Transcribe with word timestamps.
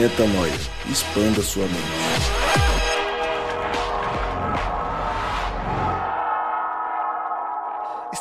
Metanoia. 0.00 0.50
Expanda 0.88 1.42
sua 1.42 1.66
mente. 1.66 2.49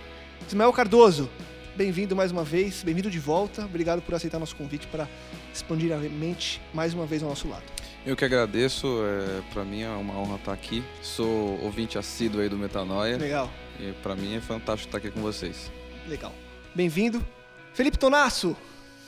Ismael 0.48 0.72
Cardoso, 0.72 1.30
bem-vindo 1.76 2.16
mais 2.16 2.32
uma 2.32 2.44
vez, 2.44 2.84
bem-vindo 2.84 3.10
de 3.10 3.20
volta. 3.20 3.66
Obrigado 3.66 4.02
por 4.02 4.16
aceitar 4.16 4.40
nosso 4.40 4.56
convite 4.56 4.88
para 4.88 5.08
expandir 5.54 5.92
a 5.92 5.98
mente 5.98 6.62
mais 6.74 6.94
uma 6.94 7.06
vez 7.06 7.22
ao 7.24 7.30
nosso 7.30 7.48
lado. 7.48 7.64
Eu 8.06 8.16
que 8.16 8.26
agradeço, 8.26 8.88
é, 9.06 9.42
para 9.54 9.64
mim 9.64 9.82
é 9.82 9.90
uma 9.90 10.18
honra 10.18 10.36
estar 10.36 10.54
aqui. 10.54 10.84
Sou 11.02 11.60
ouvinte 11.62 11.98
assíduo 11.98 12.42
aí 12.42 12.50
do 12.50 12.58
Metanoia. 12.58 13.18
Legal. 13.18 13.50
E 13.80 13.94
para 14.04 14.16
mim 14.16 14.36
é 14.36 14.42
fantástico 14.42 14.90
estar 14.90 14.98
aqui 14.98 15.10
com 15.10 15.22
vocês. 15.22 15.72
Legal. 16.08 16.34
Bem-vindo. 16.76 17.26
Felipe 17.74 17.98
Tonasso, 17.98 18.56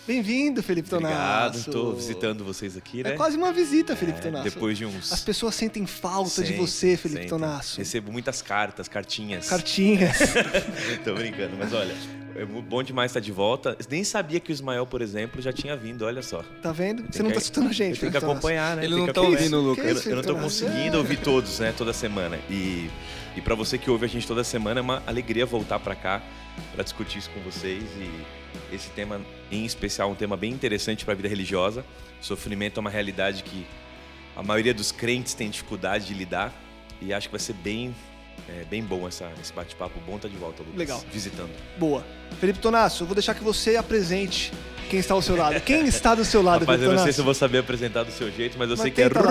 Bem-vindo, 0.08 0.62
Felipe 0.62 0.88
Tonasso. 0.88 1.16
Obrigado, 1.16 1.58
estou 1.58 1.96
visitando 1.96 2.44
vocês 2.44 2.78
aqui, 2.78 3.04
né? 3.04 3.12
É 3.12 3.14
quase 3.14 3.36
uma 3.36 3.52
visita, 3.52 3.96
Felipe 3.96 4.20
é, 4.20 4.22
Tonasso. 4.22 4.44
Depois 4.44 4.78
de 4.78 4.86
uns. 4.86 5.12
As 5.12 5.22
pessoas 5.22 5.56
sentem 5.56 5.88
falta 5.88 6.30
sentem, 6.30 6.52
de 6.52 6.58
você, 6.60 6.96
Felipe 6.96 7.22
sentem. 7.22 7.28
Tonasso. 7.28 7.80
Recebo 7.80 8.12
muitas 8.12 8.40
cartas, 8.40 8.88
cartinhas. 8.88 9.50
Cartinhas. 9.50 10.16
Tô 11.04 11.16
brincando, 11.16 11.58
mas 11.58 11.74
olha, 11.74 11.96
é 12.36 12.46
bom 12.46 12.84
demais 12.84 13.10
estar 13.10 13.20
de 13.20 13.32
volta. 13.32 13.76
Nem 13.90 14.04
sabia 14.04 14.40
que 14.40 14.52
o 14.52 14.54
Ismael, 14.54 14.86
por 14.86 15.02
exemplo, 15.02 15.42
já 15.42 15.52
tinha 15.52 15.76
vindo, 15.76 16.06
olha 16.06 16.22
só. 16.22 16.44
Tá 16.62 16.72
vendo? 16.72 17.04
Você 17.12 17.24
não 17.24 17.32
tá 17.32 17.40
escutando 17.40 17.70
a 17.70 17.74
gente. 17.74 18.00
Tem 18.00 18.12
que 18.12 18.18
acompanhar, 18.18 18.76
né? 18.76 18.86
Ele 18.86 18.96
não 18.96 19.12
tá 19.12 19.22
ouvindo, 19.22 19.60
Lucas. 19.60 20.06
Eu, 20.06 20.12
eu 20.12 20.16
não 20.18 20.24
tô 20.24 20.36
conseguindo 20.36 21.00
ouvir 21.00 21.18
todos, 21.18 21.60
né, 21.60 21.74
toda 21.76 21.92
semana. 21.92 22.38
E, 22.48 22.92
e 23.36 23.42
para 23.42 23.56
você 23.56 23.76
que 23.80 23.90
ouve 23.90 24.06
a 24.06 24.10
gente 24.10 24.28
toda 24.28 24.44
semana, 24.44 24.80
é 24.80 24.84
uma 24.84 25.02
alegria 25.08 25.48
voltar 25.48 25.80
para 25.80 25.96
cá 25.96 26.22
para 26.76 26.84
discutir 26.84 27.18
isso 27.18 27.32
com 27.32 27.40
vocês 27.40 27.84
e 27.98 28.45
esse 28.72 28.90
tema 28.90 29.22
em 29.52 29.66
especial, 29.66 30.10
um 30.10 30.16
tema 30.16 30.36
bem 30.36 30.52
interessante 30.52 31.06
para 31.06 31.14
a 31.14 31.18
vida 31.18 31.30
religiosa. 31.30 31.86
Sofrimento 32.22 32.78
é 32.78 32.82
uma 32.82 32.90
realidade 32.90 33.44
que 33.44 33.66
a 34.36 34.44
maioria 34.44 34.74
dos 34.74 34.92
crentes 34.92 35.34
tem 35.34 35.50
dificuldade 35.50 36.08
de 36.08 36.14
lidar 36.14 36.54
e 37.02 37.14
acho 37.14 37.28
que 37.28 37.32
vai 37.32 37.40
ser 37.40 37.54
bem 37.54 37.96
é, 38.50 38.64
bem 38.66 38.84
bom 38.84 39.08
essa, 39.08 39.32
esse 39.42 39.52
bate-papo. 39.52 40.00
Bom 40.06 40.16
estar 40.16 40.28
tá 40.28 40.34
de 40.34 40.40
volta, 40.40 40.62
Lucas. 40.62 40.78
Legal. 40.78 41.04
Visitando. 41.12 41.50
Boa. 41.78 42.04
Felipe 42.40 42.60
Tonasso, 42.60 43.04
eu 43.04 43.08
vou 43.08 43.16
deixar 43.16 43.34
que 43.34 43.44
você 43.44 43.76
apresente 43.76 44.52
quem 44.90 45.00
está 45.00 45.14
ao 45.14 45.22
seu 45.22 45.36
lado. 45.36 45.60
Quem 45.62 45.86
está 45.88 46.14
do 46.14 46.24
seu 46.24 46.42
lado, 46.42 46.62
Rapaz, 46.62 46.80
Felipe 46.80 46.94
eu 46.94 46.98
não 46.98 47.04
sei 47.04 47.14
se 47.14 47.22
eu 47.22 47.26
vou 47.26 47.34
saber 47.34 47.60
apresentar 47.60 48.04
do 48.04 48.12
seu 48.12 48.32
jeito, 48.32 48.58
mas 48.58 48.70
eu 48.70 48.76
mas 48.76 48.82
sei 48.82 48.92
que 48.92 49.02
é 49.02 49.10
tá 49.10 49.22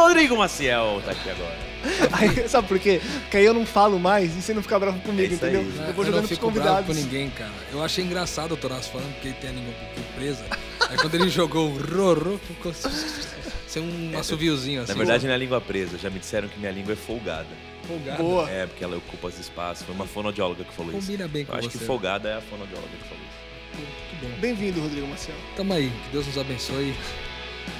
Rodrigo 0.00 0.36
Maciel 0.36 1.02
tá 1.04 1.12
aqui 1.12 1.30
agora. 1.30 1.70
Aí, 2.12 2.48
sabe 2.48 2.68
por 2.68 2.78
quê? 2.78 3.00
Porque 3.22 3.38
aí 3.38 3.44
eu 3.44 3.54
não 3.54 3.64
falo 3.64 3.98
mais 3.98 4.36
e 4.36 4.42
você 4.42 4.52
não 4.52 4.62
fica 4.62 4.78
bravo 4.78 5.00
comigo, 5.00 5.32
é 5.32 5.36
entendeu? 5.36 5.60
Aí. 5.60 5.88
Eu 5.88 5.94
vou 5.94 6.04
jogando 6.04 6.16
eu 6.16 6.22
não 6.22 6.28
fico 6.28 6.40
convidados. 6.42 6.72
bravo 6.72 6.86
com 6.88 6.92
ninguém, 6.92 7.30
cara. 7.30 7.50
Eu 7.72 7.82
achei 7.82 8.04
engraçado 8.04 8.52
o 8.52 8.56
Tonasso 8.56 8.90
falando 8.90 9.10
porque 9.14 9.28
ele 9.28 9.36
tem 9.40 9.50
a 9.50 9.52
língua 9.54 9.72
presa. 10.14 10.44
aí 10.90 10.96
quando 10.98 11.14
ele 11.14 11.30
jogou 11.30 11.70
o 11.70 11.78
rorô, 11.78 12.38
ficou 12.38 12.74
sem 13.66 13.82
um 13.82 14.18
assoviozinho 14.18 14.82
assim. 14.82 14.92
Na 14.92 14.98
verdade, 14.98 15.26
não 15.26 15.32
é 15.32 15.38
língua 15.38 15.58
presa. 15.58 15.96
Já 15.96 16.10
me 16.10 16.18
disseram 16.18 16.48
que 16.48 16.58
minha 16.58 16.72
língua 16.72 16.92
é 16.92 16.96
folgada. 16.96 17.48
Folgada? 17.90 18.22
Boa. 18.22 18.50
É, 18.50 18.66
porque 18.66 18.84
ela 18.84 18.96
ocupa 18.96 19.26
os 19.28 19.38
espaços. 19.38 19.84
Foi 19.84 19.94
uma 19.94 20.06
fonoaudióloga 20.06 20.64
que 20.64 20.72
falou 20.72 20.92
Combina 20.92 21.24
isso. 21.24 21.32
bem 21.32 21.44
com 21.44 21.52
Eu 21.52 21.58
acho 21.58 21.70
você. 21.70 21.78
que 21.78 21.84
folgada 21.84 22.28
é 22.28 22.36
a 22.36 22.40
fonoaudióloga 22.40 22.88
que 22.96 23.08
falou 23.08 23.24
isso. 23.24 23.78
Muito 23.80 24.34
bom. 24.34 24.40
Bem-vindo, 24.40 24.80
Rodrigo 24.80 25.06
Marcelo. 25.06 25.38
Tamo 25.56 25.72
aí. 25.72 25.90
Que 26.04 26.10
Deus 26.12 26.26
nos 26.26 26.38
abençoe, 26.38 26.94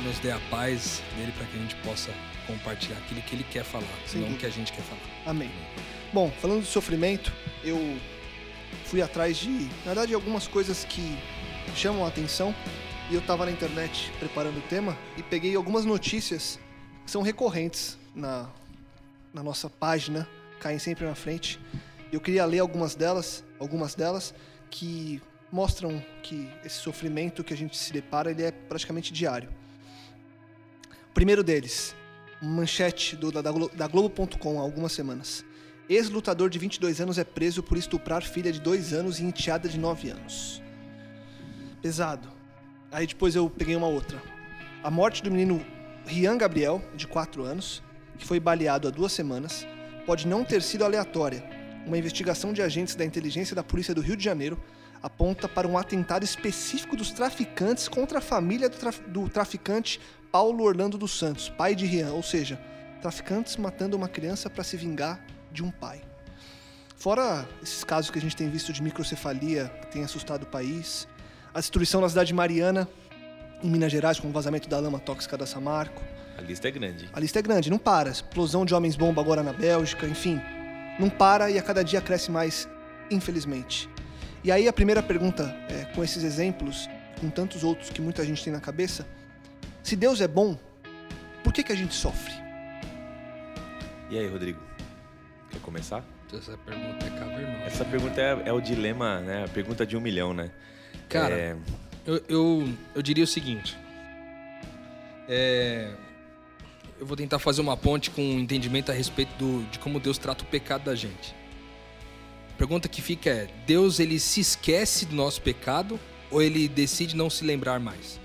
nos 0.05 0.19
dê 0.19 0.31
a 0.31 0.39
paz 0.51 1.03
dele 1.17 1.33
para 1.37 1.47
que 1.47 1.57
a 1.57 1.61
gente 1.61 1.75
possa 1.77 2.11
compartilhar 2.47 2.97
aquilo 2.99 3.21
que 3.23 3.35
ele 3.37 3.45
quer 3.51 3.63
falar, 3.65 3.87
Sim. 4.07 4.21
não 4.21 4.31
o 4.33 4.37
que 4.37 4.47
a 4.47 4.51
gente 4.51 4.73
quer 4.73 4.83
falar. 4.83 5.01
Amém. 5.27 5.51
Bom, 6.13 6.31
falando 6.41 6.63
de 6.63 6.67
sofrimento, 6.69 7.33
eu 7.63 7.97
fui 8.85 9.01
atrás 9.01 9.37
de, 9.37 9.49
na 9.51 9.87
verdade, 9.95 10.13
algumas 10.15 10.49
coisas 10.49 10.85
que 10.85 11.17
chamam 11.77 12.05
a 12.05 12.09
atenção. 12.09 12.55
E 13.11 13.15
eu 13.15 13.21
estava 13.21 13.45
na 13.45 13.51
internet 13.51 14.13
preparando 14.21 14.59
o 14.59 14.63
tema 14.63 14.97
e 15.17 15.23
peguei 15.23 15.55
algumas 15.57 15.85
notícias 15.85 16.61
que 17.05 17.11
são 17.11 17.23
recorrentes 17.23 17.99
na, 18.15 18.49
na 19.33 19.43
nossa 19.43 19.69
página, 19.71 20.29
caem 20.59 20.79
sempre 20.79 21.05
na 21.05 21.15
frente. 21.15 21.61
Eu 22.13 22.21
queria 22.21 22.45
ler 22.45 22.59
algumas 22.59 22.95
delas, 22.95 23.45
algumas 23.59 23.95
delas 23.95 24.35
que 24.71 25.23
mostram 25.51 26.03
que 26.23 26.49
esse 26.65 26.77
sofrimento 26.77 27.43
que 27.43 27.53
a 27.53 27.57
gente 27.57 27.77
se 27.77 27.93
depara 27.93 28.31
ele 28.31 28.43
é 28.43 28.51
praticamente 28.51 29.13
diário. 29.13 29.49
O 31.11 31.13
primeiro 31.13 31.43
deles, 31.43 31.95
manchete 32.41 33.17
do, 33.17 33.31
da, 33.31 33.43
da 33.43 33.87
Globo.com 33.87 34.59
há 34.59 34.63
algumas 34.63 34.93
semanas. 34.93 35.45
Ex-lutador 35.89 36.49
de 36.49 36.59
22 36.59 37.01
anos 37.01 37.19
é 37.19 37.25
preso 37.25 37.63
por 37.63 37.77
estuprar 37.77 38.23
filha 38.23 38.53
de 38.53 38.61
2 38.61 38.93
anos 38.93 39.19
e 39.19 39.25
enteada 39.25 39.69
de 39.69 39.79
9 39.79 40.11
anos. 40.11 40.63
Pesado. 41.83 42.29
Aí 42.93 43.07
depois 43.07 43.35
eu 43.35 43.51
peguei 43.51 43.75
uma 43.75 43.89
outra. 43.89 44.23
A 44.83 44.91
morte 44.91 45.23
do 45.23 45.31
menino 45.31 45.65
Rian 46.07 46.39
Gabriel, 46.39 46.83
de 46.95 47.07
4 47.09 47.43
anos, 47.43 47.83
que 48.21 48.27
foi 48.27 48.39
baleado 48.39 48.87
há 48.87 48.91
duas 48.91 49.13
semanas, 49.13 49.67
pode 50.07 50.29
não 50.29 50.45
ter 50.45 50.63
sido 50.63 50.85
aleatória. 50.85 51.43
Uma 51.87 51.99
investigação 51.99 52.53
de 52.53 52.63
agentes 52.63 52.95
da 52.95 53.05
inteligência 53.05 53.57
da 53.57 53.65
Polícia 53.65 53.95
do 53.95 54.01
Rio 54.01 54.17
de 54.17 54.23
Janeiro 54.23 54.61
aponta 55.03 55.49
para 55.49 55.67
um 55.67 55.79
atentado 55.79 56.23
específico 56.23 56.95
dos 56.95 57.11
traficantes 57.11 57.89
contra 57.89 58.19
a 58.19 58.21
família 58.21 58.69
do, 58.69 58.77
traf 58.77 59.01
do 59.09 59.29
traficante 59.29 59.99
Paulo 60.31 60.63
Orlando 60.63 60.99
dos 60.99 61.19
Santos, 61.19 61.49
pai 61.49 61.75
de 61.75 61.87
Rian, 61.87 62.13
ou 62.13 62.23
seja, 62.23 62.61
traficantes 63.01 63.57
matando 63.57 63.97
uma 63.97 64.09
criança 64.09 64.51
para 64.51 64.63
se 64.63 64.77
vingar 64.77 65.25
de 65.51 65.65
um 65.65 65.71
pai. 65.71 66.03
Fora 66.97 67.49
esses 67.63 67.83
casos 67.83 68.11
que 68.11 68.19
a 68.19 68.23
gente 68.23 68.37
tem 68.37 68.51
visto 68.51 68.73
de 68.75 68.83
microcefalia, 68.83 69.73
que 69.81 69.87
tem 69.87 70.05
assustado 70.05 70.43
o 70.43 70.47
país, 70.47 71.09
a 71.55 71.59
destruição 71.59 72.03
da 72.03 72.09
cidade 72.09 72.29
de 72.29 72.35
Mariana, 72.35 72.87
em 73.63 73.71
Minas 73.71 73.91
Gerais, 73.91 74.21
com 74.21 74.29
o 74.29 74.31
vazamento 74.31 74.69
da 74.69 74.79
lama 74.79 74.99
tóxica 74.99 75.37
da 75.37 75.47
Samarco. 75.47 76.03
A 76.41 76.43
lista 76.43 76.69
é 76.69 76.71
grande. 76.71 77.09
A 77.13 77.21
lista 77.21 77.39
é 77.39 77.43
grande, 77.43 77.69
não 77.69 77.79
para. 77.79 78.09
Explosão 78.09 78.65
de 78.65 78.75
homens-bomba 78.75 79.21
agora 79.21 79.43
na 79.43 79.53
Bélgica, 79.53 80.07
enfim. 80.07 80.41
Não 80.99 81.11
para 81.11 81.51
e 81.51 81.59
a 81.59 81.63
cada 81.63 81.85
dia 81.85 82.01
cresce 82.01 82.31
mais, 82.31 82.67
infelizmente. 83.11 83.89
E 84.43 84.51
aí 84.51 84.67
a 84.67 84.73
primeira 84.73 85.03
pergunta, 85.03 85.55
é, 85.69 85.85
com 85.95 86.03
esses 86.03 86.25
exemplos, 86.25 86.89
com 87.21 87.29
tantos 87.29 87.63
outros 87.63 87.91
que 87.91 88.01
muita 88.01 88.25
gente 88.25 88.43
tem 88.43 88.51
na 88.51 88.61
cabeça, 88.61 89.07
se 89.83 89.95
Deus 89.95 90.23
é 90.23 90.29
bom, 90.29 90.59
por 91.45 91.53
que, 91.53 91.63
que 91.63 91.73
a 91.73 91.77
gente 91.77 91.95
sofre? 91.95 92.33
E 94.09 94.19
aí, 94.19 94.27
Rodrigo? 94.27 94.61
Quer 95.51 95.61
começar? 95.61 96.03
Essa 96.33 96.57
pergunta 96.57 97.05
é 97.05 97.11
cavernosa. 97.11 97.65
Essa 97.65 97.85
pergunta 97.85 98.21
é, 98.21 98.43
é, 98.47 98.53
o 98.53 98.61
dilema, 98.61 99.21
né? 99.21 99.45
A 99.45 99.49
pergunta 99.49 99.85
de 99.85 99.95
um 99.95 100.01
milhão, 100.01 100.33
né? 100.33 100.51
Cara, 101.09 101.35
é... 101.35 101.57
eu, 102.07 102.23
eu, 102.29 102.69
eu, 102.95 103.03
diria 103.03 103.25
o 103.25 103.27
seguinte. 103.27 103.77
É, 105.29 105.93
eu 107.01 107.07
vou 107.07 107.17
tentar 107.17 107.39
fazer 107.39 107.63
uma 107.63 107.79
ponte 107.79 108.11
com 108.11 108.23
um 108.23 108.39
entendimento 108.39 108.93
a 108.93 108.95
respeito 108.95 109.33
do, 109.39 109.65
de 109.71 109.79
como 109.79 109.99
Deus 109.99 110.19
trata 110.19 110.45
o 110.45 110.47
pecado 110.47 110.85
da 110.85 110.95
gente. 110.95 111.35
A 112.53 112.59
pergunta 112.59 112.89
que 112.89 113.01
fica 113.01 113.31
é: 113.31 113.49
Deus 113.67 113.99
ele 113.99 114.21
se 114.21 114.41
esquece 114.41 115.07
do 115.07 115.17
nosso 115.17 115.41
pecado 115.41 115.99
ou 116.31 116.43
ele 116.43 116.69
decide 116.69 117.17
não 117.17 117.31
se 117.31 117.43
lembrar 117.43 117.81
mais? 117.81 118.21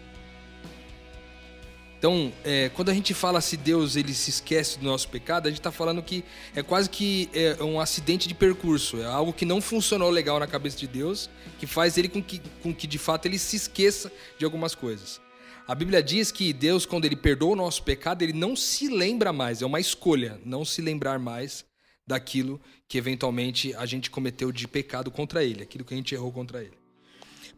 Então, 1.97 2.31
é, 2.43 2.69
quando 2.75 2.89
a 2.89 2.93
gente 2.93 3.13
fala 3.13 3.39
se 3.39 3.55
Deus 3.55 3.95
ele 3.95 4.13
se 4.13 4.29
esquece 4.29 4.77
do 4.77 4.85
nosso 4.85 5.07
pecado, 5.07 5.47
a 5.47 5.49
gente 5.49 5.59
está 5.59 5.71
falando 5.71 6.03
que 6.03 6.23
é 6.53 6.61
quase 6.61 6.89
que 6.89 7.29
é 7.33 7.63
um 7.63 7.79
acidente 7.79 8.27
de 8.27 8.35
percurso, 8.35 9.01
é 9.01 9.05
algo 9.05 9.31
que 9.31 9.45
não 9.45 9.61
funcionou 9.61 10.09
legal 10.09 10.37
na 10.37 10.45
cabeça 10.45 10.77
de 10.77 10.85
Deus, 10.85 11.29
que 11.57 11.65
faz 11.65 11.97
ele 11.97 12.09
com 12.09 12.21
que, 12.21 12.41
com 12.61 12.75
que 12.75 12.85
de 12.85 12.99
fato 12.99 13.25
ele 13.25 13.39
se 13.39 13.55
esqueça 13.55 14.11
de 14.37 14.43
algumas 14.43 14.75
coisas. 14.75 15.24
A 15.67 15.73
Bíblia 15.73 16.03
diz 16.03 16.31
que 16.31 16.53
Deus, 16.53 16.85
quando 16.85 17.05
ele 17.05 17.15
perdoa 17.15 17.53
o 17.53 17.55
nosso 17.55 17.81
pecado, 17.81 18.21
ele 18.21 18.33
não 18.33 18.55
se 18.55 18.87
lembra 18.87 19.33
mais, 19.33 19.63
é 19.63 19.65
uma 19.65 19.79
escolha, 19.79 20.39
não 20.45 20.63
se 20.63 20.79
lembrar 20.79 21.17
mais 21.17 21.65
daquilo 22.05 22.61
que 22.87 22.99
eventualmente 22.99 23.73
a 23.73 23.85
gente 23.85 24.11
cometeu 24.11 24.51
de 24.51 24.67
pecado 24.67 25.09
contra 25.09 25.43
ele, 25.43 25.63
aquilo 25.63 25.83
que 25.83 25.95
a 25.95 25.97
gente 25.97 26.13
errou 26.13 26.31
contra 26.31 26.61
ele. 26.61 26.77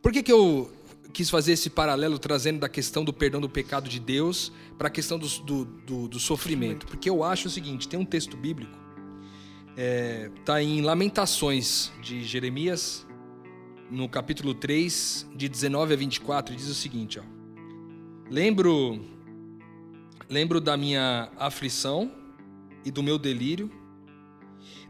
Por 0.02 0.14
que, 0.14 0.24
que 0.24 0.32
eu 0.32 0.72
quis 1.12 1.30
fazer 1.30 1.54
esse 1.54 1.70
paralelo 1.70 2.18
trazendo 2.18 2.60
da 2.60 2.70
questão 2.70 3.04
do 3.04 3.12
perdão 3.12 3.42
do 3.42 3.50
pecado 3.50 3.90
de 3.90 4.00
Deus 4.00 4.52
para 4.78 4.88
a 4.88 4.92
questão 4.92 5.18
do, 5.18 5.28
do, 5.28 5.66
do, 5.66 6.08
do, 6.08 6.20
sofrimento. 6.20 6.86
Porque 6.86 7.10
eu 7.10 7.24
acho 7.24 7.48
o 7.48 7.52
seguinte: 7.52 7.88
tem 7.88 8.00
um 8.00 8.06
texto 8.06 8.38
bíblico, 8.38 8.78
está 10.40 10.62
é, 10.62 10.64
em 10.64 10.82
Lamentações 10.82 11.92
de 12.02 12.24
Jeremias, 12.24 13.06
no 13.90 14.08
capítulo 14.08 14.54
3, 14.54 15.28
de 15.36 15.50
19 15.50 15.94
a 15.94 15.98
24, 15.98 16.56
diz 16.56 16.68
o 16.68 16.76
seguinte: 16.76 17.20
ó, 17.20 17.37
Lembro, 18.30 19.00
lembro 20.30 20.60
da 20.60 20.76
minha 20.76 21.30
aflição 21.38 22.12
e 22.84 22.92
do 22.92 23.02
meu 23.02 23.18
delírio, 23.18 23.72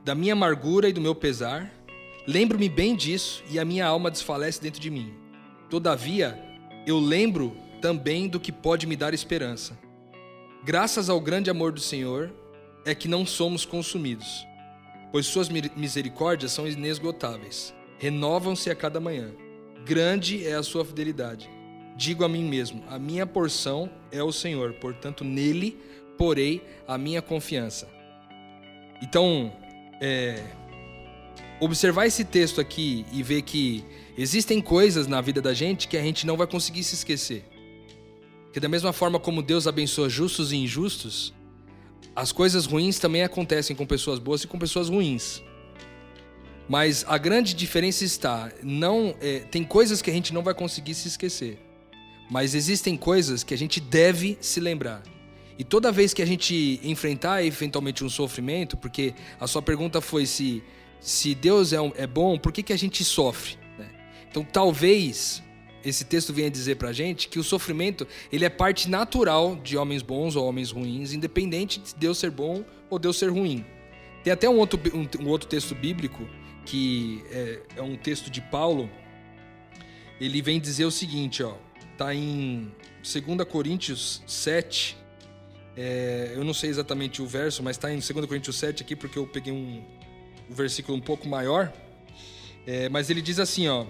da 0.03 0.15
minha 0.15 0.33
amargura 0.33 0.89
e 0.89 0.93
do 0.93 0.99
meu 0.99 1.13
pesar. 1.13 1.71
Lembro-me 2.25 2.67
bem 2.67 2.95
disso 2.95 3.43
e 3.47 3.59
a 3.59 3.65
minha 3.65 3.85
alma 3.85 4.09
desfalece 4.09 4.59
dentro 4.59 4.81
de 4.81 4.89
mim. 4.89 5.13
Todavia, 5.69 6.43
eu 6.87 6.97
lembro 6.97 7.55
também 7.79 8.27
do 8.27 8.39
que 8.39 8.51
pode 8.51 8.87
me 8.87 8.95
dar 8.95 9.13
esperança. 9.13 9.77
Graças 10.63 11.07
ao 11.07 11.21
grande 11.21 11.51
amor 11.51 11.71
do 11.71 11.79
Senhor 11.79 12.33
é 12.85 12.95
que 12.95 13.07
não 13.07 13.23
somos 13.23 13.65
consumidos, 13.65 14.47
pois 15.11 15.27
suas 15.27 15.47
misericórdias 15.47 16.51
são 16.53 16.67
inesgotáveis, 16.67 17.71
renovam-se 17.99 18.71
a 18.71 18.75
cada 18.75 18.99
manhã. 18.99 19.29
Grande 19.85 20.43
é 20.43 20.55
a 20.55 20.63
sua 20.63 20.83
fidelidade. 20.83 21.56
Digo 21.97 22.23
a 22.23 22.29
mim 22.29 22.43
mesmo: 22.43 22.83
a 22.87 22.99
minha 22.99 23.25
porção 23.25 23.89
é 24.11 24.21
o 24.21 24.31
Senhor, 24.31 24.73
portanto, 24.73 25.23
nele 25.23 25.77
porei 26.17 26.63
a 26.87 26.97
minha 26.97 27.21
confiança. 27.21 27.87
Então, 29.01 29.51
é, 29.99 30.43
observar 31.59 32.05
esse 32.05 32.23
texto 32.23 32.61
aqui 32.61 33.05
e 33.11 33.21
ver 33.21 33.41
que 33.41 33.83
existem 34.17 34.61
coisas 34.61 35.07
na 35.07 35.21
vida 35.21 35.41
da 35.41 35.53
gente 35.53 35.87
que 35.87 35.97
a 35.97 36.01
gente 36.01 36.25
não 36.25 36.37
vai 36.37 36.47
conseguir 36.47 36.83
se 36.83 36.95
esquecer. 36.95 37.43
Que 38.53 38.59
da 38.59 38.69
mesma 38.69 38.93
forma 38.93 39.19
como 39.19 39.41
Deus 39.41 39.67
abençoa 39.67 40.09
justos 40.09 40.51
e 40.51 40.57
injustos, 40.57 41.33
as 42.15 42.31
coisas 42.31 42.65
ruins 42.65 42.97
também 42.97 43.23
acontecem 43.23 43.75
com 43.75 43.85
pessoas 43.85 44.17
boas 44.17 44.43
e 44.43 44.47
com 44.47 44.57
pessoas 44.57 44.89
ruins. 44.89 45.43
Mas 46.67 47.05
a 47.07 47.17
grande 47.17 47.53
diferença 47.53 48.03
está, 48.03 48.51
não 48.61 49.15
é, 49.21 49.39
tem 49.39 49.63
coisas 49.63 50.01
que 50.01 50.09
a 50.09 50.13
gente 50.13 50.33
não 50.33 50.43
vai 50.43 50.53
conseguir 50.53 50.95
se 50.95 51.07
esquecer, 51.07 51.59
mas 52.29 52.55
existem 52.55 52.97
coisas 52.97 53.43
que 53.43 53.53
a 53.53 53.57
gente 53.57 53.79
deve 53.79 54.37
se 54.41 54.59
lembrar. 54.59 55.03
E 55.57 55.63
toda 55.63 55.91
vez 55.91 56.13
que 56.13 56.21
a 56.21 56.25
gente 56.25 56.79
enfrentar 56.83 57.43
eventualmente 57.43 58.03
um 58.03 58.09
sofrimento, 58.09 58.77
porque 58.77 59.13
a 59.39 59.47
sua 59.47 59.61
pergunta 59.61 60.01
foi 60.01 60.25
se 60.25 60.63
se 60.99 61.35
Deus 61.35 61.73
é, 61.73 61.81
um, 61.81 61.91
é 61.95 62.07
bom, 62.07 62.37
por 62.37 62.51
que, 62.51 62.63
que 62.63 62.73
a 62.73 62.77
gente 62.77 63.03
sofre? 63.03 63.57
Né? 63.77 63.89
Então, 64.29 64.43
talvez 64.43 65.43
esse 65.83 66.03
texto 66.03 66.33
venha 66.33 66.49
dizer 66.49 66.75
pra 66.75 66.91
gente 66.91 67.29
que 67.29 67.39
o 67.39 67.43
sofrimento 67.43 68.07
ele 68.31 68.43
é 68.43 68.49
parte 68.49 68.89
natural 68.89 69.55
de 69.55 69.77
homens 69.77 70.01
bons 70.01 70.35
ou 70.35 70.45
homens 70.45 70.71
ruins, 70.71 71.13
independente 71.13 71.79
de 71.79 71.95
Deus 71.95 72.17
ser 72.17 72.31
bom 72.31 72.63
ou 72.89 72.99
Deus 72.99 73.17
ser 73.17 73.29
ruim. 73.29 73.65
Tem 74.23 74.33
até 74.33 74.49
um 74.49 74.57
outro, 74.57 74.79
um, 74.93 75.23
um 75.23 75.29
outro 75.29 75.47
texto 75.47 75.73
bíblico 75.73 76.27
que 76.65 77.23
é, 77.31 77.61
é, 77.77 77.81
um 77.81 77.95
texto 77.95 78.29
de 78.29 78.41
Paulo. 78.41 78.89
Ele 80.19 80.41
vem 80.41 80.59
dizer 80.59 80.83
o 80.83 80.91
seguinte, 80.91 81.43
ó, 81.43 81.53
tá 81.97 82.13
em 82.13 82.71
2 83.01 83.47
Coríntios 83.49 84.21
7. 84.27 84.95
É, 85.75 86.33
eu 86.35 86.43
não 86.43 86.53
sei 86.53 86.69
exatamente 86.69 87.21
o 87.21 87.27
verso, 87.27 87.63
mas 87.63 87.75
está 87.75 87.91
em 87.91 87.99
2 87.99 88.25
Coríntios 88.25 88.55
7 88.55 88.83
aqui 88.83 88.95
porque 88.95 89.17
eu 89.17 89.25
peguei 89.25 89.51
um, 89.51 89.83
um 90.49 90.53
versículo 90.53 90.97
um 90.97 91.01
pouco 91.01 91.27
maior, 91.27 91.73
é, 92.65 92.87
mas 92.89 93.09
ele 93.09 93.21
diz 93.21 93.39
assim, 93.39 93.67
ó, 93.67 93.85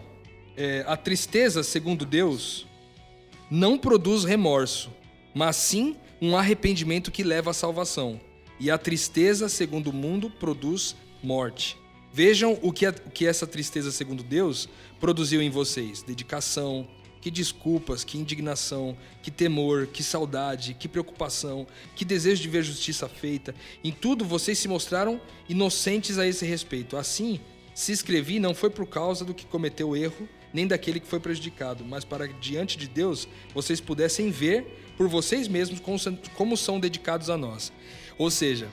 é, 0.56 0.84
a 0.88 0.96
tristeza, 0.96 1.64
segundo 1.64 2.06
Deus, 2.06 2.66
não 3.50 3.78
produz 3.78 4.24
remorso, 4.24 4.92
mas 5.34 5.56
sim 5.56 5.96
um 6.22 6.36
arrependimento 6.36 7.12
que 7.12 7.24
leva 7.24 7.52
à 7.52 7.54
salvação. 7.54 8.20
E 8.60 8.72
a 8.72 8.78
tristeza, 8.78 9.48
segundo 9.50 9.88
o 9.88 9.94
mundo, 9.94 10.30
produz 10.30 10.96
morte. 11.22 11.78
Vejam 12.12 12.58
o 12.62 12.72
que, 12.74 12.86
a, 12.86 12.90
o 12.90 13.12
que 13.12 13.28
essa 13.28 13.46
tristeza, 13.46 13.92
segundo 13.92 14.24
Deus, 14.24 14.68
produziu 15.00 15.42
em 15.42 15.50
vocês: 15.50 16.02
dedicação, 16.02 16.88
que 17.22 17.32
desculpas, 17.32 18.04
que 18.04 18.18
indignação, 18.18 18.98
que 19.22 19.32
temor, 19.32 19.88
que 19.88 20.04
saudade, 20.04 20.74
que 20.74 20.88
preocupação, 20.88 21.68
que 21.96 22.06
desejo 22.06 22.42
de 22.42 22.50
ver 22.50 22.64
justiça 22.64 23.08
feita. 23.08 23.54
Em 23.84 23.92
tudo 23.92 24.24
vocês 24.24 24.58
se 24.58 24.68
mostraram 24.68 25.20
inocentes 25.50 26.18
a 26.18 26.28
esse 26.28 26.46
respeito. 26.46 26.98
Assim, 26.98 27.40
se 27.74 27.92
escrevi 27.92 28.40
não 28.40 28.56
foi 28.56 28.70
por 28.70 28.88
causa 28.88 29.24
do 29.24 29.34
que 29.34 29.46
cometeu 29.46 29.96
erro, 29.96 30.28
nem 30.54 30.66
daquele 30.66 31.00
que 31.00 31.08
foi 31.08 31.20
prejudicado, 31.20 31.86
mas 31.86 32.04
para 32.06 32.28
diante 32.28 32.78
de 32.78 32.88
Deus 32.88 33.28
vocês 33.54 33.80
pudessem 33.80 34.32
ver 34.32 34.66
por 34.98 35.08
vocês 35.08 35.48
mesmos 35.48 35.80
como 36.36 36.58
são 36.58 36.80
dedicados 36.80 37.30
a 37.30 37.38
nós. 37.38 37.72
Ou 38.18 38.32
seja, 38.32 38.68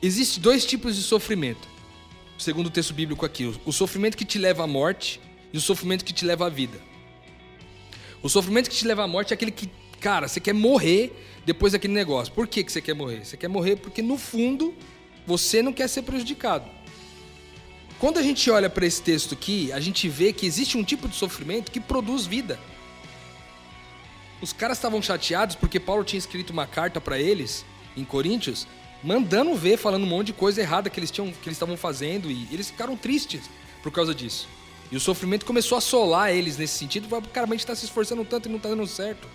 existe 0.00 0.38
dois 0.38 0.64
tipos 0.64 0.94
de 0.94 1.02
sofrimento, 1.02 1.66
segundo 2.38 2.66
o 2.66 2.70
texto 2.70 2.94
bíblico 2.94 3.26
aqui: 3.26 3.52
o 3.64 3.72
sofrimento 3.72 4.16
que 4.16 4.24
te 4.24 4.38
leva 4.38 4.62
à 4.62 4.66
morte 4.66 5.20
e 5.52 5.58
o 5.58 5.60
sofrimento 5.60 6.04
que 6.04 6.12
te 6.12 6.24
leva 6.24 6.46
à 6.46 6.48
vida. 6.48 6.91
O 8.22 8.28
sofrimento 8.28 8.70
que 8.70 8.76
te 8.76 8.86
leva 8.86 9.02
à 9.02 9.08
morte 9.08 9.32
é 9.32 9.34
aquele 9.34 9.50
que, 9.50 9.68
cara, 10.00 10.28
você 10.28 10.40
quer 10.40 10.54
morrer 10.54 11.12
depois 11.44 11.72
daquele 11.72 11.92
negócio. 11.92 12.32
Por 12.32 12.46
que, 12.46 12.62
que 12.62 12.70
você 12.70 12.80
quer 12.80 12.94
morrer? 12.94 13.24
Você 13.24 13.36
quer 13.36 13.48
morrer 13.48 13.76
porque, 13.76 14.00
no 14.00 14.16
fundo, 14.16 14.74
você 15.26 15.60
não 15.60 15.72
quer 15.72 15.88
ser 15.88 16.02
prejudicado. 16.02 16.64
Quando 17.98 18.18
a 18.18 18.22
gente 18.22 18.50
olha 18.50 18.70
para 18.70 18.86
esse 18.86 19.02
texto 19.02 19.34
aqui, 19.34 19.72
a 19.72 19.80
gente 19.80 20.08
vê 20.08 20.32
que 20.32 20.46
existe 20.46 20.78
um 20.78 20.84
tipo 20.84 21.08
de 21.08 21.16
sofrimento 21.16 21.70
que 21.70 21.80
produz 21.80 22.26
vida. 22.26 22.58
Os 24.40 24.52
caras 24.52 24.78
estavam 24.78 25.00
chateados 25.00 25.54
porque 25.54 25.78
Paulo 25.78 26.02
tinha 26.04 26.18
escrito 26.18 26.50
uma 26.50 26.66
carta 26.66 27.00
para 27.00 27.18
eles 27.18 27.64
em 27.96 28.04
Coríntios, 28.04 28.66
mandando 29.02 29.54
ver, 29.54 29.76
falando 29.76 30.04
um 30.04 30.08
monte 30.08 30.28
de 30.28 30.32
coisa 30.32 30.60
errada 30.60 30.90
que 30.90 30.98
eles 30.98 31.10
tinham, 31.10 31.28
que 31.30 31.48
eles 31.48 31.56
estavam 31.56 31.76
fazendo 31.76 32.30
e 32.30 32.48
eles 32.52 32.70
ficaram 32.70 32.96
tristes 32.96 33.42
por 33.82 33.92
causa 33.92 34.14
disso. 34.14 34.48
E 34.92 34.96
o 34.96 35.00
sofrimento 35.00 35.46
começou 35.46 35.76
a 35.76 35.78
assolar 35.78 36.32
eles 36.32 36.58
nesse 36.58 36.76
sentido. 36.78 37.08
Cara, 37.32 37.46
a 37.46 37.50
gente 37.50 37.60
está 37.60 37.74
se 37.74 37.86
esforçando 37.86 38.22
tanto 38.26 38.46
e 38.46 38.50
não 38.50 38.58
está 38.58 38.68
dando 38.68 38.86
certo. 38.86 39.26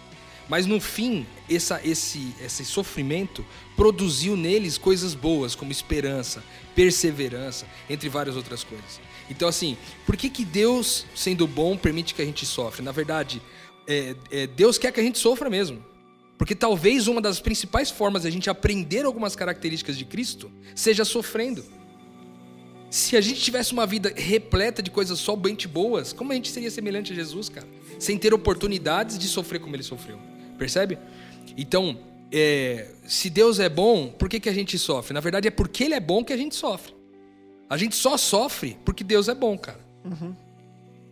Mas 0.47 0.67
no 0.67 0.79
fim, 0.79 1.25
essa, 1.49 1.81
esse, 1.83 2.31
esse 2.39 2.63
sofrimento 2.63 3.43
produziu 3.75 4.37
neles 4.37 4.77
coisas 4.77 5.15
boas, 5.15 5.55
como 5.55 5.71
esperança, 5.71 6.43
perseverança, 6.75 7.65
entre 7.89 8.07
várias 8.07 8.35
outras 8.35 8.63
coisas. 8.63 9.01
Então, 9.31 9.49
assim, 9.49 9.75
por 10.05 10.15
que, 10.15 10.29
que 10.29 10.45
Deus, 10.45 11.07
sendo 11.15 11.47
bom, 11.47 11.75
permite 11.75 12.13
que 12.13 12.21
a 12.21 12.25
gente 12.25 12.45
sofra? 12.45 12.83
Na 12.83 12.91
verdade, 12.91 13.41
é, 13.87 14.15
é, 14.29 14.47
Deus 14.47 14.77
quer 14.77 14.91
que 14.91 14.99
a 14.99 15.03
gente 15.03 15.17
sofra 15.17 15.49
mesmo. 15.49 15.83
Porque 16.37 16.53
talvez 16.53 17.07
uma 17.07 17.19
das 17.19 17.39
principais 17.39 17.89
formas 17.89 18.21
de 18.21 18.27
a 18.27 18.31
gente 18.31 18.47
aprender 18.47 19.05
algumas 19.05 19.35
características 19.35 19.97
de 19.97 20.05
Cristo 20.05 20.51
seja 20.75 21.03
sofrendo. 21.03 21.65
Se 22.89 23.17
a 23.17 23.21
gente 23.21 23.41
tivesse 23.41 23.73
uma 23.73 23.85
vida 23.85 24.13
repleta 24.15 24.81
de 24.81 24.89
coisas 24.89 25.19
somente 25.19 25.67
boas, 25.67 26.13
como 26.13 26.31
a 26.31 26.35
gente 26.35 26.49
seria 26.51 26.71
semelhante 26.71 27.11
a 27.11 27.15
Jesus, 27.15 27.49
cara? 27.49 27.67
Sem 27.99 28.17
ter 28.17 28.33
oportunidades 28.33 29.19
de 29.19 29.27
sofrer 29.27 29.59
como 29.59 29.75
ele 29.75 29.83
sofreu. 29.83 30.17
Percebe? 30.57 30.97
Então, 31.57 31.97
é, 32.31 32.87
se 33.05 33.29
Deus 33.29 33.59
é 33.59 33.69
bom, 33.69 34.09
por 34.09 34.29
que, 34.29 34.39
que 34.39 34.49
a 34.49 34.53
gente 34.53 34.77
sofre? 34.77 35.13
Na 35.13 35.19
verdade, 35.19 35.47
é 35.47 35.51
porque 35.51 35.83
Ele 35.83 35.93
é 35.93 35.99
bom 35.99 36.23
que 36.23 36.33
a 36.33 36.37
gente 36.37 36.55
sofre. 36.55 36.93
A 37.69 37.77
gente 37.77 37.95
só 37.95 38.17
sofre 38.17 38.77
porque 38.85 39.03
Deus 39.03 39.27
é 39.27 39.35
bom, 39.35 39.57
cara. 39.57 39.79
Uhum. 40.05 40.35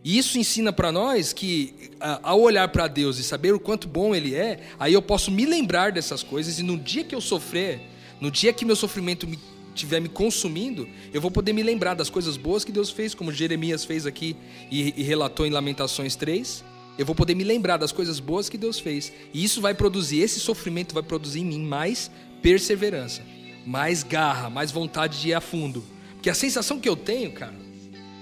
E 0.04 0.18
isso 0.18 0.38
ensina 0.38 0.72
para 0.72 0.92
nós 0.92 1.34
que, 1.34 1.92
ao 2.00 2.40
olhar 2.40 2.68
para 2.68 2.88
Deus 2.88 3.18
e 3.18 3.24
saber 3.24 3.54
o 3.54 3.60
quanto 3.60 3.88
bom 3.88 4.14
Ele 4.14 4.36
é, 4.36 4.60
aí 4.80 4.94
eu 4.94 5.02
posso 5.02 5.32
me 5.32 5.46
lembrar 5.46 5.92
dessas 5.92 6.22
coisas 6.22 6.60
e 6.60 6.64
no 6.64 6.78
dia 6.78 7.04
que 7.04 7.16
eu 7.16 7.22
sofrer, 7.22 7.82
no 8.22 8.30
dia 8.30 8.54
que 8.54 8.64
meu 8.64 8.76
sofrimento 8.76 9.28
me 9.28 9.40
estiver 9.76 10.00
me 10.00 10.10
consumindo, 10.10 10.88
eu 11.14 11.22
vou 11.22 11.30
poder 11.30 11.54
me 11.54 11.62
lembrar 11.64 11.94
das 11.94 12.10
coisas 12.10 12.38
boas 12.38 12.64
que 12.64 12.72
Deus 12.72 12.90
fez, 12.90 13.14
como 13.14 13.32
Jeremias 13.32 13.86
fez 13.86 14.06
aqui 14.06 14.36
e, 14.72 14.94
e 14.98 15.04
relatou 15.04 15.46
em 15.46 15.50
Lamentações 15.50 16.16
3 16.16 16.64
eu 16.98 17.06
vou 17.06 17.16
poder 17.16 17.36
me 17.36 17.44
lembrar 17.44 17.78
das 17.78 17.92
coisas 17.92 18.20
boas 18.20 18.48
que 18.48 18.58
Deus 18.58 18.80
fez. 18.80 19.12
E 19.34 19.44
isso 19.44 19.60
vai 19.60 19.74
produzir, 19.74 20.20
esse 20.20 20.40
sofrimento 20.40 20.94
vai 20.94 21.04
produzir 21.04 21.42
em 21.42 21.46
mim 21.46 21.62
mais 21.62 22.10
perseverança, 22.42 23.22
mais 23.66 24.04
garra, 24.04 24.50
mais 24.50 24.72
vontade 24.72 25.20
de 25.22 25.30
ir 25.30 25.34
a 25.34 25.42
fundo. 25.42 25.84
Porque 26.14 26.30
a 26.30 26.34
sensação 26.34 26.80
que 26.80 26.88
eu 26.88 26.96
tenho, 26.96 27.32
cara, 27.34 27.56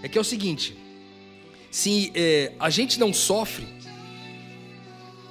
é 0.01 0.09
que 0.09 0.17
é 0.17 0.21
o 0.21 0.23
seguinte: 0.23 0.75
se 1.69 2.11
é, 2.15 2.53
a 2.59 2.69
gente 2.69 2.99
não 2.99 3.13
sofre, 3.13 3.67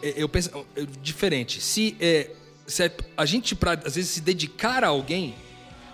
é, 0.02 0.14
eu 0.16 0.28
penso 0.28 0.50
é, 0.76 0.86
diferente. 1.02 1.60
Se, 1.60 1.96
é, 2.00 2.30
se 2.66 2.90
a 3.16 3.26
gente, 3.26 3.56
para 3.56 3.72
às 3.84 3.96
vezes, 3.96 4.10
se 4.10 4.20
dedicar 4.20 4.84
a 4.84 4.88
alguém, 4.88 5.34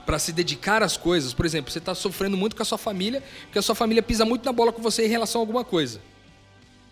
para 0.08 0.18
se 0.18 0.32
dedicar 0.32 0.82
às 0.82 0.96
coisas, 0.96 1.34
por 1.34 1.44
exemplo, 1.44 1.70
você 1.70 1.78
está 1.78 1.94
sofrendo 1.94 2.34
muito 2.34 2.56
com 2.56 2.62
a 2.62 2.64
sua 2.64 2.78
família, 2.78 3.22
porque 3.42 3.58
a 3.58 3.62
sua 3.62 3.74
família 3.74 4.02
pisa 4.02 4.24
muito 4.24 4.42
na 4.42 4.52
bola 4.54 4.72
com 4.72 4.80
você 4.80 5.04
em 5.04 5.08
relação 5.10 5.38
a 5.38 5.42
alguma 5.42 5.62
coisa. 5.62 6.00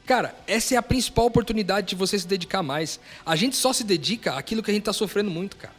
Cara, 0.04 0.36
essa 0.46 0.74
é 0.74 0.76
a 0.76 0.82
principal 0.82 1.24
oportunidade 1.24 1.86
de 1.86 1.94
você 1.94 2.18
se 2.18 2.26
dedicar 2.26 2.62
mais. 2.62 3.00
A 3.24 3.34
gente 3.34 3.56
só 3.56 3.72
se 3.72 3.84
dedica 3.84 4.34
àquilo 4.34 4.62
que 4.62 4.70
a 4.70 4.74
gente 4.74 4.82
está 4.82 4.92
sofrendo 4.92 5.30
muito, 5.30 5.56
cara. 5.56 5.72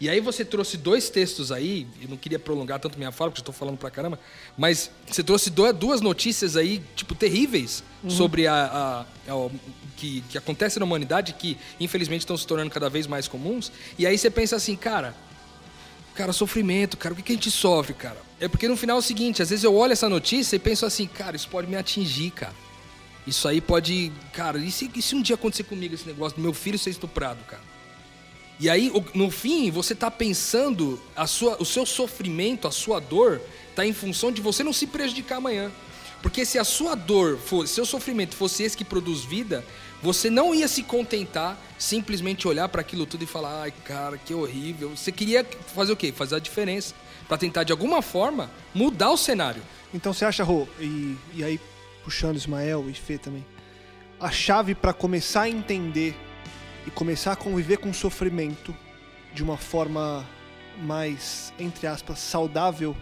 E 0.00 0.10
aí 0.10 0.18
você 0.18 0.44
trouxe 0.44 0.76
dois 0.76 1.08
textos 1.08 1.52
aí, 1.52 1.86
eu 2.02 2.08
não 2.08 2.16
queria 2.16 2.40
prolongar 2.40 2.80
tanto 2.80 2.98
minha 2.98 3.12
fala, 3.12 3.30
porque 3.30 3.42
estou 3.42 3.54
falando 3.54 3.78
pra 3.78 3.88
caramba, 3.88 4.18
mas 4.58 4.90
você 5.06 5.22
trouxe 5.22 5.50
duas 5.50 6.00
notícias 6.00 6.56
aí, 6.56 6.82
tipo, 6.96 7.14
terríveis 7.14 7.84
uhum. 8.02 8.10
sobre 8.10 8.48
a, 8.48 9.06
a, 9.28 9.32
a, 9.32 9.50
que, 9.96 10.20
que 10.22 10.36
acontece 10.36 10.80
na 10.80 10.84
humanidade, 10.84 11.34
que 11.34 11.56
infelizmente 11.78 12.22
estão 12.22 12.36
se 12.36 12.44
tornando 12.44 12.72
cada 12.72 12.90
vez 12.90 13.06
mais 13.06 13.28
comuns. 13.28 13.70
E 13.96 14.04
aí 14.04 14.18
você 14.18 14.28
pensa 14.28 14.56
assim, 14.56 14.74
cara, 14.74 15.14
cara, 16.14 16.32
sofrimento, 16.32 16.96
cara, 16.96 17.12
o 17.12 17.16
que, 17.16 17.22
que 17.22 17.32
a 17.32 17.34
gente 17.34 17.50
sofre, 17.50 17.94
cara? 17.94 18.16
É 18.40 18.48
porque 18.48 18.68
no 18.68 18.76
final 18.76 18.96
é 18.96 18.98
o 18.98 19.02
seguinte, 19.02 19.42
às 19.42 19.50
vezes 19.50 19.64
eu 19.64 19.74
olho 19.74 19.92
essa 19.92 20.08
notícia 20.08 20.56
e 20.56 20.58
penso 20.58 20.84
assim, 20.84 21.06
cara, 21.06 21.36
isso 21.36 21.48
pode 21.48 21.68
me 21.68 21.76
atingir, 21.76 22.30
cara. 22.30 22.54
Isso 23.26 23.46
aí 23.46 23.60
pode. 23.60 24.12
Cara, 24.32 24.58
e 24.58 24.70
se, 24.70 24.90
e 24.94 25.00
se 25.00 25.14
um 25.14 25.22
dia 25.22 25.34
acontecer 25.36 25.62
comigo 25.64 25.94
esse 25.94 26.06
negócio 26.06 26.36
do 26.36 26.42
meu 26.42 26.52
filho 26.52 26.78
ser 26.78 26.90
estuprado, 26.90 27.38
cara? 27.44 27.62
E 28.58 28.68
aí, 28.68 28.92
no 29.14 29.30
fim, 29.30 29.70
você 29.70 29.92
está 29.92 30.10
pensando, 30.10 31.00
a 31.16 31.26
sua, 31.26 31.56
o 31.60 31.64
seu 31.64 31.84
sofrimento, 31.86 32.68
a 32.68 32.70
sua 32.70 33.00
dor, 33.00 33.40
está 33.70 33.84
em 33.84 33.92
função 33.92 34.30
de 34.30 34.40
você 34.40 34.62
não 34.62 34.72
se 34.72 34.86
prejudicar 34.86 35.36
amanhã. 35.38 35.70
Porque 36.20 36.44
se 36.44 36.58
a 36.58 36.64
sua 36.64 36.94
dor, 36.94 37.38
fosse, 37.38 37.74
seu 37.74 37.84
sofrimento 37.84 38.36
fosse 38.36 38.62
esse 38.62 38.76
que 38.76 38.84
produz 38.84 39.24
vida, 39.24 39.64
você 40.02 40.28
não 40.28 40.54
ia 40.54 40.66
se 40.66 40.82
contentar 40.82 41.56
simplesmente 41.78 42.48
olhar 42.48 42.68
para 42.68 42.80
aquilo 42.80 43.06
tudo 43.06 43.22
e 43.22 43.26
falar, 43.26 43.62
ai 43.62 43.72
cara, 43.84 44.18
que 44.18 44.34
horrível. 44.34 44.90
Você 44.90 45.12
queria 45.12 45.46
fazer 45.74 45.92
o 45.92 45.96
quê? 45.96 46.12
Fazer 46.12 46.36
a 46.36 46.38
diferença. 46.40 46.94
Para 47.28 47.38
tentar, 47.38 47.62
de 47.62 47.72
alguma 47.72 48.02
forma, 48.02 48.50
mudar 48.74 49.10
o 49.10 49.16
cenário. 49.16 49.62
Então 49.94 50.12
você 50.12 50.24
acha, 50.24 50.42
Rô, 50.42 50.66
e, 50.80 51.16
e 51.34 51.44
aí 51.44 51.60
puxando 52.02 52.36
Ismael 52.36 52.90
e 52.90 52.94
Fê 52.94 53.16
também, 53.16 53.46
a 54.18 54.30
chave 54.30 54.74
para 54.74 54.92
começar 54.92 55.42
a 55.42 55.48
entender 55.48 56.16
e 56.86 56.90
começar 56.90 57.32
a 57.32 57.36
conviver 57.36 57.78
com 57.78 57.90
o 57.90 57.94
sofrimento 57.94 58.74
de 59.32 59.42
uma 59.42 59.56
forma 59.56 60.26
mais, 60.78 61.52
entre 61.58 61.86
aspas, 61.86 62.18
saudável 62.18 62.96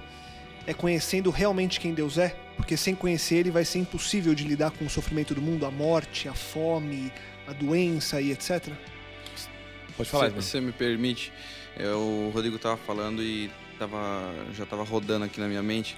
é 0.70 0.74
conhecendo 0.74 1.30
realmente 1.30 1.80
quem 1.80 1.92
Deus 1.92 2.16
é, 2.16 2.28
porque 2.56 2.76
sem 2.76 2.94
conhecer 2.94 3.38
ele 3.38 3.50
vai 3.50 3.64
ser 3.64 3.80
impossível 3.80 4.34
de 4.36 4.44
lidar 4.44 4.70
com 4.70 4.84
o 4.84 4.88
sofrimento 4.88 5.34
do 5.34 5.42
mundo, 5.42 5.66
a 5.66 5.70
morte, 5.70 6.28
a 6.28 6.32
fome, 6.32 7.12
a 7.48 7.52
doença 7.52 8.20
e 8.20 8.30
etc. 8.30 8.72
Pode 9.96 10.08
falar. 10.08 10.30
Se 10.30 10.36
você 10.36 10.60
me 10.60 10.70
permite, 10.70 11.32
é, 11.76 11.88
o 11.88 12.30
Rodrigo 12.32 12.54
estava 12.54 12.76
falando 12.76 13.20
e 13.20 13.50
tava, 13.80 14.32
já 14.54 14.62
estava 14.62 14.84
rodando 14.84 15.24
aqui 15.24 15.40
na 15.40 15.48
minha 15.48 15.62
mente 15.62 15.96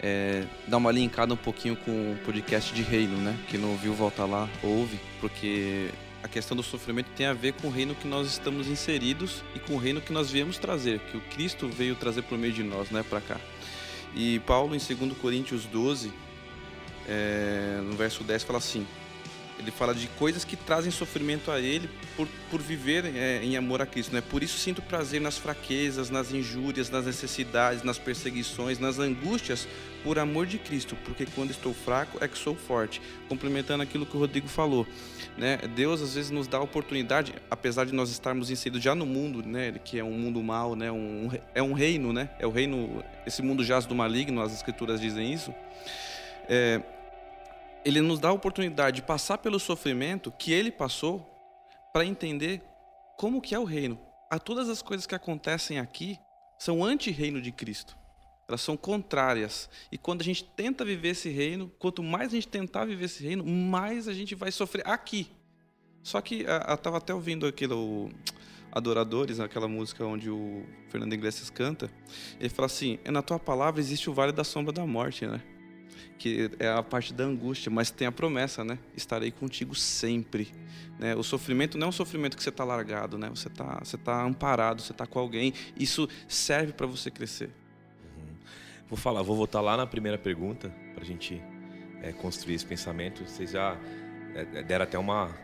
é, 0.00 0.44
dar 0.66 0.78
uma 0.78 0.90
linkada 0.90 1.32
um 1.32 1.36
pouquinho 1.36 1.76
com 1.76 2.12
o 2.12 2.18
podcast 2.24 2.74
de 2.74 2.82
reino, 2.82 3.16
né? 3.18 3.38
Que 3.48 3.56
não 3.56 3.70
ouviu, 3.70 3.94
volta 3.94 4.24
lá, 4.24 4.48
ouve, 4.64 4.98
porque 5.20 5.90
a 6.24 6.28
questão 6.28 6.56
do 6.56 6.62
sofrimento 6.62 7.10
tem 7.16 7.26
a 7.26 7.32
ver 7.32 7.52
com 7.52 7.68
o 7.68 7.70
reino 7.70 7.94
que 7.94 8.08
nós 8.08 8.26
estamos 8.26 8.66
inseridos 8.66 9.44
e 9.54 9.60
com 9.60 9.74
o 9.74 9.78
reino 9.78 10.00
que 10.00 10.12
nós 10.12 10.28
viemos 10.28 10.58
trazer, 10.58 10.98
que 10.98 11.16
o 11.16 11.20
Cristo 11.20 11.68
veio 11.68 11.94
trazer 11.94 12.22
por 12.22 12.36
meio 12.36 12.52
de 12.52 12.64
nós, 12.64 12.90
né, 12.90 13.04
para 13.08 13.20
cá. 13.20 13.40
E 14.14 14.40
Paulo, 14.40 14.74
em 14.74 14.78
2 14.78 15.16
Coríntios 15.18 15.64
12, 15.64 16.12
é, 17.08 17.80
no 17.82 17.96
verso 17.96 18.22
10, 18.22 18.42
fala 18.42 18.58
assim: 18.58 18.86
ele 19.58 19.70
fala 19.70 19.94
de 19.94 20.08
coisas 20.08 20.44
que 20.44 20.56
trazem 20.56 20.90
sofrimento 20.90 21.50
a 21.50 21.60
ele 21.60 21.88
por, 22.16 22.28
por 22.50 22.60
viver 22.60 23.04
é, 23.04 23.42
em 23.42 23.56
amor 23.56 23.80
a 23.80 23.86
Cristo. 23.86 24.12
Né? 24.12 24.20
Por 24.20 24.42
isso 24.42 24.58
sinto 24.58 24.82
prazer 24.82 25.20
nas 25.20 25.38
fraquezas, 25.38 26.10
nas 26.10 26.32
injúrias, 26.32 26.90
nas 26.90 27.06
necessidades, 27.06 27.82
nas 27.82 27.98
perseguições, 27.98 28.78
nas 28.78 28.98
angústias, 28.98 29.68
por 30.02 30.18
amor 30.18 30.46
de 30.46 30.58
Cristo. 30.58 30.96
Porque 31.04 31.26
quando 31.26 31.50
estou 31.50 31.72
fraco 31.72 32.22
é 32.22 32.28
que 32.28 32.36
sou 32.36 32.54
forte. 32.54 33.00
Complementando 33.28 33.82
aquilo 33.82 34.06
que 34.06 34.16
o 34.16 34.20
Rodrigo 34.20 34.48
falou. 34.48 34.86
Né? 35.36 35.58
Deus 35.74 36.02
às 36.02 36.14
vezes 36.14 36.30
nos 36.30 36.46
dá 36.46 36.58
a 36.58 36.62
oportunidade, 36.62 37.34
apesar 37.50 37.86
de 37.86 37.92
nós 37.92 38.10
estarmos 38.10 38.50
inseridos 38.50 38.82
já 38.82 38.94
no 38.94 39.06
mundo, 39.06 39.42
né? 39.46 39.72
que 39.84 39.98
é 39.98 40.04
um 40.04 40.12
mundo 40.12 40.42
mau, 40.42 40.76
né? 40.76 40.90
um, 40.90 41.30
é 41.54 41.62
um 41.62 41.72
reino, 41.72 42.12
né? 42.12 42.30
é 42.38 42.46
o 42.46 42.50
reino, 42.50 43.02
esse 43.26 43.42
mundo 43.42 43.64
jaz 43.64 43.86
do 43.86 43.94
maligno, 43.94 44.42
as 44.42 44.52
escrituras 44.52 45.00
dizem 45.00 45.32
isso. 45.32 45.54
É, 46.48 46.82
ele 47.84 48.00
nos 48.00 48.20
dá 48.20 48.28
a 48.28 48.32
oportunidade 48.32 48.96
de 48.96 49.02
passar 49.02 49.38
pelo 49.38 49.58
sofrimento 49.58 50.32
que 50.32 50.52
ele 50.52 50.70
passou 50.70 51.28
para 51.92 52.04
entender 52.04 52.62
como 53.16 53.40
que 53.40 53.54
é 53.54 53.58
o 53.58 53.64
reino. 53.64 53.98
A 54.30 54.38
todas 54.38 54.68
as 54.68 54.80
coisas 54.80 55.06
que 55.06 55.14
acontecem 55.14 55.78
aqui 55.78 56.18
são 56.58 56.84
anti-reino 56.84 57.40
de 57.40 57.52
Cristo. 57.52 57.96
Elas 58.52 58.60
são 58.60 58.76
contrárias. 58.76 59.70
E 59.90 59.96
quando 59.96 60.20
a 60.20 60.24
gente 60.24 60.44
tenta 60.44 60.84
viver 60.84 61.08
esse 61.08 61.30
reino, 61.30 61.72
quanto 61.78 62.02
mais 62.02 62.28
a 62.28 62.34
gente 62.34 62.48
tentar 62.48 62.84
viver 62.84 63.06
esse 63.06 63.24
reino, 63.24 63.44
mais 63.44 64.08
a 64.08 64.12
gente 64.12 64.34
vai 64.34 64.52
sofrer 64.52 64.86
aqui. 64.86 65.30
Só 66.02 66.20
que 66.20 66.42
eu 66.42 66.74
estava 66.74 66.98
até 66.98 67.14
ouvindo 67.14 67.46
aquilo 67.46 68.10
Adoradores, 68.70 69.40
aquela 69.40 69.68
música 69.68 70.04
onde 70.04 70.30
o 70.30 70.64
Fernando 70.88 71.12
Iglesias 71.12 71.50
canta, 71.50 71.90
ele 72.40 72.48
fala 72.48 72.66
assim: 72.66 72.98
é 73.04 73.10
na 73.10 73.22
tua 73.22 73.38
palavra 73.38 73.80
existe 73.80 74.08
o 74.08 74.14
vale 74.14 74.32
da 74.32 74.44
sombra 74.44 74.72
da 74.72 74.86
morte, 74.86 75.26
né? 75.26 75.42
que 76.18 76.50
é 76.60 76.68
a 76.68 76.82
parte 76.82 77.12
da 77.12 77.24
angústia, 77.24 77.70
mas 77.70 77.90
tem 77.90 78.06
a 78.06 78.12
promessa, 78.12 78.62
né? 78.62 78.78
Estarei 78.96 79.32
contigo 79.32 79.74
sempre. 79.74 80.52
Né? 80.98 81.16
O 81.16 81.22
sofrimento 81.22 81.76
não 81.76 81.86
é 81.86 81.88
um 81.88 81.92
sofrimento 81.92 82.36
que 82.36 82.42
você 82.42 82.48
está 82.48 82.62
largado, 82.62 83.18
né? 83.18 83.28
Você 83.30 83.48
está 83.48 83.80
você 83.82 83.98
tá 83.98 84.22
amparado, 84.22 84.82
você 84.82 84.92
está 84.92 85.06
com 85.06 85.18
alguém. 85.18 85.52
Isso 85.76 86.08
serve 86.28 86.72
para 86.72 86.86
você 86.86 87.10
crescer. 87.10 87.50
Vou 88.92 88.98
falar, 88.98 89.22
vou 89.22 89.34
voltar 89.34 89.62
lá 89.62 89.74
na 89.74 89.86
primeira 89.86 90.18
pergunta 90.18 90.70
para 90.92 91.02
a 91.02 91.06
gente 91.06 91.42
é, 92.02 92.12
construir 92.12 92.56
esse 92.56 92.66
pensamento. 92.66 93.24
Vocês 93.26 93.52
já 93.52 93.74
é, 94.34 94.62
deram 94.62 94.82
até 94.82 94.98
uma, 94.98 95.34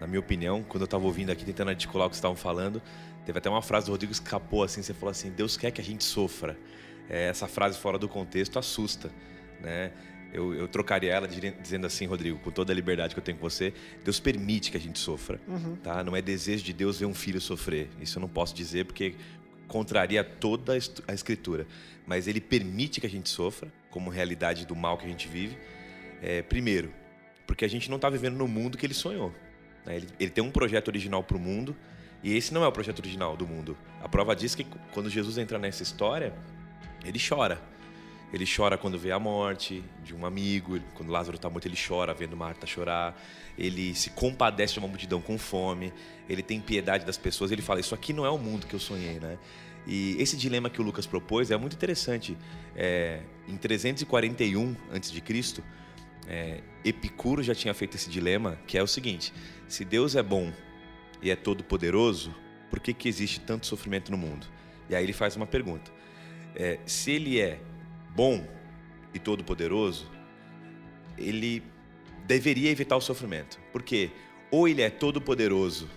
na 0.00 0.08
minha 0.08 0.18
opinião, 0.18 0.64
quando 0.64 0.80
eu 0.80 0.86
estava 0.86 1.04
ouvindo 1.04 1.30
aqui 1.30 1.44
tentando 1.44 1.68
articular 1.68 2.06
o 2.06 2.08
que 2.10 2.16
vocês 2.16 2.18
estavam 2.18 2.36
falando, 2.36 2.82
teve 3.24 3.38
até 3.38 3.48
uma 3.48 3.62
frase 3.62 3.86
do 3.86 3.92
Rodrigo 3.92 4.12
que 4.12 4.18
escapou 4.18 4.64
assim. 4.64 4.82
Você 4.82 4.92
falou 4.92 5.12
assim: 5.12 5.30
Deus 5.30 5.56
quer 5.56 5.70
que 5.70 5.80
a 5.80 5.84
gente 5.84 6.02
sofra. 6.02 6.58
É, 7.08 7.28
essa 7.28 7.46
frase 7.46 7.78
fora 7.78 7.96
do 7.96 8.08
contexto 8.08 8.58
assusta, 8.58 9.08
né? 9.60 9.92
Eu, 10.32 10.52
eu 10.52 10.66
trocaria 10.66 11.12
ela 11.12 11.28
dizendo 11.28 11.86
assim, 11.86 12.06
Rodrigo, 12.06 12.40
com 12.40 12.50
toda 12.50 12.72
a 12.72 12.74
liberdade 12.74 13.14
que 13.14 13.20
eu 13.20 13.24
tenho 13.24 13.38
com 13.38 13.48
você, 13.48 13.72
Deus 14.04 14.18
permite 14.18 14.72
que 14.72 14.76
a 14.76 14.80
gente 14.80 14.98
sofra, 14.98 15.40
uhum. 15.46 15.76
tá? 15.76 16.02
Não 16.02 16.16
é 16.16 16.20
desejo 16.20 16.64
de 16.64 16.72
Deus 16.72 16.98
ver 16.98 17.06
um 17.06 17.14
filho 17.14 17.40
sofrer. 17.40 17.88
Isso 18.00 18.18
eu 18.18 18.20
não 18.20 18.28
posso 18.28 18.52
dizer 18.52 18.84
porque 18.84 19.14
contraria 19.68 20.22
toda 20.22 20.72
a 20.74 21.14
escritura. 21.14 21.66
Mas 22.06 22.26
Ele 22.28 22.40
permite 22.40 23.00
que 23.00 23.06
a 23.06 23.10
gente 23.10 23.28
sofra, 23.28 23.72
como 23.90 24.10
realidade 24.10 24.66
do 24.66 24.76
mal 24.76 24.98
que 24.98 25.06
a 25.06 25.08
gente 25.08 25.28
vive. 25.28 25.56
É, 26.22 26.42
primeiro, 26.42 26.92
porque 27.46 27.64
a 27.64 27.68
gente 27.68 27.88
não 27.88 27.96
está 27.96 28.08
vivendo 28.10 28.36
no 28.36 28.46
mundo 28.46 28.78
que 28.78 28.86
Ele 28.86 28.94
sonhou. 28.94 29.32
Né? 29.84 29.96
Ele, 29.96 30.08
ele 30.18 30.30
tem 30.30 30.42
um 30.42 30.50
projeto 30.50 30.88
original 30.88 31.22
para 31.22 31.36
o 31.36 31.40
mundo 31.40 31.76
e 32.22 32.36
esse 32.36 32.52
não 32.52 32.64
é 32.64 32.66
o 32.68 32.72
projeto 32.72 32.98
original 32.98 33.36
do 33.36 33.46
mundo. 33.46 33.76
A 34.02 34.08
prova 34.08 34.34
diz 34.34 34.54
que 34.54 34.66
quando 34.92 35.08
Jesus 35.08 35.38
entra 35.38 35.58
nessa 35.58 35.82
história, 35.82 36.34
ele 37.04 37.18
chora 37.18 37.60
ele 38.32 38.44
chora 38.44 38.76
quando 38.76 38.98
vê 38.98 39.12
a 39.12 39.18
morte 39.18 39.84
de 40.02 40.14
um 40.14 40.26
amigo, 40.26 40.80
quando 40.94 41.10
Lázaro 41.10 41.36
está 41.36 41.48
morto, 41.48 41.66
ele 41.66 41.76
chora 41.76 42.12
vendo 42.12 42.36
Marta 42.36 42.66
chorar. 42.66 43.20
Ele 43.56 43.94
se 43.94 44.10
compadece 44.10 44.74
de 44.74 44.78
uma 44.80 44.88
multidão 44.88 45.20
com 45.20 45.38
fome, 45.38 45.92
ele 46.28 46.42
tem 46.42 46.60
piedade 46.60 47.04
das 47.04 47.16
pessoas. 47.16 47.52
Ele 47.52 47.62
fala: 47.62 47.80
Isso 47.80 47.94
aqui 47.94 48.12
não 48.12 48.26
é 48.26 48.30
o 48.30 48.38
mundo 48.38 48.66
que 48.66 48.74
eu 48.74 48.80
sonhei, 48.80 49.20
né? 49.20 49.38
E 49.86 50.16
esse 50.18 50.36
dilema 50.36 50.68
que 50.68 50.80
o 50.80 50.84
Lucas 50.84 51.06
propôs 51.06 51.50
é 51.50 51.56
muito 51.56 51.74
interessante. 51.74 52.36
É, 52.74 53.20
em 53.46 53.56
341 53.56 54.76
a.C., 54.90 55.62
é, 56.28 56.60
Epicuro 56.84 57.40
já 57.40 57.54
tinha 57.54 57.72
feito 57.72 57.96
esse 57.96 58.10
dilema, 58.10 58.58
que 58.66 58.76
é 58.76 58.82
o 58.82 58.86
seguinte: 58.86 59.32
se 59.68 59.84
Deus 59.84 60.16
é 60.16 60.22
bom 60.22 60.52
e 61.22 61.30
é 61.30 61.36
todo 61.36 61.62
poderoso, 61.62 62.34
por 62.68 62.80
que, 62.80 62.92
que 62.92 63.08
existe 63.08 63.38
tanto 63.40 63.66
sofrimento 63.66 64.10
no 64.10 64.18
mundo? 64.18 64.48
E 64.90 64.96
aí 64.96 65.04
ele 65.04 65.12
faz 65.12 65.36
uma 65.36 65.46
pergunta: 65.46 65.92
é, 66.56 66.80
se 66.84 67.12
ele 67.12 67.40
é 67.40 67.60
bom 68.16 68.42
e 69.12 69.18
todo 69.18 69.44
poderoso, 69.44 70.10
ele 71.18 71.62
deveria 72.26 72.70
evitar 72.70 72.96
o 72.96 73.00
sofrimento, 73.00 73.60
porque 73.72 74.10
ou 74.50 74.66
ele 74.66 74.82
é 74.82 74.90
todo 74.90 75.20
poderoso 75.20 75.88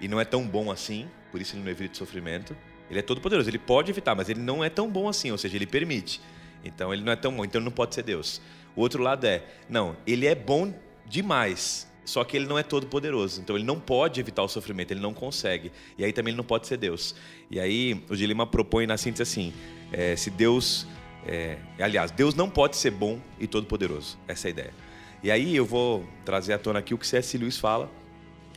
e 0.00 0.06
não 0.06 0.20
é 0.20 0.24
tão 0.24 0.46
bom 0.46 0.70
assim, 0.70 1.08
por 1.32 1.40
isso 1.40 1.56
ele 1.56 1.62
não 1.62 1.70
evita 1.70 1.94
o 1.94 1.96
sofrimento. 1.96 2.54
Ele 2.90 2.98
é 2.98 3.02
todo 3.02 3.20
poderoso, 3.20 3.48
ele 3.48 3.58
pode 3.58 3.90
evitar, 3.90 4.14
mas 4.14 4.28
ele 4.28 4.40
não 4.40 4.62
é 4.62 4.68
tão 4.68 4.90
bom 4.90 5.08
assim, 5.08 5.30
ou 5.30 5.38
seja, 5.38 5.56
ele 5.56 5.66
permite. 5.66 6.20
Então 6.62 6.92
ele 6.92 7.02
não 7.02 7.12
é 7.12 7.16
tão 7.16 7.34
bom, 7.34 7.44
então 7.44 7.58
ele 7.58 7.64
não 7.64 7.72
pode 7.72 7.94
ser 7.94 8.02
Deus. 8.02 8.42
O 8.76 8.80
outro 8.82 9.02
lado 9.02 9.24
é, 9.26 9.42
não, 9.68 9.96
ele 10.06 10.26
é 10.26 10.34
bom 10.34 10.74
demais, 11.06 11.90
só 12.04 12.22
que 12.24 12.36
ele 12.36 12.46
não 12.46 12.58
é 12.58 12.62
todo 12.62 12.86
poderoso. 12.86 13.40
Então 13.40 13.56
ele 13.56 13.64
não 13.64 13.80
pode 13.80 14.20
evitar 14.20 14.42
o 14.42 14.48
sofrimento, 14.48 14.90
ele 14.92 15.00
não 15.00 15.14
consegue. 15.14 15.72
E 15.96 16.04
aí 16.04 16.12
também 16.12 16.32
ele 16.32 16.36
não 16.36 16.44
pode 16.44 16.66
ser 16.66 16.76
Deus. 16.76 17.14
E 17.50 17.58
aí 17.58 18.04
o 18.08 18.16
dilema 18.16 18.46
propõe 18.46 18.86
na 18.86 18.96
síntese 18.96 19.22
assim: 19.22 19.52
é, 19.92 20.14
se 20.16 20.30
Deus. 20.30 20.86
É, 21.26 21.58
aliás, 21.78 22.10
Deus 22.10 22.34
não 22.34 22.50
pode 22.50 22.76
ser 22.76 22.90
bom 22.90 23.18
e 23.38 23.46
todo 23.46 23.66
poderoso. 23.66 24.18
Essa 24.28 24.46
é 24.46 24.48
a 24.48 24.50
ideia. 24.50 24.74
E 25.22 25.30
aí 25.30 25.56
eu 25.56 25.64
vou 25.64 26.06
trazer 26.24 26.52
à 26.52 26.58
tona 26.58 26.80
aqui 26.80 26.92
o 26.92 26.98
que 26.98 27.06
C.S. 27.06 27.38
Lewis 27.38 27.58
fala 27.58 27.90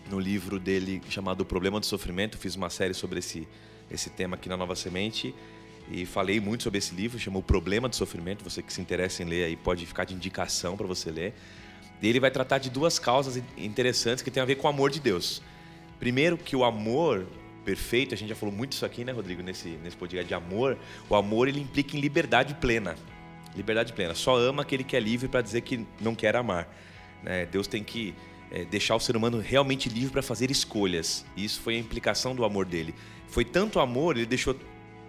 no 0.10 0.20
livro 0.20 0.60
dele 0.60 1.02
chamado 1.10 1.42
O 1.42 1.46
Problema 1.46 1.80
do 1.80 1.86
Sofrimento. 1.86 2.38
Fiz 2.38 2.56
uma 2.56 2.70
série 2.70 2.94
sobre 2.94 3.20
esse, 3.20 3.48
esse 3.90 4.10
tema 4.10 4.36
aqui 4.36 4.50
na 4.50 4.58
Nova 4.58 4.76
Semente 4.76 5.34
e 5.90 6.06
falei 6.06 6.42
muito 6.42 6.64
sobre 6.64 6.80
esse 6.80 6.94
livro, 6.94 7.18
chamou 7.18 7.42
O 7.42 7.46
Problema 7.46 7.88
do 7.88 7.96
Sofrimento. 7.96 8.44
Você 8.44 8.62
que 8.62 8.74
se 8.74 8.82
interessa 8.82 9.24
em 9.24 9.26
ler 9.26 9.46
aí 9.46 9.56
pode 9.56 9.86
ficar 9.86 10.04
de 10.04 10.14
indicação 10.14 10.76
para 10.76 10.86
você 10.86 11.10
ler. 11.10 11.34
E 12.02 12.08
ele 12.08 12.20
vai 12.20 12.30
tratar 12.30 12.58
de 12.58 12.70
duas 12.70 13.00
causas 13.00 13.42
interessantes 13.58 14.22
que 14.22 14.30
tem 14.30 14.44
a 14.44 14.46
ver 14.46 14.56
com 14.56 14.68
o 14.68 14.70
amor 14.70 14.92
de 14.92 15.00
Deus. 15.00 15.42
Primeiro, 16.00 16.38
que 16.38 16.56
o 16.56 16.64
amor 16.64 17.26
perfeito, 17.68 18.16
a 18.16 18.18
gente 18.18 18.30
já 18.30 18.36
falou 18.36 18.56
muito 18.56 18.72
isso 18.72 18.86
aqui, 18.86 19.04
né, 19.04 19.12
Rodrigo, 19.12 19.44
nesse, 19.44 19.68
nesse 19.84 19.98
podcast 19.98 20.26
de 20.26 20.34
amor. 20.34 20.78
O 21.10 21.16
amor 21.16 21.50
ele 21.50 21.60
implica 21.60 21.98
em 21.98 22.00
liberdade 22.00 22.54
plena. 22.54 22.96
Liberdade 23.58 23.92
plena. 23.92 24.16
Só 24.16 24.38
ama 24.38 24.62
aquele 24.62 24.86
que 24.86 24.96
é 24.96 25.02
livre 25.02 25.28
para 25.28 25.42
dizer 25.42 25.60
que 25.60 25.86
não 26.00 26.16
quer 26.16 26.38
amar. 26.38 26.74
Né? 27.22 27.46
Deus 27.46 27.68
tem 27.68 27.84
que 27.84 28.16
é, 28.50 28.64
deixar 28.64 28.96
o 28.96 29.02
ser 29.02 29.18
humano 29.18 29.42
realmente 29.42 29.90
livre 29.90 30.12
para 30.12 30.22
fazer 30.22 30.50
escolhas. 30.50 31.26
E 31.36 31.44
isso 31.44 31.60
foi 31.60 31.76
a 31.76 31.78
implicação 31.78 32.34
do 32.34 32.46
amor 32.46 32.66
dele. 32.66 32.96
Foi 33.28 33.44
tanto 33.44 33.82
amor, 33.82 34.16
ele 34.16 34.26
deixou 34.26 34.56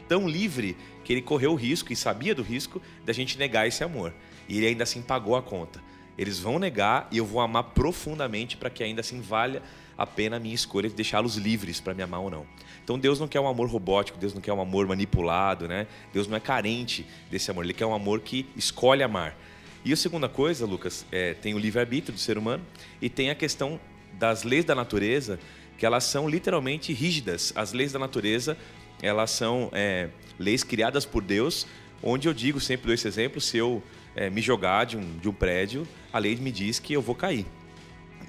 tão 0.08 0.28
livre 0.28 0.76
que 1.04 1.12
ele 1.12 1.22
correu 1.22 1.52
o 1.52 1.54
risco 1.54 1.92
e 1.92 1.96
sabia 1.96 2.34
do 2.34 2.42
risco 2.42 2.82
da 3.04 3.12
gente 3.12 3.38
negar 3.38 3.68
esse 3.68 3.84
amor. 3.84 4.12
E 4.48 4.56
ele 4.56 4.66
ainda 4.66 4.82
assim 4.82 5.00
pagou 5.00 5.36
a 5.36 5.42
conta. 5.42 5.80
Eles 6.18 6.40
vão 6.40 6.58
negar 6.58 7.06
e 7.12 7.18
eu 7.18 7.24
vou 7.24 7.40
amar 7.40 7.62
profundamente 7.62 8.56
para 8.56 8.68
que 8.68 8.82
ainda 8.82 9.00
assim 9.00 9.20
valha 9.20 9.62
a 9.98 10.06
pena 10.06 10.36
a 10.36 10.40
minha 10.40 10.54
escolha 10.54 10.88
de 10.88 10.94
deixá-los 10.94 11.36
livres 11.36 11.80
para 11.80 11.92
me 11.92 12.04
amar 12.04 12.20
ou 12.20 12.30
não. 12.30 12.46
Então 12.84 12.96
Deus 12.96 13.18
não 13.18 13.26
quer 13.26 13.40
um 13.40 13.48
amor 13.48 13.68
robótico, 13.68 14.16
Deus 14.16 14.32
não 14.32 14.40
quer 14.40 14.52
um 14.52 14.60
amor 14.60 14.86
manipulado, 14.86 15.66
né? 15.66 15.88
Deus 16.14 16.28
não 16.28 16.36
é 16.36 16.40
carente 16.40 17.04
desse 17.28 17.50
amor, 17.50 17.64
Ele 17.64 17.74
quer 17.74 17.84
um 17.84 17.92
amor 17.92 18.20
que 18.20 18.46
escolhe 18.56 19.02
amar. 19.02 19.36
E 19.84 19.92
a 19.92 19.96
segunda 19.96 20.28
coisa, 20.28 20.64
Lucas, 20.64 21.04
é, 21.10 21.34
tem 21.34 21.52
o 21.52 21.58
livre-arbítrio 21.58 22.14
do 22.14 22.20
ser 22.20 22.38
humano 22.38 22.64
e 23.02 23.10
tem 23.10 23.28
a 23.30 23.34
questão 23.34 23.80
das 24.12 24.44
leis 24.44 24.64
da 24.64 24.74
natureza, 24.74 25.38
que 25.76 25.84
elas 25.84 26.04
são 26.04 26.28
literalmente 26.28 26.92
rígidas. 26.92 27.52
As 27.56 27.72
leis 27.72 27.92
da 27.92 27.98
natureza, 27.98 28.56
elas 29.02 29.32
são 29.32 29.68
é, 29.72 30.08
leis 30.38 30.62
criadas 30.62 31.04
por 31.04 31.22
Deus, 31.22 31.66
onde 32.02 32.28
eu 32.28 32.34
digo 32.34 32.60
sempre 32.60 32.86
dou 32.86 32.94
esse 32.94 33.06
exemplo, 33.06 33.40
se 33.40 33.56
eu 33.56 33.82
é, 34.14 34.30
me 34.30 34.40
jogar 34.40 34.86
de 34.86 34.96
um, 34.96 35.18
de 35.18 35.28
um 35.28 35.32
prédio, 35.32 35.86
a 36.12 36.18
lei 36.18 36.36
me 36.36 36.52
diz 36.52 36.78
que 36.78 36.92
eu 36.92 37.02
vou 37.02 37.14
cair 37.14 37.46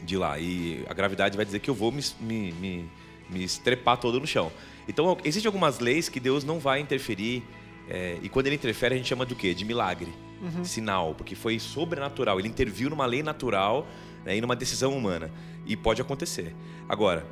de 0.04 0.18
lá. 0.18 0.40
E 0.40 0.84
a 0.88 0.94
gravidade 0.94 1.36
vai 1.36 1.46
dizer 1.46 1.60
que 1.60 1.70
eu 1.70 1.76
vou 1.76 1.92
me, 1.92 2.04
me, 2.20 2.52
me, 2.54 2.90
me 3.30 3.44
estrepar 3.44 3.98
todo 3.98 4.20
no 4.20 4.28
chão. 4.28 4.52
Então, 4.88 5.18
existem 5.24 5.48
algumas 5.48 5.80
leis 5.80 6.10
que 6.10 6.20
Deus 6.20 6.44
não 6.44 6.60
vai 6.60 6.80
interferir. 6.80 7.44
É, 7.88 8.18
e 8.22 8.30
quando 8.30 8.48
ele 8.48 8.56
interfere, 8.56 8.96
a 8.96 8.98
gente 8.98 9.08
chama 9.08 9.26
do 9.26 9.36
quê? 9.36 9.54
De 9.54 9.66
milagre, 9.66 10.12
uhum. 10.42 10.64
sinal, 10.64 11.14
porque 11.16 11.36
foi 11.36 11.60
sobrenatural. 11.60 12.40
Ele 12.40 12.48
interviu 12.48 12.90
numa 12.90 13.06
lei 13.06 13.24
natural 13.24 13.88
né, 14.26 14.36
e 14.38 14.42
numa 14.42 14.56
decisão 14.56 14.98
humana. 14.98 15.32
E 15.66 15.76
pode 15.76 16.02
acontecer. 16.02 16.56
Agora, 16.88 17.26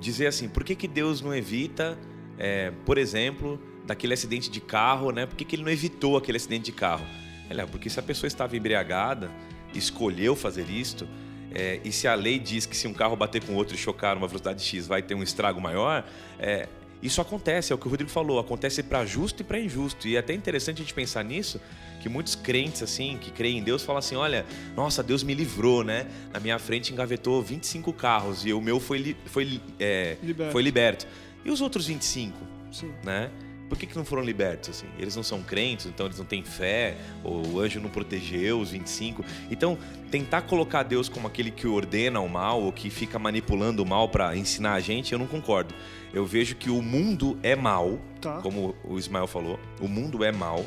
dizer 0.00 0.26
assim, 0.26 0.48
por 0.48 0.64
que, 0.64 0.74
que 0.74 0.88
Deus 0.88 1.20
não 1.22 1.34
evita, 1.34 1.98
é, 2.38 2.70
por 2.84 2.98
exemplo, 2.98 3.58
daquele 3.86 4.14
acidente 4.14 4.50
de 4.50 4.60
carro, 4.60 5.10
né? 5.10 5.26
Por 5.26 5.36
que, 5.36 5.44
que 5.44 5.56
ele 5.56 5.62
não 5.62 5.70
evitou 5.70 6.16
aquele 6.16 6.36
acidente 6.36 6.66
de 6.66 6.72
carro? 6.72 7.04
É, 7.48 7.66
porque 7.66 7.88
se 7.88 7.98
a 7.98 8.02
pessoa 8.02 8.28
estava 8.28 8.56
embriagada, 8.56 9.30
escolheu 9.74 10.34
fazer 10.34 10.68
isto, 10.70 11.06
é, 11.54 11.80
e 11.84 11.92
se 11.92 12.08
a 12.08 12.14
lei 12.14 12.38
diz 12.38 12.66
que 12.66 12.76
se 12.76 12.86
um 12.86 12.92
carro 12.92 13.16
bater 13.16 13.44
com 13.44 13.54
outro 13.54 13.74
e 13.74 13.78
chocar 13.78 14.14
numa 14.14 14.26
velocidade 14.26 14.62
X 14.62 14.86
vai 14.86 15.02
ter 15.02 15.14
um 15.14 15.22
estrago 15.22 15.60
maior, 15.60 16.04
é, 16.38 16.68
isso 17.02 17.20
acontece, 17.20 17.72
é 17.72 17.74
o 17.74 17.78
que 17.78 17.86
o 17.86 17.90
Rodrigo 17.90 18.10
falou, 18.10 18.38
acontece 18.38 18.82
para 18.82 19.04
justo 19.04 19.42
e 19.42 19.44
para 19.44 19.58
injusto. 19.58 20.06
E 20.06 20.14
é 20.14 20.20
até 20.20 20.32
interessante 20.32 20.76
a 20.76 20.84
gente 20.84 20.94
pensar 20.94 21.24
nisso, 21.24 21.60
que 22.00 22.08
muitos 22.08 22.36
crentes 22.36 22.82
assim, 22.82 23.18
que 23.20 23.30
creem 23.30 23.58
em 23.58 23.62
Deus, 23.62 23.82
falam 23.82 23.98
assim: 23.98 24.14
olha, 24.14 24.46
nossa, 24.76 25.02
Deus 25.02 25.24
me 25.24 25.34
livrou, 25.34 25.82
né? 25.82 26.06
Na 26.32 26.38
minha 26.38 26.58
frente 26.60 26.92
engavetou 26.92 27.42
25 27.42 27.92
carros 27.92 28.46
e 28.46 28.52
o 28.52 28.60
meu 28.60 28.78
foi, 28.78 29.16
foi, 29.26 29.60
é, 29.80 30.16
liberto. 30.22 30.52
foi 30.52 30.62
liberto. 30.62 31.06
E 31.44 31.50
os 31.50 31.60
outros 31.60 31.88
25? 31.88 32.38
Sim. 32.70 32.92
Né? 33.02 33.30
Por 33.72 33.78
que, 33.78 33.86
que 33.86 33.96
não 33.96 34.04
foram 34.04 34.22
libertos? 34.22 34.68
Assim? 34.68 34.86
Eles 34.98 35.16
não 35.16 35.22
são 35.22 35.42
crentes, 35.42 35.86
então 35.86 36.04
eles 36.04 36.18
não 36.18 36.26
têm 36.26 36.44
fé, 36.44 36.94
ou 37.24 37.54
o 37.54 37.58
anjo 37.58 37.80
não 37.80 37.88
protegeu 37.88 38.60
os 38.60 38.70
25. 38.70 39.24
Então, 39.50 39.78
tentar 40.10 40.42
colocar 40.42 40.82
Deus 40.82 41.08
como 41.08 41.26
aquele 41.26 41.50
que 41.50 41.66
ordena 41.66 42.20
o 42.20 42.28
mal, 42.28 42.60
ou 42.60 42.70
que 42.70 42.90
fica 42.90 43.18
manipulando 43.18 43.82
o 43.82 43.86
mal 43.86 44.10
para 44.10 44.36
ensinar 44.36 44.74
a 44.74 44.80
gente, 44.80 45.14
eu 45.14 45.18
não 45.18 45.26
concordo. 45.26 45.74
Eu 46.12 46.26
vejo 46.26 46.54
que 46.54 46.68
o 46.68 46.82
mundo 46.82 47.38
é 47.42 47.56
mal, 47.56 47.98
tá. 48.20 48.42
como 48.42 48.76
o 48.84 48.98
Ismael 48.98 49.26
falou, 49.26 49.58
o 49.80 49.88
mundo 49.88 50.22
é 50.22 50.30
mal, 50.30 50.66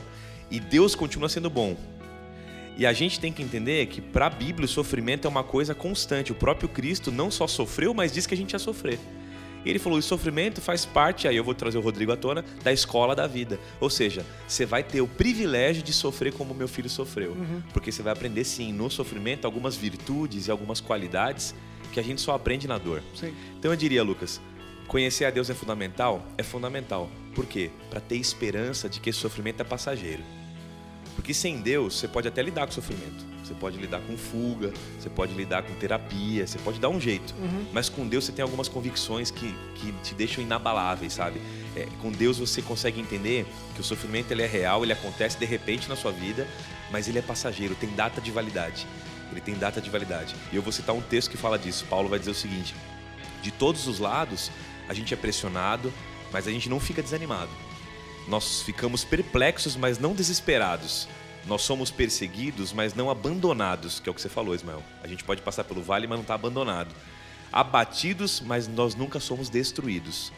e 0.50 0.60
Deus 0.60 0.96
continua 0.96 1.30
sendo 1.30 1.48
bom. 1.48 1.78
E 2.76 2.88
a 2.88 2.91
gente 2.91 3.20
tem 3.20 3.32
que 3.32 3.44
entender 3.44 3.86
que 3.86 4.02
para 4.02 4.26
a 4.26 4.32
Bíblia 4.32 4.65
o 4.65 4.68
sofrimento 4.68 5.28
é 5.28 5.30
uma 5.30 5.44
coisa 5.44 5.76
constante. 5.76 6.32
O 6.32 6.36
próprio 6.36 6.68
Cristo 6.68 7.12
não 7.12 7.30
só 7.30 7.46
sofreu, 7.46 7.94
mas 7.94 8.12
disse 8.12 8.28
que 8.28 8.34
a 8.34 8.38
gente 8.38 8.54
ia 8.54 8.60
sofrer. 8.60 8.98
E 9.65 9.69
ele 9.69 9.80
falou: 9.80 9.97
o 9.97 10.01
sofrimento 10.01 10.62
faz 10.62 10.86
parte, 10.86 11.28
aí 11.28 11.36
eu 11.36 11.43
vou 11.43 11.56
trazer 11.56 11.78
o 11.78 11.82
Rodrigo 11.82 12.12
à 12.12 12.15
tona, 12.15 12.45
da 12.63 12.71
escola 12.71 13.15
da 13.15 13.25
vida. 13.25 13.60
Ou 13.80 13.89
seja, 13.89 14.25
você 14.47 14.65
vai 14.65 14.84
ter 14.84 15.01
o 15.01 15.08
privilégio 15.08 15.82
de 15.82 15.91
sofrer 15.91 16.32
como 16.34 16.54
meu 16.54 16.67
filho 16.67 16.89
sofreu. 16.89 17.32
Uhum. 17.32 17.62
Porque 17.73 17.91
você 17.91 18.04
vai 18.04 18.13
aprender, 18.13 18.43
sim, 18.43 18.71
no 18.71 18.89
sofrimento, 18.89 19.45
algumas 19.45 19.75
virtudes 19.75 20.47
e 20.47 20.51
algumas 20.51 20.80
qualidades 20.80 21.56
que 21.91 21.99
a 21.99 22.04
gente 22.04 22.21
só 22.21 22.36
aprende 22.36 22.67
na 22.67 22.78
dor. 22.78 23.01
Sim. 23.15 23.34
Então 23.58 23.71
eu 23.71 23.78
diria, 23.78 24.04
Lucas, 24.04 24.39
conhecer 24.88 25.25
a 25.25 25.32
Deus 25.32 25.49
é 25.49 25.54
fundamental? 25.54 26.25
É 26.38 26.43
fundamental. 26.43 27.10
Por 27.34 27.45
quê? 27.45 27.71
Para 27.89 27.99
ter 27.99 28.17
esperança 28.17 28.88
de 28.88 28.99
que 28.99 29.10
esse 29.10 29.19
sofrimento 29.19 29.62
é 29.62 29.63
passageiro. 29.63 30.23
Porque 31.15 31.34
sem 31.34 31.62
Deus, 31.62 31.97
você 31.97 32.08
pode 32.08 32.28
até 32.28 32.41
lidar 32.41 32.65
com 32.65 32.71
o 32.71 32.75
sofrimento. 32.75 33.35
Você 33.45 33.53
pode 33.53 33.77
lidar 33.77 33.99
com 34.01 34.17
fuga, 34.17 34.73
você 34.99 35.08
pode 35.08 35.36
lidar 35.36 35.62
com 35.62 35.73
terapia, 35.75 36.47
você 36.47 36.58
pode 36.58 36.79
dar 36.79 36.89
um 36.89 36.99
jeito. 36.99 37.36
Uhum. 37.39 37.67
Mas 37.71 37.89
com 37.89 38.08
Deus 38.08 38.25
você 38.25 38.31
tem 38.31 38.41
algumas 38.41 38.67
convicções 38.67 39.29
que, 39.29 39.55
que 39.75 39.91
te 40.03 40.15
deixam 40.15 40.43
inabaláveis, 40.43 41.13
sabe? 41.13 41.39
É, 41.75 41.88
com 42.01 42.12
Deus 42.12 42.39
você 42.39 42.60
consegue 42.60 42.99
entender 42.99 43.45
que 43.75 43.81
o 43.81 43.84
sofrimento 43.84 44.31
ele 44.31 44.41
é 44.41 44.47
real, 44.47 44.84
ele 44.84 44.93
acontece 44.93 45.38
de 45.38 45.45
repente 45.45 45.88
na 45.88 45.95
sua 45.95 46.12
vida, 46.12 46.47
mas 46.91 47.08
ele 47.08 47.19
é 47.19 47.21
passageiro, 47.21 47.75
tem 47.75 47.89
data 47.91 48.19
de 48.19 48.31
validade. 48.31 48.88
Ele 49.31 49.41
tem 49.41 49.53
data 49.53 49.79
de 49.79 49.91
validade. 49.91 50.36
E 50.51 50.55
eu 50.55 50.63
vou 50.63 50.71
citar 50.71 50.95
um 50.95 51.01
texto 51.01 51.29
que 51.29 51.38
fala 51.38 51.60
disso. 51.60 51.86
Paulo 51.88 52.10
vai 52.10 52.17
dizer 52.17 52.31
o 52.31 52.36
seguinte: 52.36 52.73
de 53.43 53.51
todos 53.51 53.88
os 53.88 53.99
lados, 53.99 54.49
a 54.89 54.93
gente 54.93 55.13
é 55.13 55.17
pressionado, 55.17 55.93
mas 56.31 56.47
a 56.47 56.51
gente 56.51 56.67
não 56.67 56.79
fica 56.79 57.01
desanimado. 57.03 57.51
Nós 58.27 58.63
ficamos 58.63 59.03
perplexos, 59.03 59.75
mas 59.75 59.99
não 59.99 60.15
desesperados 60.15 61.08
nós 61.47 61.62
somos 61.62 61.91
perseguidos, 61.91 62.73
mas 62.73 62.93
não 62.93 63.10
abandonados, 63.10 63.99
que 63.99 64.10
é 64.10 64.12
o 64.12 64.15
que 64.15 64.21
você 64.21 64.29
falou, 64.29 64.55
Ismael. 64.55 64.84
A 65.03 65.08
gente 65.08 65.23
pode 65.23 65.41
passar 65.41 65.63
pelo 65.63 65.81
vale, 65.81 66.08
mas 66.08 66.17
não 66.17 66.23
está 66.23 66.34
abandonado. 66.34 66.93
Abatidos, 67.51 68.41
mas 68.41 68.67
nós 68.67 68.95
nunca 68.95 69.19
somos 69.19 69.47
destruídos. 69.47 70.31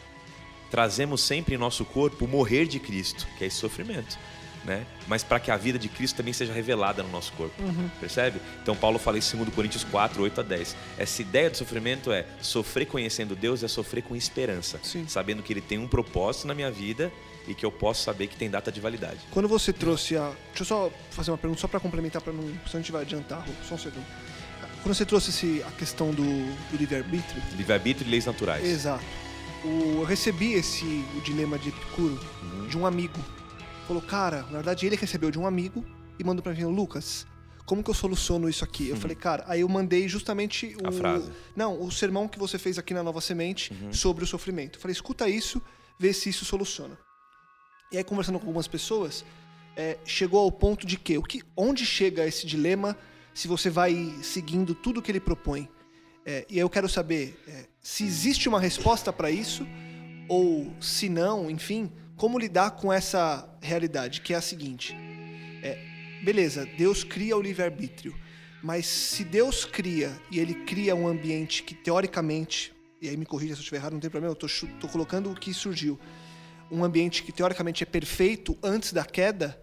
Trazemos 0.70 1.22
sempre 1.22 1.54
em 1.54 1.58
nosso 1.58 1.84
corpo 1.84 2.26
o 2.26 2.28
morrer 2.28 2.66
de 2.66 2.78
Cristo, 2.78 3.26
que 3.38 3.44
é 3.44 3.46
esse 3.46 3.56
sofrimento. 3.56 4.18
Né? 4.64 4.84
Mas 5.06 5.24
para 5.24 5.40
que 5.40 5.50
a 5.50 5.56
vida 5.56 5.78
de 5.78 5.88
Cristo 5.88 6.16
também 6.16 6.34
seja 6.34 6.52
revelada 6.52 7.02
no 7.02 7.08
nosso 7.08 7.32
corpo. 7.32 7.62
Uhum. 7.62 7.88
Percebe? 8.00 8.38
Então 8.62 8.76
Paulo 8.76 8.98
fala 8.98 9.16
em 9.16 9.20
2 9.20 9.48
Coríntios 9.54 9.84
4, 9.84 10.22
8 10.22 10.40
a 10.40 10.44
10. 10.44 10.76
Essa 10.98 11.22
ideia 11.22 11.48
do 11.48 11.56
sofrimento 11.56 12.12
é 12.12 12.26
sofrer 12.42 12.84
conhecendo 12.86 13.34
Deus 13.34 13.62
é 13.62 13.68
sofrer 13.68 14.02
com 14.02 14.14
esperança, 14.14 14.78
Sim. 14.82 15.06
sabendo 15.08 15.42
que 15.42 15.52
ele 15.52 15.62
tem 15.62 15.78
um 15.78 15.88
propósito 15.88 16.46
na 16.46 16.54
minha 16.54 16.70
vida 16.70 17.10
e 17.48 17.54
que 17.54 17.64
eu 17.64 17.72
posso 17.72 18.02
saber 18.02 18.26
que 18.26 18.36
tem 18.36 18.50
data 18.50 18.70
de 18.70 18.80
validade. 18.80 19.18
Quando 19.30 19.48
você 19.48 19.72
trouxe 19.72 20.16
a. 20.16 20.32
Deixa 20.48 20.62
eu 20.62 20.66
só 20.66 20.92
fazer 21.10 21.30
uma 21.30 21.38
pergunta 21.38 21.60
só 21.60 21.68
para 21.68 21.80
complementar, 21.80 22.22
para 22.22 22.32
não. 22.32 22.42
Senão 22.42 22.60
a 22.74 22.76
gente 22.78 22.92
vai 22.92 23.02
adiantar, 23.02 23.44
só 23.66 23.74
um 23.74 23.78
segundo. 23.78 24.04
Quando 24.82 24.94
você 24.94 25.04
trouxe 25.04 25.30
esse, 25.30 25.62
a 25.66 25.70
questão 25.72 26.12
do, 26.12 26.22
do 26.22 26.76
livre-arbítrio. 26.76 27.42
Livre-arbítrio 27.56 28.06
e 28.06 28.10
leis 28.10 28.26
naturais. 28.26 28.64
Exato. 28.64 29.04
o, 29.64 30.00
eu 30.00 30.04
recebi 30.04 30.52
esse 30.52 30.84
o 31.16 31.20
dilema 31.20 31.58
de 31.58 31.70
Epicuro 31.70 32.20
uhum. 32.42 32.68
de 32.68 32.78
um 32.78 32.86
amigo. 32.86 33.18
Falou, 33.86 34.02
cara, 34.02 34.42
na 34.44 34.58
verdade 34.58 34.86
ele 34.86 34.96
recebeu 34.96 35.30
de 35.30 35.38
um 35.38 35.46
amigo 35.46 35.84
e 36.18 36.24
mandou 36.24 36.42
para 36.42 36.52
mim, 36.52 36.64
Lucas, 36.64 37.26
como 37.64 37.82
que 37.82 37.90
eu 37.90 37.94
soluciono 37.94 38.48
isso 38.48 38.64
aqui? 38.64 38.88
Eu 38.88 38.94
uhum. 38.94 39.00
falei, 39.00 39.16
cara, 39.16 39.44
aí 39.46 39.60
eu 39.60 39.68
mandei 39.68 40.08
justamente 40.08 40.76
o. 40.82 40.88
A 40.88 40.92
frase. 40.92 41.30
Não, 41.56 41.82
o 41.82 41.90
sermão 41.90 42.28
que 42.28 42.38
você 42.38 42.58
fez 42.58 42.78
aqui 42.78 42.94
na 42.94 43.02
Nova 43.02 43.20
Semente 43.20 43.72
uhum. 43.72 43.92
sobre 43.92 44.24
o 44.24 44.26
sofrimento. 44.26 44.78
Eu 44.78 44.80
falei, 44.80 44.92
escuta 44.92 45.28
isso, 45.28 45.60
vê 45.98 46.12
se 46.12 46.30
isso 46.30 46.44
soluciona. 46.44 46.96
E 47.90 47.96
aí, 47.96 48.04
conversando 48.04 48.38
com 48.38 48.46
algumas 48.46 48.68
pessoas, 48.68 49.24
é, 49.74 49.96
chegou 50.04 50.40
ao 50.40 50.52
ponto 50.52 50.86
de 50.86 50.98
que, 50.98 51.16
o 51.16 51.22
que 51.22 51.42
onde 51.56 51.86
chega 51.86 52.26
esse 52.26 52.46
dilema 52.46 52.96
se 53.32 53.48
você 53.48 53.70
vai 53.70 54.14
seguindo 54.22 54.74
tudo 54.74 55.00
que 55.00 55.10
ele 55.10 55.20
propõe? 55.20 55.68
É, 56.26 56.44
e 56.50 56.54
aí 56.54 56.60
eu 56.60 56.68
quero 56.68 56.86
saber 56.86 57.42
é, 57.48 57.64
se 57.80 58.04
existe 58.04 58.46
uma 58.46 58.60
resposta 58.60 59.10
para 59.10 59.30
isso, 59.30 59.66
ou 60.28 60.70
se 60.78 61.08
não, 61.08 61.50
enfim, 61.50 61.90
como 62.14 62.38
lidar 62.38 62.72
com 62.72 62.92
essa 62.92 63.48
realidade, 63.62 64.20
que 64.20 64.34
é 64.34 64.36
a 64.36 64.42
seguinte. 64.42 64.94
É, 65.62 65.78
beleza, 66.22 66.66
Deus 66.76 67.02
cria 67.02 67.34
o 67.38 67.40
livre-arbítrio, 67.40 68.14
mas 68.62 68.84
se 68.86 69.24
Deus 69.24 69.64
cria 69.64 70.20
e 70.30 70.38
ele 70.38 70.66
cria 70.66 70.94
um 70.94 71.08
ambiente 71.08 71.62
que 71.62 71.74
teoricamente, 71.74 72.74
e 73.00 73.08
aí 73.08 73.16
me 73.16 73.24
corrija 73.24 73.54
se 73.54 73.60
eu 73.60 73.62
estiver 73.62 73.78
errado, 73.78 73.94
não 73.94 74.00
tem 74.00 74.10
problema, 74.10 74.36
eu 74.38 74.46
estou 74.46 74.90
colocando 74.90 75.30
o 75.30 75.34
que 75.34 75.54
surgiu, 75.54 75.98
um 76.70 76.84
ambiente 76.84 77.22
que 77.22 77.32
teoricamente 77.32 77.82
é 77.82 77.86
perfeito 77.86 78.56
antes 78.62 78.92
da 78.92 79.04
queda, 79.04 79.60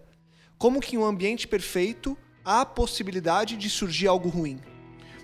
como 0.58 0.80
que 0.80 0.96
em 0.96 0.98
um 0.98 1.04
ambiente 1.04 1.46
perfeito 1.46 2.16
há 2.44 2.62
a 2.62 2.66
possibilidade 2.66 3.56
de 3.56 3.68
surgir 3.68 4.06
algo 4.06 4.28
ruim? 4.28 4.58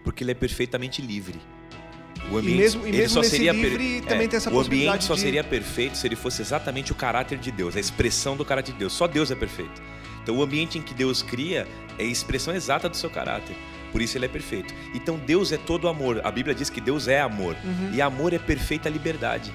Porque 0.04 0.22
ele 0.24 0.32
é 0.32 0.34
perfeitamente 0.34 1.00
livre. 1.00 1.40
O 2.30 2.36
ambiente, 2.36 2.54
e 2.54 2.58
mesmo, 2.58 2.86
e 2.86 2.92
mesmo 2.92 3.08
só 3.08 3.22
seria 3.22 3.52
livre 3.52 4.00
per... 4.00 4.08
também 4.08 4.26
é, 4.26 4.28
tem 4.28 4.36
essa 4.36 4.50
O 4.50 4.60
ambiente 4.60 5.04
só 5.04 5.14
de... 5.14 5.20
seria 5.20 5.42
perfeito 5.42 5.96
se 5.96 6.06
ele 6.06 6.14
fosse 6.14 6.40
exatamente 6.40 6.92
o 6.92 6.94
caráter 6.94 7.38
de 7.38 7.50
Deus, 7.50 7.76
a 7.76 7.80
expressão 7.80 8.36
do 8.36 8.44
caráter 8.44 8.72
de 8.72 8.78
Deus. 8.78 8.92
Só 8.92 9.08
Deus 9.08 9.30
é 9.30 9.34
perfeito. 9.34 9.82
Então 10.22 10.36
o 10.36 10.42
ambiente 10.42 10.78
em 10.78 10.82
que 10.82 10.94
Deus 10.94 11.22
cria 11.22 11.66
é 11.98 12.04
a 12.04 12.06
expressão 12.06 12.54
exata 12.54 12.88
do 12.88 12.96
seu 12.96 13.10
caráter. 13.10 13.56
Por 13.90 14.00
isso 14.00 14.16
ele 14.16 14.26
é 14.26 14.28
perfeito. 14.28 14.72
Então 14.94 15.18
Deus 15.18 15.50
é 15.52 15.56
todo 15.56 15.88
amor. 15.88 16.20
A 16.24 16.30
Bíblia 16.30 16.54
diz 16.54 16.70
que 16.70 16.80
Deus 16.80 17.08
é 17.08 17.20
amor. 17.20 17.56
Uhum. 17.64 17.92
E 17.92 18.00
amor 18.00 18.32
é 18.32 18.38
perfeita 18.38 18.88
liberdade. 18.88 19.52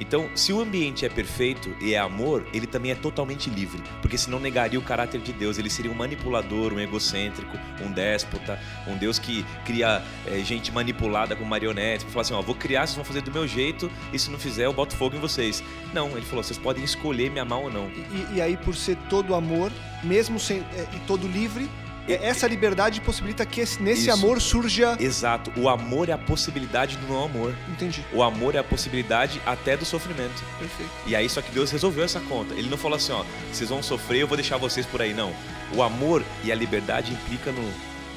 Então, 0.00 0.28
se 0.34 0.52
o 0.52 0.60
ambiente 0.60 1.04
é 1.04 1.08
perfeito 1.08 1.74
e 1.80 1.94
é 1.94 1.98
amor, 1.98 2.46
ele 2.52 2.66
também 2.66 2.92
é 2.92 2.94
totalmente 2.94 3.50
livre, 3.50 3.82
porque 4.00 4.16
senão 4.16 4.38
negaria 4.38 4.78
o 4.78 4.82
caráter 4.82 5.20
de 5.20 5.32
Deus. 5.32 5.58
Ele 5.58 5.70
seria 5.70 5.90
um 5.90 5.94
manipulador, 5.94 6.72
um 6.72 6.80
egocêntrico, 6.80 7.56
um 7.84 7.90
déspota, 7.90 8.58
um 8.86 8.96
Deus 8.96 9.18
que 9.18 9.44
cria 9.64 10.02
é, 10.26 10.38
gente 10.44 10.72
manipulada 10.72 11.34
com 11.34 11.44
marionetes, 11.44 12.04
para 12.04 12.12
falar 12.12 12.22
assim: 12.22 12.34
ó, 12.34 12.42
vou 12.42 12.54
criar, 12.54 12.86
vocês 12.86 12.96
vão 12.96 13.04
fazer 13.04 13.22
do 13.22 13.32
meu 13.32 13.46
jeito, 13.46 13.90
e 14.12 14.18
se 14.18 14.30
não 14.30 14.38
fizer, 14.38 14.66
eu 14.66 14.72
boto 14.72 14.96
fogo 14.96 15.16
em 15.16 15.20
vocês. 15.20 15.62
Não, 15.92 16.10
ele 16.10 16.26
falou: 16.26 16.42
vocês 16.42 16.58
podem 16.58 16.84
escolher 16.84 17.30
me 17.30 17.40
amar 17.40 17.58
ou 17.58 17.70
não. 17.70 17.88
E, 17.88 18.36
e 18.36 18.40
aí, 18.40 18.56
por 18.56 18.74
ser 18.74 18.96
todo 19.08 19.34
amor, 19.34 19.72
mesmo 20.02 20.38
sem, 20.38 20.58
é, 20.58 20.86
todo 21.06 21.26
livre, 21.26 21.68
essa 22.14 22.46
liberdade 22.46 23.00
possibilita 23.00 23.44
que 23.44 23.60
nesse 23.80 24.02
Isso. 24.02 24.12
amor 24.12 24.40
surja. 24.40 24.96
Exato. 24.98 25.52
O 25.56 25.68
amor 25.68 26.08
é 26.08 26.12
a 26.12 26.18
possibilidade 26.18 26.96
do 26.96 27.06
não 27.06 27.24
amor. 27.24 27.54
Entendi. 27.68 28.04
O 28.12 28.22
amor 28.22 28.54
é 28.54 28.58
a 28.58 28.64
possibilidade 28.64 29.40
até 29.44 29.76
do 29.76 29.84
sofrimento. 29.84 30.42
Perfeito. 30.58 30.90
E 31.06 31.14
aí, 31.14 31.28
só 31.28 31.42
que 31.42 31.50
Deus 31.50 31.70
resolveu 31.70 32.04
essa 32.04 32.20
conta. 32.20 32.54
Ele 32.54 32.68
não 32.68 32.78
falou 32.78 32.96
assim, 32.96 33.12
ó, 33.12 33.24
vocês 33.52 33.68
vão 33.68 33.82
sofrer, 33.82 34.22
eu 34.22 34.26
vou 34.26 34.36
deixar 34.36 34.56
vocês 34.56 34.86
por 34.86 35.02
aí. 35.02 35.12
Não. 35.12 35.32
O 35.74 35.82
amor 35.82 36.24
e 36.42 36.50
a 36.50 36.54
liberdade 36.54 37.12
implica 37.12 37.52
no, 37.52 37.62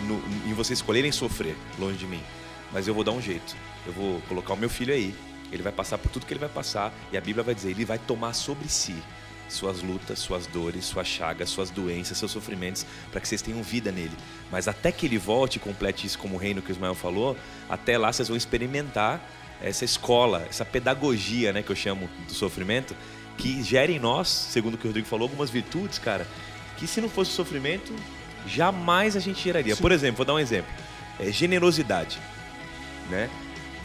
no, 0.08 0.50
em 0.50 0.54
vocês 0.54 0.80
escolherem 0.80 1.12
sofrer 1.12 1.56
longe 1.78 1.98
de 1.98 2.08
mim. 2.08 2.22
Mas 2.72 2.88
eu 2.88 2.94
vou 2.94 3.04
dar 3.04 3.12
um 3.12 3.22
jeito. 3.22 3.56
Eu 3.86 3.94
vou 3.94 4.22
colocar 4.30 4.54
o 4.54 4.58
meu 4.58 4.70
filho 4.70 4.94
aí. 4.94 5.14
Ele 5.52 5.62
vai 5.62 5.72
passar 5.72 5.98
por 5.98 6.10
tudo 6.10 6.26
que 6.26 6.34
ele 6.34 6.40
vai 6.40 6.50
passar. 6.50 6.94
E 7.12 7.18
a 7.18 7.22
Bíblia 7.22 7.44
vai 7.44 7.54
dizer, 7.54 7.72
ele 7.72 7.84
vai 7.84 8.00
tomar 8.00 8.34
sobre 8.34 8.70
si 8.70 8.96
suas 9.52 9.82
lutas, 9.82 10.20
suas 10.20 10.48
dores, 10.48 10.86
suas 10.86 11.08
chagas, 11.08 11.50
suas 11.50 11.70
doenças, 11.70 12.18
seus 12.18 12.32
sofrimentos, 12.32 12.86
para 13.12 13.20
que 13.20 13.28
vocês 13.28 13.42
tenham 13.42 13.62
vida 13.62 13.92
nele. 13.92 14.16
Mas 14.52 14.68
até 14.68 14.92
que 14.92 15.06
ele 15.06 15.18
volte 15.18 15.58
e 15.58 15.60
complete 15.60 16.08
isso 16.08 16.18
como 16.18 16.36
o 16.36 16.38
reino 16.38 16.62
que 16.62 16.72
o 16.72 16.74
Ismael 16.74 16.96
falou, 16.96 17.38
até 17.70 17.98
lá 17.98 18.12
vocês 18.12 18.28
vão 18.28 18.38
experimentar 18.38 19.22
essa 19.62 19.86
escola, 19.86 20.46
essa 20.50 20.66
pedagogia, 20.66 21.54
né, 21.54 21.62
que 21.62 21.72
eu 21.72 21.76
chamo 21.76 22.10
do 22.28 22.34
sofrimento, 22.34 22.96
que 23.38 23.62
gera 23.64 23.92
em 23.92 24.00
nós, 24.00 24.28
segundo 24.28 24.76
o 24.76 24.78
que 24.78 24.86
o 24.86 24.90
Rodrigo 24.90 25.08
falou, 25.08 25.26
algumas 25.26 25.50
virtudes, 25.50 26.00
cara, 26.00 26.28
que 26.78 26.88
se 26.88 27.00
não 27.00 27.10
fosse 27.10 27.32
o 27.32 27.34
sofrimento, 27.34 27.96
jamais 28.48 29.16
a 29.16 29.20
gente 29.20 29.44
geraria. 29.44 29.76
Sim. 29.76 29.82
Por 29.82 29.92
exemplo, 29.92 30.18
vou 30.18 30.26
dar 30.26 30.34
um 30.34 30.40
exemplo. 30.40 30.72
É 31.20 31.32
generosidade, 31.32 32.20
né? 33.10 33.30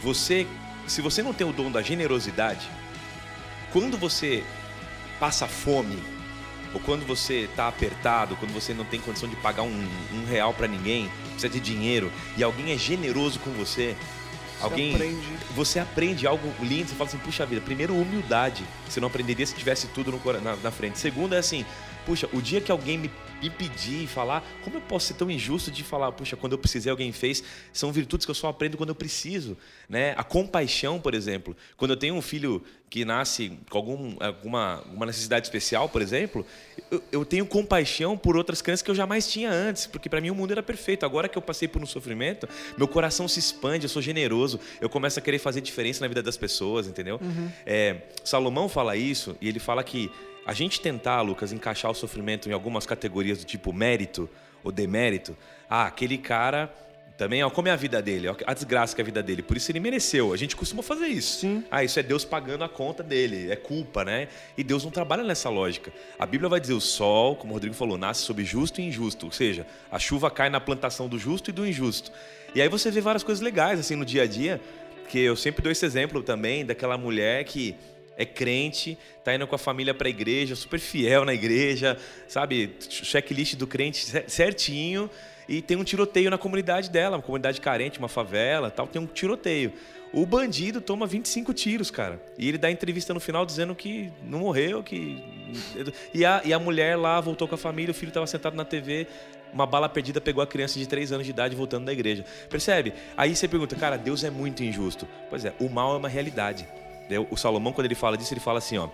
Você, 0.01 0.47
se 0.87 1.01
você 1.01 1.21
não 1.21 1.33
tem 1.33 1.47
o 1.47 1.53
dom 1.53 1.71
da 1.71 1.81
generosidade, 1.81 2.67
quando 3.71 3.97
você 3.97 4.43
passa 5.19 5.47
fome, 5.47 5.97
ou 6.73 6.79
quando 6.79 7.05
você 7.05 7.45
está 7.45 7.67
apertado, 7.67 8.35
quando 8.35 8.53
você 8.53 8.73
não 8.73 8.85
tem 8.85 8.99
condição 8.99 9.27
de 9.27 9.35
pagar 9.37 9.63
um, 9.63 9.89
um 10.13 10.25
real 10.25 10.53
para 10.53 10.67
ninguém, 10.67 11.09
precisa 11.31 11.49
de 11.49 11.59
dinheiro, 11.59 12.11
e 12.35 12.43
alguém 12.43 12.71
é 12.71 12.77
generoso 12.77 13.39
com 13.39 13.51
você, 13.51 13.95
você 13.95 14.63
alguém 14.63 14.95
aprende. 14.95 15.27
você 15.55 15.79
aprende 15.79 16.27
algo 16.27 16.51
lindo, 16.61 16.89
você 16.89 16.95
fala 16.95 17.09
assim, 17.09 17.17
puxa 17.17 17.45
vida, 17.45 17.61
primeiro 17.61 17.95
humildade, 17.95 18.63
você 18.87 18.99
não 18.99 19.07
aprenderia 19.07 19.45
se 19.45 19.55
tivesse 19.55 19.87
tudo 19.87 20.11
no, 20.11 20.41
na, 20.41 20.55
na 20.55 20.71
frente. 20.71 20.99
Segundo 20.99 21.33
é 21.33 21.37
assim, 21.37 21.65
puxa, 22.05 22.27
o 22.33 22.41
dia 22.41 22.59
que 22.59 22.71
alguém 22.71 22.97
me, 22.97 23.11
me 23.41 23.49
pedir 23.49 24.03
e 24.03 24.07
falar, 24.07 24.43
como 24.63 24.77
eu 24.77 24.81
posso 24.81 25.07
ser 25.07 25.13
tão 25.13 25.29
injusto 25.29 25.71
de 25.71 25.83
falar, 25.83 26.11
puxa, 26.11 26.35
quando 26.35 26.53
eu 26.53 26.57
precisei 26.57 26.89
alguém 26.89 27.11
fez, 27.11 27.43
são 27.71 27.91
virtudes 27.91 28.25
que 28.25 28.31
eu 28.31 28.35
só 28.35 28.49
aprendo 28.49 28.77
quando 28.77 28.89
eu 28.89 28.95
preciso, 28.95 29.57
né? 29.87 30.13
A 30.17 30.23
compaixão, 30.23 30.99
por 30.99 31.13
exemplo, 31.13 31.55
quando 31.75 31.91
eu 31.91 31.97
tenho 31.97 32.15
um 32.15 32.21
filho 32.21 32.63
que 32.89 33.03
nasce 33.03 33.57
com 33.69 33.77
algum, 33.77 34.15
alguma, 34.19 34.75
alguma 34.75 35.05
necessidade 35.05 35.45
especial, 35.45 35.89
por 35.89 36.01
exemplo, 36.01 36.45
eu, 36.89 37.03
eu, 37.11 37.25
tenho 37.25 37.45
compaixão 37.45 38.17
por 38.17 38.37
outras 38.37 38.61
crianças 38.61 38.81
que 38.81 38.89
eu 38.89 38.95
jamais 38.95 39.29
tinha 39.29 39.51
antes, 39.51 39.85
porque 39.85 40.07
para 40.07 40.21
mim 40.21 40.29
o 40.29 40.35
mundo 40.35 40.51
era 40.51 40.63
perfeito. 40.63 41.05
Agora 41.05 41.27
que 41.27 41.37
eu 41.37 41.41
passei 41.41 41.67
por 41.67 41.81
um 41.81 41.85
sofrimento, 41.85 42.47
meu 42.77 42.87
coração 42.87 43.27
se 43.27 43.39
expande, 43.39 43.85
eu 43.85 43.89
sou 43.89 44.01
generoso, 44.01 44.59
eu 44.79 44.89
começo 44.89 45.19
a 45.19 45.21
querer 45.21 45.39
fazer 45.39 45.59
diferença 45.59 45.99
na 45.99 46.07
vida 46.07 46.23
das 46.23 46.37
pessoas, 46.37 46.87
entendeu? 46.87 47.19
Uhum. 47.21 47.51
É, 47.65 48.03
Salomão 48.23 48.69
fala 48.69 48.95
isso 48.95 49.35
e 49.41 49.49
ele 49.49 49.59
fala 49.59 49.83
que 49.83 50.09
a 50.47 50.53
gente 50.53 50.79
tentar, 50.79 51.19
Lucas, 51.19 51.51
encaixar 51.51 51.91
o 51.91 51.93
sofrimento 51.93 52.47
em 52.47 52.53
algumas 52.53 52.85
categorias 52.85 53.39
do 53.39 53.43
tipo 53.43 53.73
mérito 53.73 54.29
ou 54.63 54.71
demérito, 54.71 55.35
ah, 55.69 55.85
aquele 55.85 56.17
cara 56.17 56.73
também, 57.17 57.43
ó, 57.43 57.49
como 57.49 57.67
é 57.67 57.71
a 57.71 57.75
vida 57.75 58.01
dele, 58.01 58.29
ó, 58.29 58.35
a 58.45 58.53
desgraça 58.53 58.95
que 58.95 59.01
é 59.01 59.03
a 59.03 59.05
vida 59.05 59.21
dele. 59.21 59.41
Por 59.41 59.57
isso 59.57 59.69
ele 59.69 59.81
mereceu. 59.81 60.31
A 60.31 60.37
gente 60.37 60.55
costuma 60.55 60.81
fazer 60.81 61.07
isso. 61.07 61.41
Sim. 61.41 61.65
Ah, 61.69 61.83
isso 61.83 61.99
é 61.99 62.03
Deus 62.03 62.23
pagando 62.23 62.63
a 62.63 62.69
conta 62.69 63.03
dele, 63.03 63.51
é 63.51 63.57
culpa, 63.57 64.05
né? 64.05 64.29
E 64.57 64.63
Deus 64.63 64.85
não 64.85 64.91
trabalha 64.91 65.21
nessa 65.21 65.49
lógica. 65.49 65.91
A 66.17 66.25
Bíblia 66.25 66.47
vai 66.47 66.61
dizer: 66.61 66.75
o 66.75 66.79
sol, 66.79 67.35
como 67.35 67.51
o 67.51 67.53
Rodrigo 67.55 67.75
falou, 67.75 67.97
nasce 67.97 68.21
sobre 68.21 68.45
justo 68.45 68.79
e 68.79 68.85
injusto. 68.85 69.25
Ou 69.25 69.31
seja, 69.33 69.67
a 69.91 69.99
chuva 69.99 70.31
cai 70.31 70.49
na 70.49 70.61
plantação 70.61 71.09
do 71.09 71.19
justo 71.19 71.49
e 71.49 71.53
do 71.53 71.67
injusto. 71.67 72.09
E 72.55 72.61
aí 72.61 72.69
você 72.69 72.89
vê 72.89 73.01
várias 73.01 73.23
coisas 73.23 73.43
legais, 73.43 73.81
assim, 73.81 73.97
no 73.97 74.05
dia 74.05 74.23
a 74.23 74.27
dia, 74.27 74.61
que 75.09 75.19
eu 75.19 75.35
sempre 75.35 75.61
dou 75.61 75.73
esse 75.73 75.85
exemplo 75.85 76.23
também 76.23 76.65
daquela 76.65 76.97
mulher 76.97 77.43
que 77.43 77.75
é 78.17 78.25
crente, 78.25 78.97
tá 79.23 79.33
indo 79.35 79.45
com 79.45 79.55
a 79.55 79.59
família 79.59 79.93
para 79.93 80.07
a 80.07 80.09
igreja, 80.09 80.55
super 80.55 80.79
fiel 80.79 81.23
na 81.23 81.33
igreja, 81.33 81.97
sabe? 82.27 82.75
Checklist 82.89 83.55
do 83.55 83.67
crente 83.67 84.05
certinho. 84.27 85.09
E 85.47 85.61
tem 85.61 85.77
um 85.77 85.83
tiroteio 85.83 86.29
na 86.29 86.37
comunidade 86.37 86.89
dela, 86.89 87.15
uma 87.15 87.23
comunidade 87.23 87.61
carente, 87.61 87.99
uma 87.99 88.09
favela, 88.09 88.69
tal, 88.69 88.85
tem 88.87 89.01
um 89.01 89.05
tiroteio. 89.05 89.71
O 90.11 90.25
bandido 90.25 90.81
toma 90.81 91.05
25 91.05 91.53
tiros, 91.53 91.91
cara. 91.91 92.21
E 92.37 92.47
ele 92.47 92.57
dá 92.57 92.71
entrevista 92.71 93.13
no 93.13 93.19
final 93.19 93.45
dizendo 93.45 93.75
que 93.75 94.11
não 94.23 94.39
morreu, 94.39 94.83
que. 94.83 95.23
E 96.13 96.25
a, 96.25 96.41
e 96.43 96.51
a 96.51 96.59
mulher 96.59 96.97
lá 96.97 97.21
voltou 97.21 97.47
com 97.47 97.55
a 97.55 97.57
família, 97.57 97.91
o 97.91 97.93
filho 97.93 98.09
estava 98.09 98.27
sentado 98.27 98.55
na 98.55 98.65
TV, 98.65 99.07
uma 99.53 99.65
bala 99.65 99.87
perdida 99.87 100.19
pegou 100.19 100.41
a 100.41 100.47
criança 100.47 100.77
de 100.79 100.87
3 100.87 101.11
anos 101.11 101.25
de 101.25 101.31
idade 101.31 101.55
voltando 101.55 101.85
da 101.85 101.93
igreja. 101.93 102.25
Percebe? 102.49 102.93
Aí 103.15 103.35
você 103.35 103.47
pergunta, 103.47 103.75
cara, 103.75 103.97
Deus 103.97 104.23
é 104.23 104.29
muito 104.29 104.63
injusto. 104.63 105.07
Pois 105.29 105.45
é, 105.45 105.53
o 105.59 105.69
mal 105.69 105.93
é 105.95 105.97
uma 105.97 106.09
realidade. 106.09 106.67
O 107.29 107.37
Salomão, 107.37 107.73
quando 107.73 107.85
ele 107.85 107.95
fala 107.95 108.17
disso, 108.17 108.33
ele 108.33 108.41
fala 108.41 108.59
assim, 108.59 108.77
ó. 108.77 108.89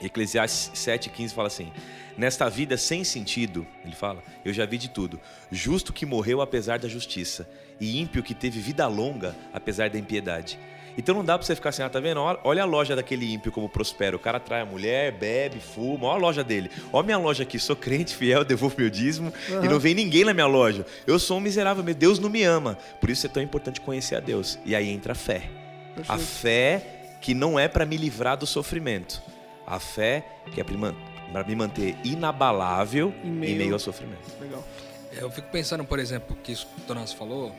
Eclesiastes 0.00 0.70
7,15 0.74 1.32
fala 1.32 1.48
assim: 1.48 1.72
Nesta 2.16 2.48
vida 2.48 2.76
sem 2.76 3.02
sentido, 3.02 3.66
ele 3.84 3.94
fala, 3.94 4.22
eu 4.44 4.52
já 4.52 4.64
vi 4.64 4.78
de 4.78 4.88
tudo. 4.88 5.20
Justo 5.50 5.92
que 5.92 6.06
morreu 6.06 6.40
apesar 6.40 6.78
da 6.78 6.88
justiça, 6.88 7.48
e 7.80 8.00
ímpio 8.00 8.22
que 8.22 8.34
teve 8.34 8.60
vida 8.60 8.86
longa 8.86 9.34
apesar 9.52 9.90
da 9.90 9.98
impiedade. 9.98 10.58
Então 10.96 11.14
não 11.14 11.24
dá 11.24 11.38
pra 11.38 11.46
você 11.46 11.54
ficar 11.54 11.68
assim, 11.68 11.80
ah, 11.80 11.88
tá 11.88 12.00
vendo? 12.00 12.20
Olha 12.42 12.64
a 12.64 12.66
loja 12.66 12.96
daquele 12.96 13.32
ímpio 13.32 13.52
como 13.52 13.68
prospera. 13.68 14.16
O 14.16 14.18
cara 14.18 14.40
trai 14.40 14.62
a 14.62 14.66
mulher, 14.66 15.12
bebe, 15.12 15.60
fuma. 15.60 16.08
Olha 16.08 16.16
a 16.16 16.20
loja 16.20 16.42
dele. 16.42 16.68
Olha 16.92 17.00
a 17.00 17.02
minha 17.04 17.18
loja 17.18 17.44
aqui. 17.44 17.56
Sou 17.56 17.76
crente, 17.76 18.16
fiel, 18.16 18.42
devolvo 18.44 18.74
meu 18.76 18.90
dízimo. 18.90 19.32
Uhum. 19.48 19.64
E 19.64 19.68
não 19.68 19.78
vem 19.78 19.94
ninguém 19.94 20.24
na 20.24 20.34
minha 20.34 20.48
loja. 20.48 20.84
Eu 21.06 21.20
sou 21.20 21.38
um 21.38 21.40
miserável, 21.40 21.84
meu 21.84 21.94
Deus 21.94 22.18
não 22.18 22.28
me 22.28 22.42
ama. 22.42 22.76
Por 23.00 23.10
isso 23.10 23.24
é 23.26 23.28
tão 23.28 23.40
importante 23.40 23.80
conhecer 23.80 24.16
a 24.16 24.20
Deus. 24.20 24.58
E 24.64 24.74
aí 24.74 24.88
entra 24.88 25.12
a 25.12 25.14
fé. 25.14 25.48
Perfeito. 25.94 26.12
A 26.12 26.18
fé 26.18 26.97
que 27.20 27.34
não 27.34 27.58
é 27.58 27.68
para 27.68 27.84
me 27.84 27.96
livrar 27.96 28.36
do 28.36 28.46
sofrimento. 28.46 29.22
A 29.66 29.78
fé 29.78 30.26
que 30.52 30.60
é 30.60 30.64
para 30.64 31.44
me 31.44 31.54
manter 31.54 31.96
inabalável 32.02 33.12
em 33.22 33.30
meio, 33.30 33.52
em 33.52 33.58
meio 33.58 33.72
ao 33.74 33.78
sofrimento. 33.78 34.28
Legal. 34.40 34.64
É, 35.12 35.22
eu 35.22 35.30
fico 35.30 35.48
pensando, 35.50 35.84
por 35.84 35.98
exemplo, 35.98 36.36
que 36.42 36.52
isso 36.52 36.66
que 36.66 36.80
o 36.80 36.84
Tonás 36.84 37.12
falou, 37.12 37.54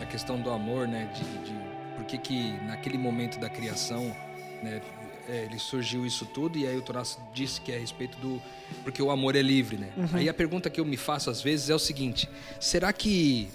a 0.00 0.06
questão 0.06 0.40
do 0.40 0.50
amor, 0.50 0.88
né? 0.88 1.08
De, 1.14 1.22
de 1.50 1.56
por 1.96 2.04
que, 2.04 2.18
que 2.18 2.52
naquele 2.66 2.98
momento 2.98 3.38
da 3.38 3.48
criação 3.48 4.12
né? 4.62 4.80
É, 5.28 5.44
ele 5.44 5.58
surgiu 5.58 6.04
isso 6.04 6.26
tudo 6.26 6.58
e 6.58 6.66
aí 6.66 6.76
o 6.76 6.82
Toraço 6.82 7.20
disse 7.32 7.60
que 7.60 7.70
é 7.70 7.76
a 7.76 7.78
respeito 7.78 8.18
do 8.18 8.42
porque 8.82 9.00
o 9.00 9.10
amor 9.10 9.36
é 9.36 9.42
livre, 9.42 9.76
né? 9.76 9.88
Uhum. 9.96 10.08
Aí 10.14 10.28
a 10.28 10.34
pergunta 10.34 10.68
que 10.68 10.80
eu 10.80 10.84
me 10.84 10.96
faço 10.96 11.30
às 11.30 11.40
vezes 11.40 11.70
é 11.70 11.74
o 11.74 11.78
seguinte: 11.78 12.28
será 12.58 12.92
que 12.92 13.48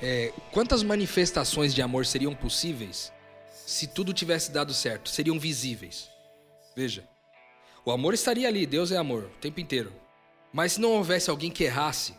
é, 0.00 0.32
quantas 0.52 0.82
manifestações 0.82 1.74
de 1.74 1.82
amor 1.82 2.06
seriam 2.06 2.34
possíveis 2.34 3.12
se 3.66 3.88
tudo 3.88 4.14
tivesse 4.14 4.52
dado 4.52 4.72
certo? 4.72 5.10
Seriam 5.10 5.40
visíveis. 5.40 6.08
Veja, 6.76 7.06
o 7.84 7.90
amor 7.90 8.14
estaria 8.14 8.46
ali, 8.46 8.64
Deus 8.64 8.92
é 8.92 8.96
amor, 8.96 9.24
o 9.24 9.40
tempo 9.40 9.58
inteiro. 9.58 9.92
Mas 10.52 10.74
se 10.74 10.80
não 10.80 10.92
houvesse 10.92 11.28
alguém 11.28 11.50
que 11.50 11.64
errasse, 11.64 12.14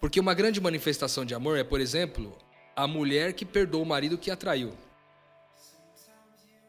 porque 0.00 0.18
uma 0.18 0.32
grande 0.32 0.60
manifestação 0.60 1.26
de 1.26 1.34
amor 1.34 1.58
é, 1.58 1.62
por 1.62 1.78
exemplo, 1.78 2.36
a 2.74 2.86
mulher 2.86 3.34
que 3.34 3.44
perdoa 3.44 3.82
o 3.82 3.86
marido 3.86 4.16
que 4.16 4.30
a 4.30 4.36
traiu. 4.36 4.72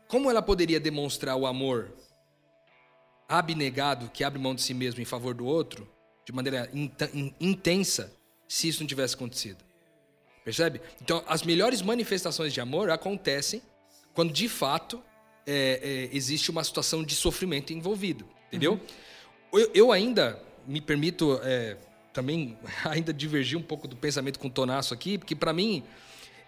Como 0.07 0.29
ela 0.29 0.41
poderia 0.41 0.81
demonstrar 0.81 1.37
o 1.37 1.47
amor 1.47 1.95
abnegado, 3.27 4.09
que 4.09 4.23
abre 4.23 4.37
mão 4.37 4.53
de 4.53 4.61
si 4.61 4.73
mesmo 4.73 5.01
em 5.01 5.05
favor 5.05 5.33
do 5.33 5.45
outro, 5.45 5.89
de 6.25 6.33
maneira 6.33 6.69
intensa, 7.39 8.13
se 8.49 8.67
isso 8.67 8.81
não 8.81 8.87
tivesse 8.87 9.15
acontecido? 9.15 9.63
Percebe? 10.43 10.81
Então, 11.01 11.23
as 11.25 11.41
melhores 11.41 11.81
manifestações 11.81 12.53
de 12.53 12.59
amor 12.59 12.89
acontecem 12.89 13.61
quando 14.13 14.31
de 14.31 14.47
fato 14.47 15.01
é, 15.45 16.09
é, 16.11 16.15
existe 16.15 16.51
uma 16.51 16.63
situação 16.63 17.03
de 17.03 17.15
sofrimento 17.15 17.73
envolvido, 17.73 18.25
entendeu? 18.47 18.73
Uhum. 18.73 19.59
Eu, 19.59 19.71
eu, 19.73 19.91
ainda 19.91 20.41
me 20.65 20.81
permito 20.81 21.39
é, 21.43 21.77
também 22.13 22.57
ainda 22.85 23.13
divergir 23.13 23.57
um 23.57 23.61
pouco 23.61 23.87
do 23.87 23.95
pensamento 23.95 24.39
com 24.39 24.47
o 24.47 24.51
Tonaço 24.51 24.93
aqui, 24.93 25.17
porque 25.17 25.35
para 25.35 25.53
mim 25.53 25.83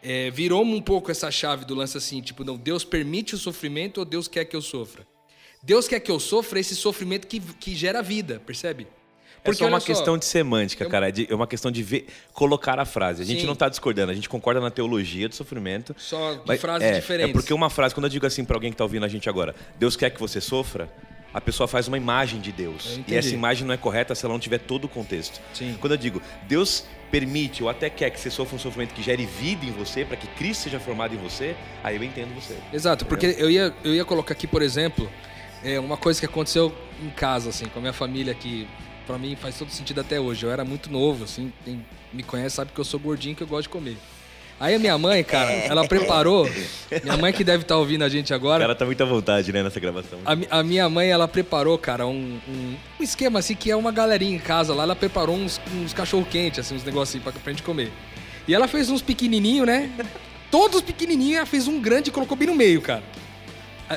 é, 0.01 0.29
virou 0.29 0.63
um 0.63 0.81
pouco 0.81 1.11
essa 1.11 1.29
chave 1.31 1.65
do 1.65 1.75
lance 1.75 1.97
assim, 1.97 2.21
tipo, 2.21 2.43
não, 2.43 2.57
Deus 2.57 2.83
permite 2.83 3.35
o 3.35 3.37
sofrimento 3.37 3.99
ou 3.99 4.05
Deus 4.05 4.27
quer 4.27 4.45
que 4.45 4.55
eu 4.55 4.61
sofra? 4.61 5.05
Deus 5.61 5.87
quer 5.87 5.99
que 5.99 6.11
eu 6.11 6.19
sofra 6.19 6.59
esse 6.59 6.75
sofrimento 6.75 7.27
que, 7.27 7.39
que 7.39 7.75
gera 7.75 8.03
vida, 8.03 8.39
percebe? 8.45 8.87
Porque 9.45 9.63
é 9.63 9.65
só 9.65 9.71
uma 9.71 9.79
só, 9.79 9.85
questão 9.85 10.17
de 10.17 10.25
semântica, 10.25 10.85
cara. 10.89 11.09
É 11.09 11.35
uma 11.35 11.47
questão 11.47 11.71
de 11.71 11.83
ver, 11.83 12.07
colocar 12.33 12.79
a 12.79 12.85
frase. 12.85 13.21
A 13.21 13.25
gente 13.25 13.41
Sim. 13.41 13.45
não 13.45 13.53
está 13.53 13.69
discordando, 13.69 14.11
a 14.11 14.15
gente 14.15 14.27
concorda 14.27 14.59
na 14.59 14.71
teologia 14.71 15.29
do 15.29 15.35
sofrimento. 15.35 15.95
Só 15.97 16.33
de 16.33 16.57
frases 16.57 16.87
é, 16.87 16.99
diferentes. 16.99 17.29
É 17.29 17.33
porque 17.33 17.53
uma 17.53 17.69
frase, 17.69 17.93
quando 17.93 18.05
eu 18.05 18.09
digo 18.09 18.25
assim 18.25 18.43
para 18.43 18.55
alguém 18.55 18.71
que 18.71 18.75
está 18.75 18.83
ouvindo 18.83 19.05
a 19.05 19.09
gente 19.09 19.29
agora, 19.29 19.55
Deus 19.77 19.95
quer 19.95 20.09
que 20.09 20.19
você 20.19 20.41
sofra, 20.41 20.89
a 21.35 21.41
pessoa 21.41 21.67
faz 21.67 21.87
uma 21.87 21.97
imagem 21.97 22.39
de 22.39 22.51
Deus. 22.51 22.99
E 23.07 23.13
essa 23.13 23.33
imagem 23.33 23.67
não 23.67 23.73
é 23.73 23.77
correta 23.77 24.15
se 24.15 24.25
ela 24.25 24.33
não 24.33 24.39
tiver 24.39 24.57
todo 24.57 24.85
o 24.85 24.87
contexto. 24.87 25.41
Sim. 25.53 25.75
Quando 25.81 25.91
eu 25.91 25.97
digo, 25.97 26.21
Deus 26.47 26.85
permite 27.11 27.61
ou 27.61 27.69
até 27.69 27.89
quer 27.89 28.09
que 28.09 28.19
você 28.19 28.31
sofra 28.31 28.55
um 28.55 28.59
sofrimento 28.59 28.93
que 28.93 29.03
gere 29.03 29.25
vida 29.25 29.65
em 29.65 29.71
você, 29.71 30.05
para 30.05 30.15
que 30.15 30.27
Cristo 30.27 30.63
seja 30.63 30.79
formado 30.79 31.13
em 31.13 31.17
você, 31.17 31.55
aí 31.83 31.97
eu 31.97 32.03
entendo 32.03 32.33
você. 32.33 32.57
Exato, 32.73 33.03
entendeu? 33.03 33.07
porque 33.07 33.43
eu 33.43 33.51
ia, 33.51 33.73
eu 33.83 33.93
ia 33.93 34.05
colocar 34.05 34.31
aqui, 34.33 34.47
por 34.47 34.61
exemplo, 34.61 35.11
é 35.61 35.79
uma 35.79 35.97
coisa 35.97 36.19
que 36.19 36.25
aconteceu 36.25 36.73
em 37.03 37.09
casa, 37.09 37.49
assim, 37.49 37.65
com 37.65 37.79
a 37.79 37.81
minha 37.81 37.93
família 37.93 38.33
que 38.33 38.65
para 39.05 39.17
mim 39.17 39.35
faz 39.35 39.57
todo 39.57 39.69
sentido 39.69 40.01
até 40.01 40.19
hoje. 40.19 40.45
Eu 40.45 40.51
era 40.51 40.65
muito 40.65 40.91
novo, 40.91 41.23
assim, 41.23 41.51
quem 41.63 41.85
me 42.11 42.23
conhece 42.23 42.55
sabe 42.55 42.71
que 42.73 42.79
eu 42.79 42.85
sou 42.85 42.99
gordinho 42.99 43.35
que 43.35 43.43
eu 43.43 43.47
gosto 43.47 43.63
de 43.63 43.69
comer. 43.69 43.97
Aí 44.57 44.73
a 44.73 44.79
minha 44.79 44.97
mãe, 44.97 45.21
cara, 45.21 45.51
ela 45.51 45.85
preparou. 45.85 46.49
Minha 47.03 47.17
mãe 47.17 47.33
que 47.33 47.43
deve 47.43 47.63
estar 47.63 47.75
tá 47.75 47.79
ouvindo 47.79 48.03
a 48.03 48.09
gente 48.09 48.33
agora. 48.33 48.63
O 48.63 48.67
cara 48.67 48.75
tá 48.75 48.85
muito 48.85 49.03
à 49.03 49.05
vontade, 49.05 49.51
né, 49.51 49.61
nessa 49.61 49.81
gravação. 49.81 50.17
A, 50.25 50.59
a 50.59 50.63
minha 50.63 50.87
mãe, 50.87 51.09
ela 51.09 51.27
preparou, 51.27 51.77
cara, 51.77 52.07
um, 52.07 52.39
um, 52.47 52.75
um, 52.99 53.03
esquema 53.03 53.39
assim 53.39 53.53
que 53.53 53.69
é 53.69 53.75
uma 53.75 53.91
galerinha 53.91 54.33
em 54.33 54.39
casa 54.39 54.73
lá. 54.73 54.83
Ela 54.83 54.95
preparou 54.95 55.35
uns, 55.35 55.59
uns 55.75 55.93
cachorro-quente, 55.93 56.61
assim, 56.61 56.75
uns 56.75 56.85
negocinhos 56.85 57.23
pra, 57.23 57.33
pra 57.33 57.51
gente 57.51 57.63
comer. 57.63 57.91
E 58.47 58.55
ela 58.55 58.67
fez 58.67 58.89
uns 58.89 59.01
pequenininhos, 59.01 59.67
né? 59.67 59.91
Todos 60.49 60.81
pequenininhos, 60.81 61.37
ela 61.37 61.45
fez 61.45 61.67
um 61.67 61.81
grande 61.81 62.09
e 62.09 62.13
colocou 62.13 62.37
bem 62.37 62.47
no 62.47 62.55
meio, 62.55 62.81
cara. 62.81 63.03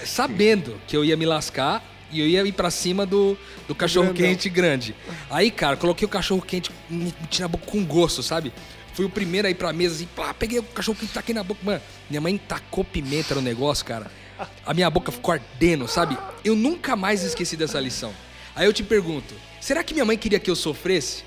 Sabendo 0.04 0.80
que 0.88 0.96
eu 0.96 1.04
ia 1.04 1.16
me 1.16 1.24
lascar 1.24 1.84
e 2.10 2.20
eu 2.20 2.26
ia 2.26 2.42
ir 2.42 2.52
pra 2.52 2.70
cima 2.70 3.04
do, 3.04 3.36
do 3.66 3.74
cachorro 3.74 4.12
quente 4.12 4.48
grande. 4.48 4.94
Aí, 5.30 5.50
cara, 5.50 5.76
coloquei 5.76 6.06
o 6.06 6.08
cachorro 6.08 6.42
quente, 6.42 6.70
me 6.88 7.14
meti 7.20 7.40
na 7.40 7.48
boca 7.48 7.66
com 7.66 7.84
gosto, 7.84 8.22
sabe? 8.22 8.52
Fui 8.94 9.04
o 9.04 9.10
primeiro 9.10 9.46
a 9.46 9.50
ir 9.50 9.54
pra 9.54 9.72
mesa 9.72 9.94
assim, 9.94 10.08
pá, 10.16 10.34
peguei 10.34 10.58
o 10.58 10.62
cachorro 10.62 10.96
quente, 10.98 11.12
taquei 11.12 11.34
na 11.34 11.42
boca. 11.42 11.60
Mano, 11.62 11.80
minha 12.08 12.20
mãe 12.20 12.36
tacou 12.36 12.84
pimenta 12.84 13.34
no 13.34 13.40
negócio, 13.40 13.84
cara. 13.84 14.10
A 14.64 14.72
minha 14.72 14.88
boca 14.88 15.12
ficou 15.12 15.32
ardendo, 15.32 15.86
sabe? 15.88 16.16
Eu 16.44 16.54
nunca 16.54 16.96
mais 16.96 17.22
esqueci 17.22 17.56
dessa 17.56 17.78
lição. 17.80 18.12
Aí 18.54 18.66
eu 18.66 18.72
te 18.72 18.82
pergunto, 18.82 19.34
será 19.60 19.84
que 19.84 19.94
minha 19.94 20.04
mãe 20.04 20.16
queria 20.16 20.40
que 20.40 20.50
eu 20.50 20.56
sofresse? 20.56 21.24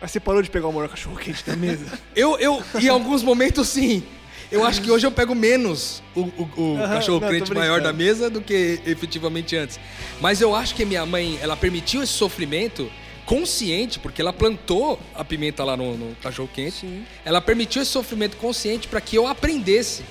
Mas 0.00 0.10
você 0.10 0.20
parou 0.20 0.42
de 0.42 0.50
pegar 0.50 0.68
o 0.68 0.72
maior 0.72 0.88
cachorro 0.88 1.16
quente 1.16 1.44
da 1.44 1.56
mesa? 1.56 1.86
eu, 2.14 2.38
eu, 2.38 2.62
em 2.80 2.88
alguns 2.88 3.22
momentos, 3.22 3.68
sim. 3.68 4.02
Eu 4.50 4.64
acho 4.64 4.80
que 4.80 4.90
hoje 4.90 5.06
eu 5.06 5.10
pego 5.10 5.34
menos 5.34 6.02
o, 6.14 6.20
o, 6.20 6.74
o 6.74 6.78
cachorro 6.78 7.20
crente 7.20 7.52
maior 7.52 7.80
da 7.80 7.92
mesa 7.92 8.30
do 8.30 8.40
que 8.40 8.80
efetivamente 8.86 9.56
antes. 9.56 9.78
Mas 10.20 10.40
eu 10.40 10.54
acho 10.54 10.74
que 10.74 10.84
minha 10.84 11.04
mãe, 11.04 11.38
ela 11.40 11.56
permitiu 11.56 12.02
esse 12.02 12.12
sofrimento 12.12 12.90
consciente, 13.24 13.98
porque 13.98 14.22
ela 14.22 14.32
plantou 14.32 15.00
a 15.14 15.24
pimenta 15.24 15.64
lá 15.64 15.76
no, 15.76 15.96
no 15.96 16.14
cachorro 16.16 16.48
quente. 16.52 17.04
Ela 17.24 17.40
permitiu 17.40 17.82
esse 17.82 17.90
sofrimento 17.90 18.36
consciente 18.36 18.86
para 18.86 19.00
que 19.00 19.16
eu 19.16 19.26
aprendesse 19.26 20.04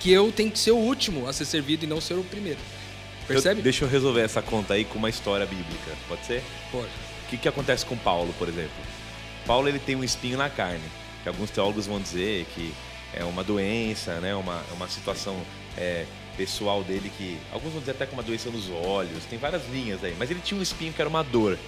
que 0.00 0.10
eu 0.10 0.32
tenho 0.32 0.50
que 0.50 0.58
ser 0.58 0.72
o 0.72 0.76
último 0.76 1.28
a 1.28 1.32
ser 1.32 1.44
servido 1.44 1.84
e 1.84 1.86
não 1.86 2.00
ser 2.00 2.14
o 2.14 2.24
primeiro. 2.24 2.58
Percebe? 3.28 3.60
Eu, 3.60 3.64
deixa 3.64 3.84
eu 3.84 3.88
resolver 3.88 4.22
essa 4.22 4.42
conta 4.42 4.74
aí 4.74 4.84
com 4.84 4.98
uma 4.98 5.10
história 5.10 5.46
bíblica. 5.46 5.92
Pode 6.08 6.26
ser? 6.26 6.42
Pode. 6.72 6.86
O 6.86 7.30
que, 7.30 7.36
que 7.36 7.48
acontece 7.48 7.86
com 7.86 7.96
Paulo, 7.96 8.34
por 8.38 8.48
exemplo? 8.48 8.72
Paulo 9.46 9.68
ele 9.68 9.78
tem 9.78 9.94
um 9.94 10.02
espinho 10.02 10.36
na 10.36 10.50
carne, 10.50 10.82
que 11.22 11.28
alguns 11.28 11.50
teólogos 11.50 11.86
vão 11.86 12.00
dizer 12.00 12.46
que 12.54 12.72
é 13.14 13.24
uma 13.24 13.44
doença, 13.44 14.20
né? 14.20 14.34
uma, 14.34 14.62
uma 14.74 14.88
situação 14.88 15.40
é, 15.76 16.06
pessoal 16.36 16.82
dele 16.82 17.10
que. 17.16 17.38
Alguns 17.52 17.72
vão 17.72 17.80
dizer 17.80 17.92
até 17.92 18.06
com 18.06 18.14
uma 18.14 18.22
doença 18.22 18.50
nos 18.50 18.70
olhos, 18.70 19.24
tem 19.24 19.38
várias 19.38 19.68
linhas 19.68 20.02
aí, 20.02 20.14
mas 20.18 20.30
ele 20.30 20.40
tinha 20.40 20.58
um 20.58 20.62
espinho 20.62 20.92
que 20.92 21.00
era 21.00 21.08
uma 21.08 21.22
dor. 21.22 21.58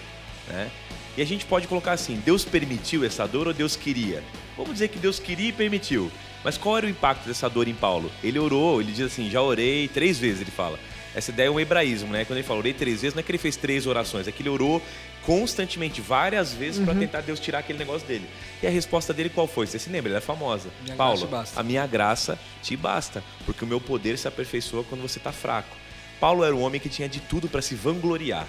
Né? 0.48 0.70
E 1.16 1.22
a 1.22 1.24
gente 1.24 1.44
pode 1.44 1.66
colocar 1.66 1.92
assim: 1.92 2.20
Deus 2.24 2.44
permitiu 2.44 3.04
essa 3.04 3.26
dor 3.26 3.46
ou 3.46 3.54
Deus 3.54 3.76
queria? 3.76 4.22
Vamos 4.57 4.72
dizer 4.72 4.88
que 4.88 4.98
Deus 4.98 5.18
queria 5.18 5.48
e 5.48 5.52
permitiu. 5.52 6.11
Mas 6.42 6.59
qual 6.59 6.76
era 6.76 6.87
o 6.87 6.90
impacto 6.90 7.26
dessa 7.26 7.48
dor 7.48 7.68
em 7.68 7.74
Paulo? 7.74 8.11
Ele 8.22 8.38
orou, 8.38 8.80
ele 8.80 8.92
diz 8.92 9.07
assim: 9.07 9.30
já 9.30 9.40
orei 9.40 9.88
três 9.88 10.18
vezes, 10.18 10.40
ele 10.40 10.50
fala. 10.50 10.78
Essa 11.14 11.30
ideia 11.30 11.46
é 11.46 11.50
um 11.50 11.61
hebraísmo, 11.61 12.12
né? 12.12 12.24
Quando 12.24 12.38
ele 12.38 12.46
fala 12.46 12.59
orei 12.59 12.72
três 12.72 13.02
vezes, 13.02 13.14
não 13.14 13.20
é 13.20 13.22
que 13.22 13.30
ele 13.30 13.38
fez 13.38 13.57
três 13.57 13.87
orações, 13.87 14.26
é 14.26 14.33
que 14.33 14.42
ele 14.42 14.48
orou 14.48 14.83
constantemente, 15.24 16.00
várias 16.00 16.52
vezes, 16.52 16.78
uhum. 16.78 16.84
para 16.84 16.94
tentar 16.94 17.20
Deus 17.22 17.40
tirar 17.40 17.60
aquele 17.60 17.78
negócio 17.78 18.06
dele. 18.06 18.26
E 18.62 18.66
a 18.66 18.70
resposta 18.70 19.12
dele 19.12 19.30
qual 19.30 19.46
foi? 19.46 19.66
Você 19.66 19.78
se 19.78 19.90
lembra? 19.90 20.10
Ela 20.10 20.18
é 20.18 20.20
famosa. 20.20 20.68
Minha 20.82 20.96
Paulo, 20.96 21.28
a 21.56 21.62
minha 21.62 21.87
graça 21.87 22.38
te 22.62 22.76
basta, 22.76 23.22
porque 23.46 23.64
o 23.64 23.66
meu 23.66 23.80
poder 23.80 24.18
se 24.18 24.28
aperfeiçoa 24.28 24.84
quando 24.84 25.02
você 25.02 25.18
está 25.18 25.32
fraco. 25.32 25.76
Paulo 26.20 26.44
era 26.44 26.54
um 26.54 26.62
homem 26.62 26.80
que 26.80 26.88
tinha 26.88 27.08
de 27.08 27.20
tudo 27.20 27.48
para 27.48 27.62
se 27.62 27.74
vangloriar 27.74 28.46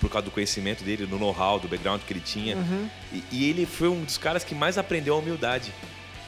por 0.00 0.08
causa 0.10 0.24
do 0.24 0.30
conhecimento 0.30 0.82
dele, 0.82 1.04
do 1.04 1.18
know-how, 1.18 1.58
do 1.58 1.68
background 1.68 2.00
que 2.02 2.12
ele 2.12 2.20
tinha. 2.20 2.56
Uhum. 2.56 2.88
E, 3.12 3.24
e, 3.30 3.50
ele 3.50 3.66
foi 3.66 3.88
um 3.88 4.02
dos 4.02 4.16
caras 4.16 4.42
que 4.42 4.54
mais 4.54 4.78
aprendeu 4.78 5.14
a 5.14 5.18
humildade 5.18 5.72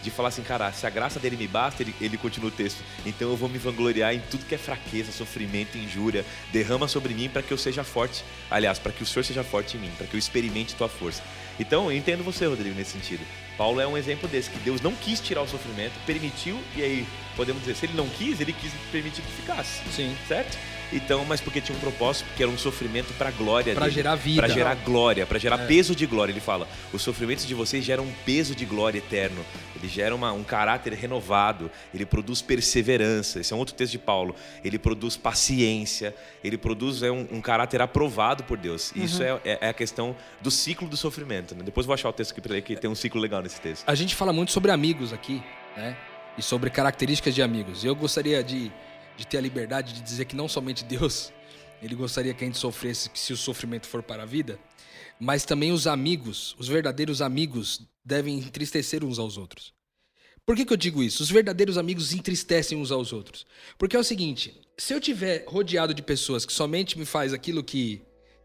de 0.03 0.11
falar 0.11 0.29
assim, 0.29 0.43
cara, 0.43 0.73
se 0.73 0.87
a 0.87 0.91
graça 0.91 1.21
dele 1.21 1.37
me 1.37 1.47
basta, 1.47 1.83
ele, 1.83 1.95
ele 2.01 2.17
continua 2.17 2.49
o 2.49 2.53
texto. 2.53 2.83
Então 3.07 3.31
eu 3.31 3.37
vou 3.37 3.49
me 3.49 3.59
vangloriar 3.59 4.15
em 4.15 4.21
tudo 4.31 4.45
que 4.45 4.55
é 4.55 4.59
fraqueza, 4.59 5.13
sofrimento, 5.13 5.79
injúria. 5.79 6.25
Derrama 6.53 6.89
sobre 6.89 7.15
mim 7.15 7.29
para 7.29 7.43
que 7.43 7.53
eu 7.53 7.59
seja 7.59 7.85
forte. 7.85 8.25
Aliás, 8.51 8.79
para 8.79 8.93
que 8.93 9.03
o 9.03 9.07
Senhor 9.07 9.25
seja 9.25 9.45
forte 9.45 9.77
em 9.77 9.81
mim, 9.81 9.91
para 9.97 10.07
que 10.07 10.15
eu 10.15 10.19
experimente 10.19 10.75
tua 10.75 10.89
força. 10.89 11.23
Então 11.59 11.91
eu 11.91 11.97
entendo 11.97 12.25
você, 12.25 12.47
Rodrigo, 12.47 12.75
nesse 12.75 12.93
sentido. 12.93 13.25
Paulo 13.57 13.81
é 13.81 13.87
um 13.87 13.97
exemplo 13.97 14.29
desse, 14.29 14.51
que 14.51 14.59
Deus 14.59 14.81
não 14.81 14.95
quis 14.95 15.21
tirar 15.21 15.43
o 15.43 15.49
sofrimento, 15.49 15.93
permitiu, 16.07 16.59
e 16.75 16.83
aí 16.83 17.07
podemos 17.37 17.63
dizer, 17.63 17.77
se 17.77 17.87
ele 17.87 17.95
não 17.95 18.09
quis, 18.09 18.41
ele 18.41 18.53
quis 18.53 18.73
permitir 18.91 19.23
que 19.23 19.33
ficasse. 19.33 19.83
Sim. 19.91 20.17
Certo? 20.27 20.59
Então, 20.93 21.25
mas 21.25 21.41
porque 21.41 21.61
tinha 21.61 21.77
um 21.77 21.81
propósito, 21.81 22.27
porque 22.27 22.43
era 22.43 22.53
um 22.53 22.59
sofrimento 22.59 23.13
para 23.15 23.31
glória 23.31 23.75
Para 23.75 23.89
gerar 23.89 24.15
vida. 24.15 24.43
Para 24.43 24.49
gerar 24.49 24.75
glória, 24.77 25.27
para 25.27 25.39
gerar 25.39 25.61
é. 25.61 25.67
peso 25.67 25.97
de 25.97 26.07
glória. 26.07 26.33
Ele 26.33 26.41
fala: 26.41 26.69
os 26.93 27.03
sofrimentos 27.03 27.47
de 27.47 27.55
vocês 27.55 27.85
geram 27.85 28.05
um 28.05 28.13
peso 28.25 28.55
de 28.55 28.65
glória 28.65 28.99
eterno. 28.99 29.45
Ele 29.75 29.89
gera 29.89 30.15
uma, 30.15 30.33
um 30.33 30.45
caráter 30.45 30.93
renovado. 30.93 31.71
Ele 31.93 32.07
produz 32.07 32.41
perseverança. 32.41 33.41
Esse 33.41 33.53
é 33.53 33.57
um 33.57 33.59
outro 33.59 33.75
texto 33.75 33.93
de 33.93 33.99
Paulo. 33.99 34.35
Ele 34.63 34.79
produz 34.79 35.17
paciência. 35.17 36.15
Ele 36.45 36.57
produz 36.57 37.03
é, 37.03 37.11
um, 37.11 37.27
um 37.33 37.41
caráter 37.41 37.81
aprovado 37.83 38.45
por 38.45 38.57
Deus. 38.57 38.93
Uhum. 38.95 39.05
Isso 39.05 39.23
é, 39.23 39.41
é, 39.45 39.59
é, 39.61 39.69
a 39.69 39.75
questão 39.75 40.15
do 40.41 40.51
ciclo 40.51 40.87
do 40.87 40.97
sofrimento. 40.97 41.55
Né? 41.55 41.63
Depois 41.65 41.85
vou 41.85 41.95
achar 41.95 42.09
o 42.09 42.13
texto 42.13 42.33
aqui 42.33 42.41
para 42.41 42.53
ler, 42.53 42.63
que 42.63 42.77
tem 42.77 42.89
um 42.89 42.95
ciclo 42.95 43.21
legal 43.21 43.43
nesse 43.43 43.61
texto. 43.61 43.83
A 43.87 43.95
gente 43.95 44.15
fala 44.15 44.33
muito 44.33 44.53
sobre 44.53 44.71
amigos 44.71 45.13
aqui, 45.13 45.43
né? 45.77 45.97
E 46.39 46.43
sobre 46.43 46.71
características 46.71 47.35
de 47.35 47.43
amigos. 47.43 47.85
Eu 47.85 47.95
gostaria 47.95 48.43
de 48.43 48.71
de 49.23 49.29
ter 49.29 49.39
a 49.39 49.41
liberdade 49.41 49.95
de 49.95 50.03
dizer 50.03 50.25
que 50.25 50.37
não 50.37 50.49
somente 50.49 50.85
Deus, 50.85 51.33
ele 51.81 51.95
gostaria 51.95 52.35
que 52.35 52.45
a 52.45 52.47
gente 52.47 52.59
sofresse 52.59 53.11
se 53.15 53.33
o 53.33 53.37
sofrimento 53.37 53.87
for 53.87 54.03
para 54.03 54.25
a 54.25 54.27
vida, 54.27 54.59
mas 55.19 55.45
também 55.45 55.71
os 55.73 55.87
amigos, 55.87 56.57
os 56.59 56.67
verdadeiros 56.69 57.23
amigos, 57.23 57.87
devem 58.05 58.39
entristecer 58.39 59.05
uns 59.05 59.19
aos 59.19 59.37
outros. 59.37 59.73
Por 60.45 60.57
que, 60.57 60.65
que 60.65 60.73
eu 60.73 60.77
digo 60.77 61.03
isso? 61.05 61.23
Os 61.23 61.31
verdadeiros 61.31 61.79
amigos 61.79 62.13
entristecem 62.13 62.77
uns 62.77 62.91
aos 62.91 63.13
outros. 63.13 63.47
Porque 63.79 63.97
é 63.97 63.99
o 63.99 64.05
seguinte: 64.05 64.61
se 64.77 64.93
eu 64.93 65.01
tiver 65.01 65.45
rodeado 65.47 65.95
de 65.95 66.03
pessoas 66.03 66.45
que 66.45 66.53
somente 66.53 66.99
me 66.99 67.05
faz 67.05 67.33
aquilo 67.33 67.63
que, 67.63 68.03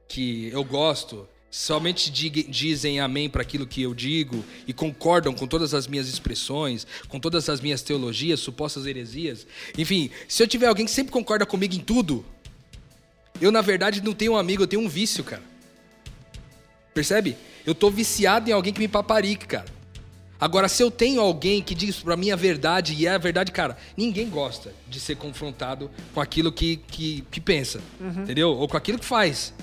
que 0.07 0.49
eu 0.49 0.63
gosto, 0.63 1.27
somente 1.57 2.11
dizem 2.11 2.99
amém 2.99 3.27
para 3.27 3.41
aquilo 3.41 3.65
que 3.65 3.81
eu 3.81 3.91
digo 3.95 4.45
e 4.67 4.73
concordam 4.73 5.33
com 5.33 5.47
todas 5.47 5.73
as 5.73 5.87
minhas 5.87 6.07
expressões, 6.07 6.85
com 7.07 7.19
todas 7.19 7.49
as 7.49 7.59
minhas 7.59 7.81
teologias, 7.81 8.39
supostas 8.39 8.85
heresias. 8.85 9.47
Enfim, 9.75 10.11
se 10.27 10.43
eu 10.43 10.47
tiver 10.47 10.67
alguém 10.67 10.85
que 10.85 10.91
sempre 10.91 11.11
concorda 11.11 11.47
comigo 11.47 11.73
em 11.73 11.79
tudo, 11.79 12.23
eu 13.41 13.51
na 13.51 13.61
verdade 13.61 14.03
não 14.03 14.13
tenho 14.13 14.33
um 14.33 14.37
amigo, 14.37 14.61
eu 14.61 14.67
tenho 14.67 14.83
um 14.83 14.87
vício, 14.87 15.23
cara. 15.23 15.41
Percebe? 16.93 17.35
Eu 17.65 17.73
tô 17.73 17.89
viciado 17.89 18.51
em 18.51 18.53
alguém 18.53 18.71
que 18.71 18.79
me 18.79 18.87
paparique, 18.87 19.47
cara. 19.47 19.65
Agora, 20.39 20.69
se 20.69 20.83
eu 20.83 20.91
tenho 20.91 21.19
alguém 21.19 21.63
que 21.63 21.73
diz 21.73 21.95
pra 21.95 22.15
mim 22.15 22.29
a 22.29 22.35
verdade, 22.35 22.93
e 22.93 23.07
é 23.07 23.15
a 23.15 23.17
verdade, 23.17 23.51
cara, 23.51 23.75
ninguém 23.97 24.29
gosta 24.29 24.71
de 24.87 24.99
ser 24.99 25.17
confrontado 25.17 25.89
com 26.13 26.21
aquilo 26.21 26.51
que, 26.51 26.77
que, 26.77 27.23
que 27.31 27.41
pensa, 27.41 27.81
uhum. 27.99 28.21
entendeu? 28.21 28.51
Ou 28.51 28.67
com 28.67 28.77
aquilo 28.77 28.99
que 28.99 29.05
faz, 29.05 29.55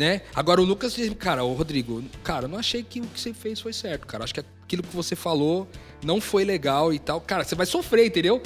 né? 0.00 0.22
Agora, 0.34 0.62
o 0.62 0.64
Lucas 0.64 0.94
diz, 0.94 1.12
cara, 1.12 1.44
o 1.44 1.52
Rodrigo, 1.52 2.02
cara, 2.24 2.46
eu 2.46 2.48
não 2.48 2.58
achei 2.58 2.82
que 2.82 3.02
o 3.02 3.06
que 3.06 3.20
você 3.20 3.34
fez 3.34 3.60
foi 3.60 3.74
certo, 3.74 4.06
cara. 4.06 4.24
Acho 4.24 4.32
que 4.32 4.40
aquilo 4.40 4.82
que 4.82 4.96
você 4.96 5.14
falou 5.14 5.68
não 6.02 6.22
foi 6.22 6.42
legal 6.42 6.90
e 6.90 6.98
tal. 6.98 7.20
Cara, 7.20 7.44
você 7.44 7.54
vai 7.54 7.66
sofrer, 7.66 8.06
entendeu? 8.06 8.42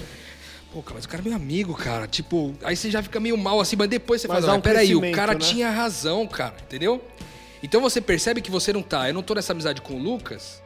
Pô, 0.73 0.83
cara, 0.83 0.97
mas 0.97 1.05
o 1.05 1.09
cara 1.09 1.23
é 1.23 1.29
meu 1.29 1.37
amigo, 1.37 1.73
cara. 1.73 2.09
Tipo, 2.09 2.53
aí 2.65 2.75
você 2.75 2.91
já 2.91 3.01
fica 3.05 3.21
meio 3.21 3.39
mal 3.39 3.61
assim, 3.61 3.77
mas 3.77 3.89
depois 3.89 4.21
você 4.21 4.27
mas 4.27 4.45
fala, 4.45 4.59
um 4.59 4.61
peraí, 4.61 4.97
o 4.97 5.13
cara 5.13 5.35
né? 5.35 5.39
tinha 5.39 5.71
razão, 5.71 6.27
cara, 6.27 6.57
entendeu? 6.61 7.01
Então 7.63 7.81
você 7.81 8.01
percebe 8.01 8.41
que 8.41 8.51
você 8.51 8.73
não 8.73 8.83
tá. 8.83 9.09
Eu 9.09 9.15
não 9.15 9.23
tô 9.23 9.33
nessa 9.33 9.53
amizade 9.53 9.81
com 9.81 9.95
o 9.95 10.03
Lucas 10.03 10.61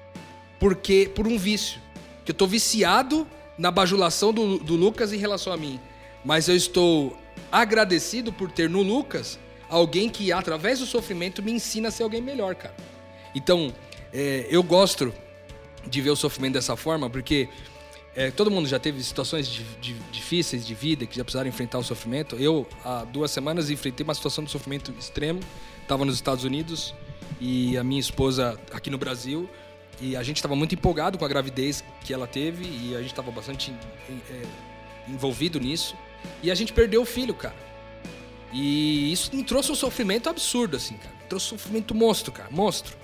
porque 0.58 1.10
por 1.14 1.26
um 1.26 1.36
vício. 1.36 1.78
Que 2.24 2.30
eu 2.30 2.34
tô 2.34 2.46
viciado 2.46 3.26
na 3.58 3.70
bajulação 3.70 4.32
do, 4.32 4.58
do 4.58 4.74
Lucas 4.74 5.12
em 5.12 5.18
relação 5.18 5.52
a 5.52 5.56
mim. 5.58 5.78
Mas 6.24 6.48
eu 6.48 6.56
estou 6.56 7.14
agradecido 7.52 8.32
por 8.32 8.50
ter 8.50 8.70
no 8.70 8.80
Lucas 8.80 9.38
alguém 9.68 10.08
que, 10.08 10.32
através 10.32 10.78
do 10.78 10.86
sofrimento, 10.86 11.42
me 11.42 11.52
ensina 11.52 11.88
a 11.88 11.90
ser 11.90 12.02
alguém 12.02 12.20
melhor, 12.20 12.54
cara. 12.54 12.74
Então, 13.34 13.72
é, 14.12 14.46
eu 14.50 14.62
gosto 14.62 15.12
de 15.86 16.00
ver 16.00 16.10
o 16.10 16.16
sofrimento 16.16 16.54
dessa 16.54 16.76
forma, 16.76 17.08
porque 17.08 17.48
é, 18.14 18.30
todo 18.30 18.50
mundo 18.50 18.68
já 18.68 18.78
teve 18.78 19.02
situações 19.02 19.48
de, 19.48 19.62
de, 19.80 19.94
difíceis 20.10 20.66
de 20.66 20.74
vida 20.74 21.06
que 21.06 21.16
já 21.16 21.24
precisaram 21.24 21.48
enfrentar 21.48 21.78
o 21.78 21.84
sofrimento. 21.84 22.36
Eu, 22.36 22.66
há 22.84 23.04
duas 23.04 23.30
semanas, 23.30 23.70
enfrentei 23.70 24.04
uma 24.04 24.14
situação 24.14 24.44
de 24.44 24.50
sofrimento 24.50 24.92
extremo 24.98 25.40
estava 25.88 26.04
nos 26.04 26.16
Estados 26.16 26.44
Unidos 26.44 26.94
e 27.40 27.78
a 27.78 27.82
minha 27.82 27.98
esposa 27.98 28.60
aqui 28.72 28.90
no 28.90 28.98
Brasil. 28.98 29.48
E 30.00 30.14
a 30.14 30.22
gente 30.22 30.36
estava 30.36 30.54
muito 30.54 30.74
empolgado 30.74 31.18
com 31.18 31.24
a 31.24 31.28
gravidez 31.28 31.82
que 32.04 32.12
ela 32.12 32.26
teve 32.26 32.64
e 32.64 32.94
a 32.94 32.98
gente 32.98 33.10
estava 33.10 33.30
bastante 33.30 33.72
é, 34.08 34.42
envolvido 35.08 35.58
nisso. 35.58 35.96
E 36.42 36.50
a 36.50 36.54
gente 36.54 36.72
perdeu 36.72 37.02
o 37.02 37.06
filho, 37.06 37.34
cara. 37.34 37.56
E 38.52 39.12
isso 39.12 39.34
me 39.34 39.44
trouxe 39.44 39.70
um 39.70 39.74
sofrimento 39.74 40.28
absurdo, 40.28 40.76
assim, 40.76 40.96
cara. 40.96 41.14
Me 41.14 41.28
trouxe 41.28 41.46
um 41.46 41.58
sofrimento 41.58 41.94
monstro, 41.94 42.32
cara. 42.32 42.48
Monstro. 42.50 42.96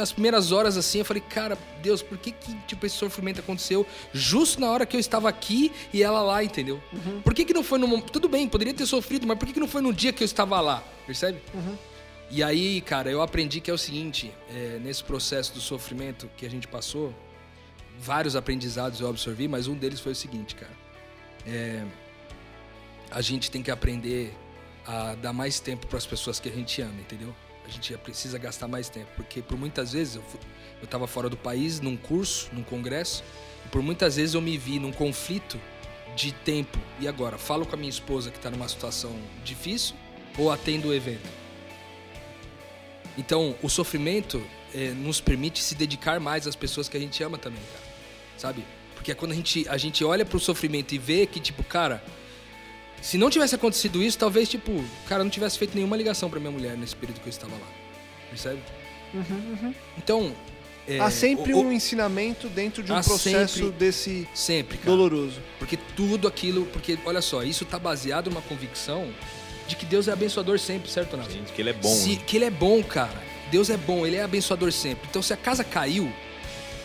As 0.00 0.12
primeiras 0.12 0.52
horas, 0.52 0.76
assim, 0.78 1.00
eu 1.00 1.04
falei, 1.04 1.22
cara, 1.22 1.58
Deus, 1.82 2.02
por 2.02 2.16
que, 2.16 2.32
que 2.32 2.56
tipo, 2.66 2.86
esse 2.86 2.96
sofrimento 2.96 3.40
aconteceu 3.40 3.86
justo 4.12 4.58
na 4.58 4.70
hora 4.70 4.86
que 4.86 4.96
eu 4.96 5.00
estava 5.00 5.28
aqui 5.28 5.70
e 5.92 6.02
ela 6.02 6.22
lá, 6.22 6.42
entendeu? 6.42 6.80
Uhum. 6.92 7.20
Por 7.20 7.34
que, 7.34 7.44
que 7.44 7.52
não 7.52 7.62
foi 7.62 7.78
no. 7.78 8.00
Tudo 8.00 8.28
bem, 8.28 8.48
poderia 8.48 8.72
ter 8.72 8.86
sofrido, 8.86 9.26
mas 9.26 9.38
por 9.38 9.46
que, 9.46 9.52
que 9.52 9.60
não 9.60 9.68
foi 9.68 9.82
no 9.82 9.92
dia 9.92 10.14
que 10.14 10.22
eu 10.22 10.24
estava 10.24 10.60
lá? 10.60 10.82
Percebe? 11.06 11.42
Uhum. 11.52 11.76
E 12.30 12.42
aí, 12.42 12.80
cara, 12.80 13.10
eu 13.10 13.20
aprendi 13.20 13.60
que 13.60 13.70
é 13.70 13.74
o 13.74 13.78
seguinte: 13.78 14.32
é, 14.48 14.78
nesse 14.82 15.04
processo 15.04 15.52
do 15.52 15.60
sofrimento 15.60 16.30
que 16.38 16.46
a 16.46 16.50
gente 16.50 16.66
passou, 16.66 17.14
vários 18.00 18.34
aprendizados 18.34 19.00
eu 19.00 19.08
absorvi, 19.08 19.46
mas 19.46 19.68
um 19.68 19.74
deles 19.74 20.00
foi 20.00 20.12
o 20.12 20.16
seguinte, 20.16 20.54
cara. 20.54 20.72
É, 21.46 21.84
a 23.10 23.20
gente 23.20 23.50
tem 23.50 23.62
que 23.62 23.70
aprender 23.70 24.34
a 24.86 25.14
dar 25.16 25.32
mais 25.32 25.58
tempo 25.58 25.86
para 25.86 25.98
as 25.98 26.06
pessoas 26.06 26.38
que 26.38 26.48
a 26.48 26.52
gente 26.52 26.80
ama, 26.80 27.00
entendeu? 27.00 27.34
A 27.64 27.68
gente 27.68 27.96
precisa 27.98 28.38
gastar 28.38 28.68
mais 28.68 28.88
tempo, 28.88 29.08
porque 29.16 29.42
por 29.42 29.58
muitas 29.58 29.92
vezes 29.92 30.16
eu, 30.16 30.24
eu 30.80 30.86
tava 30.86 31.06
fora 31.06 31.28
do 31.28 31.36
país, 31.36 31.80
num 31.80 31.96
curso, 31.96 32.48
num 32.52 32.62
congresso, 32.62 33.24
e 33.64 33.68
por 33.68 33.82
muitas 33.82 34.16
vezes 34.16 34.34
eu 34.34 34.40
me 34.40 34.56
vi 34.56 34.78
num 34.78 34.92
conflito 34.92 35.60
de 36.14 36.32
tempo. 36.32 36.78
E 37.00 37.08
agora, 37.08 37.36
falo 37.36 37.66
com 37.66 37.74
a 37.74 37.78
minha 37.78 37.90
esposa 37.90 38.30
que 38.30 38.36
está 38.36 38.50
numa 38.50 38.68
situação 38.68 39.18
difícil 39.44 39.96
ou 40.38 40.52
atendo 40.52 40.88
o 40.88 40.94
evento? 40.94 41.28
Então, 43.18 43.56
o 43.62 43.68
sofrimento 43.68 44.42
é, 44.74 44.90
nos 44.90 45.20
permite 45.20 45.62
se 45.62 45.74
dedicar 45.74 46.20
mais 46.20 46.46
às 46.46 46.54
pessoas 46.54 46.88
que 46.88 46.96
a 46.96 47.00
gente 47.00 47.22
ama 47.22 47.38
também, 47.38 47.62
cara. 47.72 47.84
Sabe? 48.36 48.64
Porque 48.94 49.10
é 49.10 49.14
quando 49.14 49.32
a 49.32 49.34
gente, 49.34 49.68
a 49.68 49.76
gente 49.76 50.04
olha 50.04 50.24
pro 50.24 50.38
sofrimento 50.38 50.94
e 50.94 50.98
vê 50.98 51.26
que, 51.26 51.40
tipo, 51.40 51.64
cara, 51.64 52.02
se 53.00 53.16
não 53.18 53.30
tivesse 53.30 53.54
acontecido 53.54 54.02
isso, 54.02 54.18
talvez, 54.18 54.48
tipo, 54.48 54.84
cara, 55.08 55.22
não 55.22 55.30
tivesse 55.30 55.58
feito 55.58 55.74
nenhuma 55.74 55.96
ligação 55.96 56.28
pra 56.28 56.40
minha 56.40 56.50
mulher 56.50 56.76
nesse 56.76 56.96
período 56.96 57.20
que 57.20 57.26
eu 57.26 57.30
estava 57.30 57.52
lá. 57.52 57.68
Percebe? 58.28 58.60
Uhum, 59.14 59.56
uhum. 59.62 59.74
Então. 59.96 60.32
É, 60.88 61.00
há 61.00 61.10
sempre 61.10 61.52
o, 61.52 61.62
um 61.62 61.72
ensinamento 61.72 62.48
dentro 62.48 62.80
de 62.80 62.92
um 62.92 63.00
processo 63.00 63.54
sempre, 63.58 63.70
desse 63.72 64.28
sempre, 64.32 64.78
cara. 64.78 64.90
doloroso. 64.90 65.40
Porque 65.58 65.76
tudo 65.96 66.28
aquilo. 66.28 66.64
Porque, 66.66 66.96
olha 67.04 67.20
só, 67.20 67.42
isso 67.42 67.64
tá 67.64 67.76
baseado 67.76 68.30
numa 68.30 68.42
convicção 68.42 69.12
de 69.66 69.74
que 69.74 69.84
Deus 69.84 70.06
é 70.06 70.12
abençoador 70.12 70.60
sempre, 70.60 70.88
certo, 70.88 71.16
Nath? 71.16 71.28
que 71.54 71.60
ele 71.60 71.70
é 71.70 71.72
bom. 71.72 71.88
Se, 71.88 72.10
né? 72.10 72.22
Que 72.24 72.36
ele 72.36 72.44
é 72.44 72.50
bom, 72.50 72.82
cara. 72.84 73.20
Deus 73.50 73.68
é 73.70 73.76
bom, 73.76 74.06
ele 74.06 74.16
é 74.16 74.22
abençoador 74.22 74.70
sempre. 74.70 75.08
Então, 75.10 75.22
se 75.22 75.32
a 75.32 75.36
casa 75.36 75.64
caiu, 75.64 76.12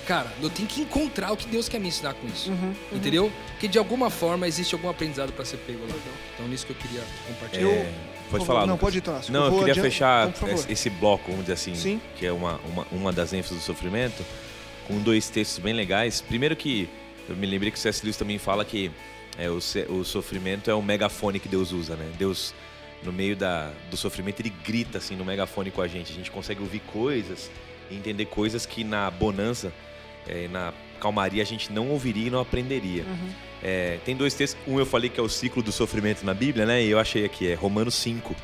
cara, 0.01 0.31
eu 0.41 0.49
tenho 0.49 0.67
que 0.67 0.81
encontrar 0.81 1.31
o 1.31 1.37
que 1.37 1.47
Deus 1.47 1.69
quer 1.69 1.79
me 1.79 1.87
ensinar 1.87 2.13
com 2.13 2.27
isso. 2.27 2.49
Uhum, 2.49 2.67
uhum. 2.91 2.97
Entendeu? 2.97 3.31
Porque 3.51 3.67
de 3.67 3.77
alguma 3.77 4.09
forma 4.09 4.47
existe 4.47 4.73
algum 4.73 4.89
aprendizado 4.89 5.31
para 5.33 5.45
ser 5.45 5.57
pego 5.57 5.79
lá. 5.87 5.95
Então, 6.33 6.47
nisso 6.47 6.65
que 6.65 6.71
eu 6.71 6.75
queria 6.75 7.01
compartilhar. 7.27 7.69
É, 7.69 7.93
pode 8.29 8.45
falar, 8.45 8.61
Não, 8.61 8.73
Lucas. 8.73 8.79
pode 8.79 8.97
ir, 8.97 9.01
Tomás. 9.01 9.29
Não, 9.29 9.45
eu, 9.45 9.51
eu 9.53 9.59
queria 9.59 9.75
fechar 9.75 10.31
esse 10.69 10.89
bloco, 10.89 11.25
vamos 11.29 11.41
dizer 11.41 11.53
assim, 11.53 11.75
Sim. 11.75 12.01
que 12.17 12.25
é 12.25 12.31
uma, 12.31 12.59
uma, 12.65 12.87
uma 12.91 13.11
das 13.11 13.33
ênfases 13.33 13.57
do 13.57 13.63
sofrimento, 13.63 14.25
com 14.87 14.99
dois 14.99 15.29
textos 15.29 15.59
bem 15.59 15.73
legais. 15.73 16.21
Primeiro 16.21 16.55
que 16.55 16.89
eu 17.29 17.35
me 17.35 17.45
lembrei 17.45 17.71
que 17.71 17.77
o 17.77 17.81
C.S. 17.81 18.03
Lewis 18.03 18.17
também 18.17 18.37
fala 18.37 18.65
que 18.65 18.91
é, 19.37 19.49
o, 19.49 19.59
o 19.89 20.03
sofrimento 20.03 20.69
é 20.69 20.73
o 20.73 20.81
megafone 20.81 21.39
que 21.39 21.47
Deus 21.47 21.71
usa, 21.71 21.95
né? 21.95 22.09
Deus 22.17 22.53
no 23.03 23.11
meio 23.11 23.35
da, 23.35 23.71
do 23.89 23.97
sofrimento, 23.97 24.41
ele 24.41 24.53
grita 24.63 24.97
assim 24.97 25.15
no 25.15 25.25
megafone 25.25 25.71
com 25.71 25.81
a 25.81 25.87
gente. 25.87 26.11
A 26.11 26.15
gente 26.15 26.29
consegue 26.29 26.61
ouvir 26.61 26.79
coisas 26.79 27.49
e 27.89 27.95
entender 27.95 28.25
coisas 28.25 28.65
que 28.65 28.83
na 28.83 29.09
bonança, 29.09 29.73
é, 30.27 30.47
na 30.47 30.73
calmaria, 30.99 31.41
a 31.41 31.45
gente 31.45 31.71
não 31.71 31.89
ouviria 31.89 32.27
e 32.27 32.29
não 32.29 32.39
aprenderia. 32.39 33.03
Uhum. 33.03 33.29
É, 33.63 33.99
tem 34.05 34.15
dois 34.15 34.33
textos. 34.33 34.61
Um 34.67 34.79
eu 34.79 34.85
falei 34.85 35.09
que 35.09 35.19
é 35.19 35.23
o 35.23 35.29
ciclo 35.29 35.61
do 35.61 35.71
sofrimento 35.71 36.25
na 36.25 36.33
Bíblia, 36.33 36.65
né? 36.65 36.83
E 36.83 36.89
eu 36.89 36.99
achei 36.99 37.25
aqui, 37.25 37.47
é 37.47 37.53
Romanos 37.53 37.95
5, 37.95 38.35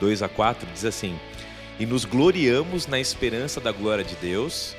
2 0.00 0.22
a 0.22 0.28
4, 0.28 0.68
diz 0.72 0.84
assim: 0.84 1.18
E 1.78 1.86
nos 1.86 2.04
gloriamos 2.04 2.86
na 2.86 2.98
esperança 2.98 3.60
da 3.60 3.72
glória 3.72 4.04
de 4.04 4.14
Deus. 4.16 4.74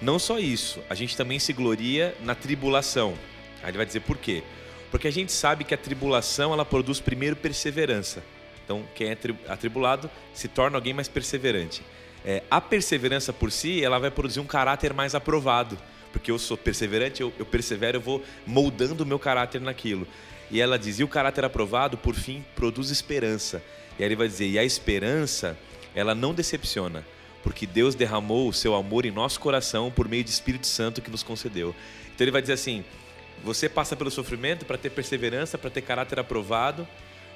Não 0.00 0.18
só 0.18 0.38
isso, 0.38 0.80
a 0.90 0.94
gente 0.94 1.16
também 1.16 1.38
se 1.38 1.54
gloria 1.54 2.14
na 2.20 2.34
tribulação. 2.34 3.14
Aí 3.62 3.70
ele 3.70 3.78
vai 3.78 3.86
dizer 3.86 4.00
por 4.00 4.18
quê? 4.18 4.42
Porque 4.90 5.08
a 5.08 5.10
gente 5.12 5.32
sabe 5.32 5.64
que 5.64 5.74
a 5.74 5.78
tribulação 5.78 6.52
ela 6.52 6.64
produz 6.64 7.00
primeiro 7.00 7.34
perseverança. 7.34 8.22
Então, 8.64 8.84
quem 8.94 9.08
é 9.08 9.18
atribulado 9.48 10.10
se 10.34 10.48
torna 10.48 10.76
alguém 10.76 10.92
mais 10.92 11.08
perseverante. 11.08 11.82
É, 12.26 12.42
a 12.50 12.60
perseverança 12.60 13.32
por 13.32 13.52
si, 13.52 13.84
ela 13.84 14.00
vai 14.00 14.10
produzir 14.10 14.40
um 14.40 14.46
caráter 14.46 14.92
mais 14.92 15.14
aprovado. 15.14 15.78
Porque 16.12 16.30
eu 16.30 16.38
sou 16.38 16.56
perseverante, 16.56 17.20
eu, 17.22 17.32
eu 17.38 17.46
persevero, 17.46 17.98
eu 17.98 18.00
vou 18.00 18.24
moldando 18.44 19.04
o 19.04 19.06
meu 19.06 19.18
caráter 19.18 19.60
naquilo. 19.60 20.08
E 20.50 20.60
ela 20.60 20.78
diz: 20.78 20.98
e 20.98 21.04
o 21.04 21.08
caráter 21.08 21.44
aprovado, 21.44 21.96
por 21.96 22.14
fim, 22.14 22.44
produz 22.56 22.90
esperança. 22.90 23.62
E 23.98 24.02
aí 24.02 24.08
ele 24.08 24.16
vai 24.16 24.26
dizer: 24.26 24.48
e 24.48 24.58
a 24.58 24.64
esperança, 24.64 25.56
ela 25.94 26.14
não 26.14 26.34
decepciona, 26.34 27.06
porque 27.44 27.66
Deus 27.66 27.94
derramou 27.94 28.48
o 28.48 28.52
seu 28.52 28.74
amor 28.74 29.06
em 29.06 29.10
nosso 29.10 29.38
coração 29.38 29.90
por 29.90 30.08
meio 30.08 30.24
do 30.24 30.28
Espírito 30.28 30.66
Santo 30.66 31.00
que 31.00 31.10
nos 31.10 31.22
concedeu. 31.22 31.74
Então 32.14 32.24
ele 32.24 32.32
vai 32.32 32.40
dizer 32.40 32.54
assim: 32.54 32.84
você 33.44 33.68
passa 33.68 33.94
pelo 33.94 34.10
sofrimento 34.10 34.64
para 34.64 34.78
ter 34.78 34.90
perseverança, 34.90 35.56
para 35.56 35.70
ter 35.70 35.82
caráter 35.82 36.18
aprovado, 36.18 36.88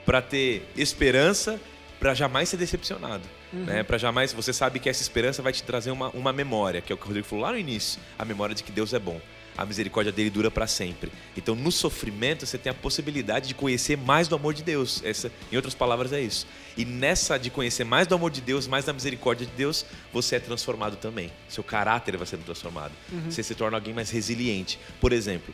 para 0.05 0.21
ter 0.21 0.67
esperança, 0.77 1.61
para 1.99 2.15
jamais 2.15 2.49
ser 2.49 2.57
decepcionado. 2.57 3.40
Uhum. 3.53 3.65
Né? 3.65 3.83
Para 3.83 3.99
jamais. 3.99 4.33
Você 4.33 4.53
sabe 4.53 4.79
que 4.79 4.89
essa 4.89 5.03
esperança 5.03 5.43
vai 5.43 5.53
te 5.53 5.63
trazer 5.63 5.91
uma, 5.91 6.09
uma 6.11 6.33
memória, 6.33 6.81
que 6.81 6.93
é 6.93 6.95
o 6.95 6.97
que 6.97 7.05
o 7.05 7.07
Rodrigo 7.07 7.27
falou 7.27 7.45
lá 7.45 7.53
no 7.53 7.59
início 7.59 8.01
a 8.19 8.25
memória 8.25 8.55
de 8.55 8.63
que 8.63 8.73
Deus 8.73 8.93
é 8.93 8.99
bom. 8.99 9.21
A 9.59 9.67
misericórdia 9.67 10.13
dele 10.13 10.31
dura 10.31 10.51
para 10.51 10.67
sempre. 10.67 11.11
Então, 11.37 11.55
no 11.55 11.71
sofrimento, 11.71 12.47
você 12.47 12.57
tem 12.57 12.71
a 12.71 12.75
possibilidade 12.75 13.49
de 13.49 13.55
conhecer 13.55 13.97
mais 13.97 14.27
do 14.27 14.35
amor 14.35 14.55
de 14.55 14.63
Deus. 14.63 15.03
Essa, 15.05 15.31
em 15.53 15.57
outras 15.57 15.75
palavras, 15.75 16.13
é 16.13 16.21
isso. 16.21 16.47
E 16.77 16.85
nessa 16.85 17.37
de 17.37 17.51
conhecer 17.51 17.85
mais 17.85 18.07
do 18.07 18.15
amor 18.15 18.31
de 18.31 18.41
Deus, 18.41 18.67
mais 18.67 18.85
da 18.85 18.93
misericórdia 18.93 19.47
de 19.47 19.53
Deus, 19.53 19.85
você 20.13 20.37
é 20.37 20.41
transformado 20.41 20.97
também. 20.97 21.31
Seu 21.49 21.65
caráter 21.65 22.17
vai 22.17 22.27
sendo 22.27 22.45
transformado. 22.45 22.93
Uhum. 23.13 23.31
Você 23.31 23.43
se 23.43 23.55
torna 23.55 23.77
alguém 23.77 23.93
mais 23.93 24.09
resiliente. 24.11 24.79
Por 25.01 25.13
exemplo, 25.13 25.53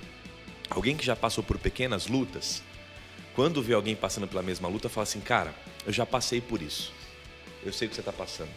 alguém 0.71 0.97
que 0.97 1.05
já 1.05 1.17
passou 1.17 1.43
por 1.43 1.59
pequenas 1.59 2.07
lutas, 2.07 2.63
quando 3.35 3.63
vê 3.63 3.75
alguém 3.75 3.97
passando 3.97 4.29
pela 4.29 4.43
mesma 4.43 4.69
luta, 4.69 4.89
fala 4.89 5.03
assim, 5.03 5.21
cara, 5.21 5.55
eu 5.87 5.93
já 5.93 6.07
passei 6.07 6.41
por 6.41 6.63
isso. 6.63 6.93
Eu 7.67 7.73
sei 7.73 7.87
o 7.87 7.89
que 7.89 7.95
você 7.95 8.01
está 8.01 8.13
passando. 8.13 8.51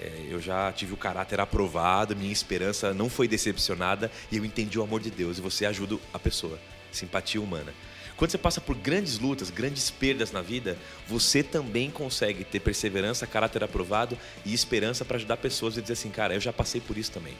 É, 0.00 0.26
eu 0.30 0.40
já 0.40 0.72
tive 0.72 0.94
o 0.94 0.96
caráter 0.96 1.38
aprovado, 1.38 2.16
minha 2.16 2.32
esperança 2.32 2.92
não 2.94 3.08
foi 3.08 3.28
decepcionada 3.28 4.10
e 4.30 4.36
eu 4.38 4.44
entendi 4.44 4.78
o 4.78 4.82
amor 4.82 5.00
de 5.00 5.10
Deus. 5.10 5.38
E 5.38 5.40
você 5.40 5.66
ajuda 5.66 5.98
a 6.12 6.18
pessoa, 6.18 6.58
simpatia 6.90 7.40
humana. 7.40 7.72
Quando 8.16 8.30
você 8.30 8.38
passa 8.38 8.60
por 8.60 8.76
grandes 8.76 9.18
lutas, 9.18 9.50
grandes 9.50 9.90
perdas 9.90 10.32
na 10.32 10.40
vida, 10.40 10.78
você 11.08 11.42
também 11.42 11.90
consegue 11.90 12.44
ter 12.44 12.60
perseverança, 12.60 13.26
caráter 13.26 13.64
aprovado 13.64 14.16
e 14.44 14.54
esperança 14.54 15.04
para 15.04 15.16
ajudar 15.16 15.36
pessoas 15.38 15.76
e 15.76 15.82
dizer 15.82 15.94
assim, 15.94 16.10
cara, 16.10 16.34
eu 16.34 16.40
já 16.40 16.52
passei 16.52 16.80
por 16.80 16.96
isso 16.96 17.10
também. 17.10 17.34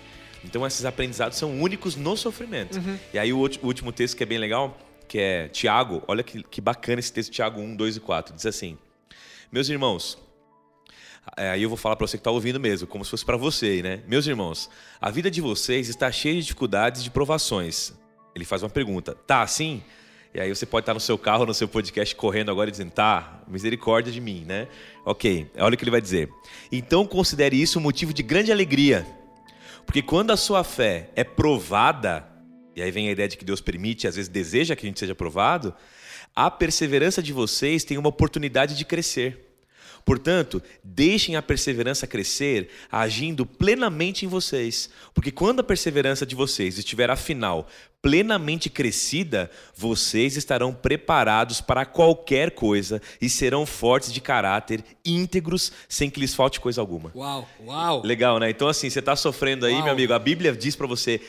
Então 0.44 0.66
esses 0.66 0.84
aprendizados 0.84 1.38
são 1.38 1.60
únicos 1.60 1.94
no 1.94 2.16
sofrimento. 2.16 2.78
Uhum. 2.78 2.98
E 3.14 3.18
aí 3.18 3.32
o 3.32 3.38
último 3.38 3.92
texto 3.92 4.16
que 4.16 4.22
é 4.22 4.26
bem 4.26 4.38
legal, 4.38 4.78
que 5.06 5.18
é 5.18 5.48
Tiago, 5.48 6.02
olha 6.08 6.22
que, 6.22 6.42
que 6.42 6.60
bacana 6.60 6.98
esse 6.98 7.12
texto, 7.12 7.30
Tiago 7.30 7.60
1, 7.60 7.76
2 7.76 7.96
e 7.96 8.00
4, 8.00 8.34
diz 8.34 8.46
assim: 8.46 8.76
Meus 9.52 9.68
irmãos, 9.68 10.18
aí 11.36 11.62
eu 11.62 11.68
vou 11.68 11.78
falar 11.78 11.96
para 11.96 12.06
você 12.06 12.16
que 12.16 12.20
está 12.20 12.30
ouvindo 12.30 12.58
mesmo, 12.58 12.86
como 12.86 13.04
se 13.04 13.10
fosse 13.10 13.24
para 13.24 13.36
você, 13.36 13.82
né? 13.82 14.00
Meus 14.06 14.26
irmãos, 14.26 14.68
a 15.00 15.10
vida 15.10 15.30
de 15.30 15.40
vocês 15.40 15.88
está 15.88 16.10
cheia 16.10 16.34
de 16.34 16.42
dificuldades 16.42 17.00
e 17.00 17.04
de 17.04 17.10
provações. 17.10 17.92
Ele 18.34 18.44
faz 18.44 18.62
uma 18.62 18.70
pergunta: 18.70 19.14
tá 19.14 19.42
assim? 19.42 19.82
E 20.34 20.40
aí 20.40 20.48
você 20.48 20.64
pode 20.64 20.84
estar 20.84 20.94
no 20.94 21.00
seu 21.00 21.18
carro, 21.18 21.44
no 21.44 21.52
seu 21.52 21.68
podcast, 21.68 22.16
correndo 22.16 22.50
agora 22.50 22.70
e 22.70 22.72
dizendo, 22.72 22.90
tá, 22.90 23.42
misericórdia 23.46 24.10
de 24.10 24.20
mim, 24.20 24.44
né? 24.46 24.66
Ok, 25.04 25.50
olha 25.58 25.74
o 25.74 25.76
que 25.76 25.84
ele 25.84 25.90
vai 25.90 26.00
dizer. 26.00 26.30
Então 26.70 27.06
considere 27.06 27.60
isso 27.60 27.78
um 27.78 27.82
motivo 27.82 28.14
de 28.14 28.22
grande 28.22 28.50
alegria. 28.50 29.06
Porque 29.84 30.00
quando 30.00 30.30
a 30.30 30.36
sua 30.36 30.64
fé 30.64 31.10
é 31.14 31.22
provada, 31.22 32.26
e 32.74 32.82
aí 32.82 32.90
vem 32.90 33.08
a 33.08 33.12
ideia 33.12 33.28
de 33.28 33.36
que 33.36 33.44
Deus 33.44 33.60
permite, 33.60 34.08
às 34.08 34.16
vezes 34.16 34.30
deseja 34.30 34.74
que 34.74 34.86
a 34.86 34.88
gente 34.88 34.98
seja 34.98 35.14
provado, 35.14 35.74
a 36.34 36.50
perseverança 36.50 37.22
de 37.22 37.32
vocês 37.32 37.84
tem 37.84 37.98
uma 37.98 38.08
oportunidade 38.08 38.74
de 38.74 38.86
crescer. 38.86 39.51
Portanto, 40.04 40.62
deixem 40.82 41.36
a 41.36 41.42
perseverança 41.42 42.06
crescer 42.06 42.68
agindo 42.90 43.46
plenamente 43.46 44.24
em 44.24 44.28
vocês, 44.28 44.90
porque 45.14 45.30
quando 45.30 45.60
a 45.60 45.64
perseverança 45.64 46.26
de 46.26 46.34
vocês 46.34 46.78
estiver 46.78 47.10
afinal 47.10 47.68
plenamente 48.02 48.68
crescida, 48.68 49.48
vocês 49.76 50.36
estarão 50.36 50.74
preparados 50.74 51.60
para 51.60 51.86
qualquer 51.86 52.50
coisa 52.50 53.00
e 53.20 53.28
serão 53.28 53.64
fortes 53.64 54.12
de 54.12 54.20
caráter, 54.20 54.84
íntegros, 55.04 55.70
sem 55.88 56.10
que 56.10 56.18
lhes 56.18 56.34
falte 56.34 56.58
coisa 56.58 56.80
alguma. 56.80 57.12
Uau, 57.14 57.48
uau. 57.64 58.02
Legal, 58.04 58.40
né? 58.40 58.50
Então 58.50 58.66
assim, 58.66 58.90
você 58.90 58.98
está 58.98 59.14
sofrendo 59.14 59.64
aí, 59.64 59.74
uau. 59.74 59.84
meu 59.84 59.92
amigo, 59.92 60.12
a 60.12 60.18
Bíblia 60.18 60.52
diz 60.52 60.74
para 60.74 60.88
você, 60.88 61.20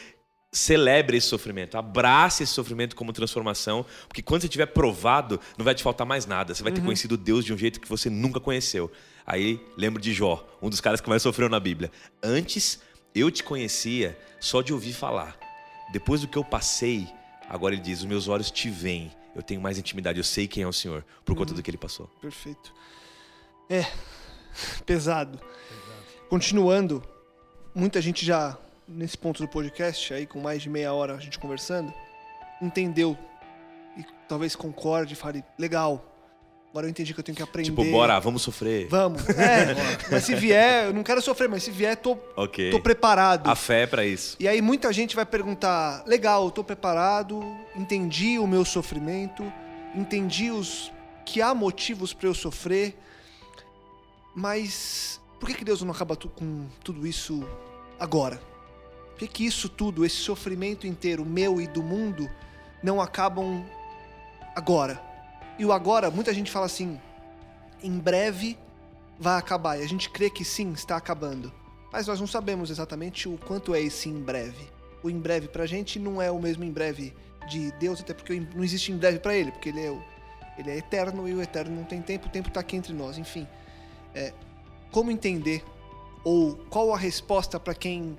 celebre 0.53 1.17
esse 1.17 1.27
sofrimento, 1.27 1.75
abrace 1.77 2.43
esse 2.43 2.53
sofrimento 2.53 2.95
como 2.95 3.11
transformação, 3.11 3.83
porque 4.07 4.21
quando 4.21 4.41
você 4.41 4.47
estiver 4.47 4.67
provado, 4.67 5.39
não 5.57 5.65
vai 5.65 5.73
te 5.73 5.81
faltar 5.81 6.05
mais 6.05 6.27
nada. 6.27 6.53
Você 6.53 6.61
vai 6.61 6.71
ter 6.71 6.79
uhum. 6.79 6.85
conhecido 6.85 7.17
Deus 7.17 7.43
de 7.43 7.51
um 7.51 7.57
jeito 7.57 7.81
que 7.81 7.89
você 7.89 8.09
nunca 8.09 8.39
conheceu. 8.39 8.91
Aí, 9.25 9.59
lembro 9.75 9.99
de 9.99 10.13
Jó, 10.13 10.47
um 10.61 10.69
dos 10.69 10.79
caras 10.79 11.01
que 11.01 11.09
mais 11.09 11.23
sofreu 11.23 11.49
na 11.49 11.59
Bíblia. 11.59 11.91
Antes, 12.21 12.79
eu 13.15 13.31
te 13.31 13.43
conhecia 13.43 14.17
só 14.39 14.61
de 14.61 14.71
ouvir 14.71 14.93
falar. 14.93 15.35
Depois 15.91 16.21
do 16.21 16.27
que 16.27 16.37
eu 16.37 16.43
passei, 16.43 17.07
agora 17.49 17.73
ele 17.73 17.81
diz: 17.81 17.99
os 17.99 18.05
meus 18.05 18.27
olhos 18.27 18.51
te 18.51 18.69
veem. 18.69 19.11
Eu 19.35 19.41
tenho 19.41 19.59
mais 19.59 19.79
intimidade, 19.79 20.19
eu 20.19 20.23
sei 20.23 20.47
quem 20.47 20.61
é 20.61 20.67
o 20.67 20.73
Senhor, 20.73 21.03
por 21.25 21.31
uhum. 21.31 21.39
conta 21.39 21.55
do 21.55 21.63
que 21.63 21.71
ele 21.71 21.77
passou. 21.77 22.07
Perfeito. 22.21 22.71
É, 23.67 23.81
pesado. 24.85 25.39
pesado. 25.39 25.39
Continuando, 26.29 27.03
muita 27.73 27.99
gente 27.99 28.23
já 28.23 28.55
nesse 28.87 29.17
ponto 29.17 29.41
do 29.41 29.47
podcast, 29.47 30.13
aí 30.13 30.25
com 30.25 30.39
mais 30.39 30.61
de 30.61 30.69
meia 30.69 30.93
hora 30.93 31.15
a 31.15 31.19
gente 31.19 31.39
conversando, 31.39 31.93
entendeu 32.61 33.17
e 33.97 34.05
talvez 34.27 34.55
concorde 34.55 35.13
e 35.13 35.15
fale, 35.15 35.43
legal, 35.57 36.03
agora 36.69 36.87
eu 36.87 36.89
entendi 36.89 37.13
que 37.13 37.19
eu 37.19 37.23
tenho 37.23 37.35
que 37.35 37.43
aprender. 37.43 37.69
Tipo, 37.69 37.83
bora, 37.85 38.19
vamos 38.19 38.41
sofrer. 38.41 38.87
Vamos. 38.87 39.21
É, 39.29 39.75
mas 40.11 40.23
se 40.23 40.35
vier, 40.35 40.85
eu 40.85 40.93
não 40.93 41.03
quero 41.03 41.21
sofrer, 41.21 41.47
mas 41.47 41.63
se 41.63 41.71
vier, 41.71 41.95
tô, 41.97 42.17
okay. 42.35 42.71
tô 42.71 42.79
preparado. 42.79 43.47
A 43.49 43.55
fé 43.55 43.83
é 43.83 43.87
pra 43.87 44.05
isso. 44.05 44.35
E 44.39 44.47
aí 44.47 44.61
muita 44.61 44.91
gente 44.91 45.15
vai 45.15 45.25
perguntar, 45.25 46.03
legal, 46.05 46.45
eu 46.45 46.51
tô 46.51 46.63
preparado, 46.63 47.41
entendi 47.75 48.39
o 48.39 48.47
meu 48.47 48.65
sofrimento, 48.65 49.51
entendi 49.95 50.51
os 50.51 50.91
que 51.25 51.41
há 51.41 51.53
motivos 51.53 52.13
para 52.13 52.27
eu 52.27 52.33
sofrer, 52.33 52.97
mas 54.35 55.21
por 55.39 55.47
que, 55.47 55.55
que 55.55 55.65
Deus 55.65 55.81
não 55.81 55.91
acaba 55.91 56.15
com 56.15 56.65
tudo 56.83 57.05
isso 57.05 57.47
agora? 57.99 58.52
Por 59.17 59.27
que, 59.27 59.45
isso 59.45 59.69
tudo, 59.69 60.05
esse 60.05 60.17
sofrimento 60.17 60.87
inteiro, 60.87 61.25
meu 61.25 61.61
e 61.61 61.67
do 61.67 61.83
mundo, 61.83 62.29
não 62.81 62.99
acabam 62.99 63.65
agora? 64.55 65.01
E 65.57 65.65
o 65.65 65.71
agora, 65.71 66.09
muita 66.09 66.33
gente 66.33 66.51
fala 66.51 66.65
assim, 66.65 66.99
em 67.81 67.99
breve 67.99 68.57
vai 69.19 69.37
acabar. 69.37 69.77
E 69.79 69.83
a 69.83 69.87
gente 69.87 70.09
crê 70.09 70.29
que 70.29 70.43
sim, 70.43 70.71
está 70.73 70.97
acabando. 70.97 71.51
Mas 71.91 72.07
nós 72.07 72.19
não 72.19 72.27
sabemos 72.27 72.69
exatamente 72.69 73.29
o 73.29 73.37
quanto 73.37 73.75
é 73.75 73.81
esse 73.81 74.09
em 74.09 74.19
breve. 74.19 74.67
O 75.03 75.09
em 75.09 75.19
breve 75.19 75.47
pra 75.47 75.65
gente 75.65 75.99
não 75.99 76.21
é 76.21 76.31
o 76.31 76.39
mesmo 76.39 76.63
em 76.63 76.71
breve 76.71 77.13
de 77.47 77.71
Deus, 77.73 78.01
até 78.01 78.13
porque 78.13 78.41
não 78.55 78.63
existe 78.63 78.91
em 78.91 78.97
breve 78.97 79.19
para 79.19 79.35
ele, 79.35 79.51
porque 79.51 79.69
ele 79.69 79.81
é, 79.81 79.97
ele 80.57 80.71
é 80.71 80.77
eterno 80.77 81.27
e 81.27 81.33
o 81.33 81.41
eterno 81.41 81.75
não 81.75 81.83
tem 81.83 82.01
tempo, 82.01 82.27
o 82.27 82.29
tempo 82.29 82.47
está 82.47 82.61
aqui 82.61 82.75
entre 82.75 82.93
nós. 82.93 83.17
Enfim, 83.17 83.47
é, 84.15 84.33
como 84.91 85.11
entender 85.11 85.63
ou 86.23 86.55
qual 86.69 86.93
a 86.93 86.97
resposta 86.97 87.59
para 87.59 87.75
quem 87.75 88.17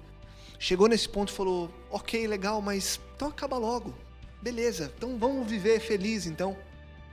chegou 0.58 0.88
nesse 0.88 1.08
ponto 1.08 1.32
e 1.32 1.36
falou: 1.36 1.70
ok, 1.90 2.26
legal, 2.26 2.60
mas 2.60 3.00
então 3.16 3.28
acaba 3.28 3.56
logo. 3.56 3.94
Beleza, 4.42 4.92
então 4.96 5.18
vamos 5.18 5.48
viver 5.48 5.80
feliz 5.80 6.26
então. 6.26 6.56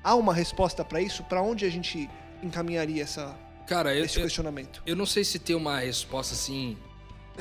Há 0.03 0.15
uma 0.15 0.33
resposta 0.33 0.83
para 0.83 0.99
isso? 0.99 1.23
Para 1.23 1.41
onde 1.41 1.63
a 1.63 1.69
gente 1.69 2.09
encaminharia 2.41 3.03
essa, 3.03 3.37
Cara, 3.67 3.95
eu, 3.95 4.03
esse 4.03 4.19
questionamento? 4.19 4.81
Eu, 4.85 4.91
eu 4.91 4.95
não 4.95 5.05
sei 5.05 5.23
se 5.23 5.39
tem 5.39 5.55
uma 5.55 5.79
resposta 5.79 6.33
assim 6.33 6.75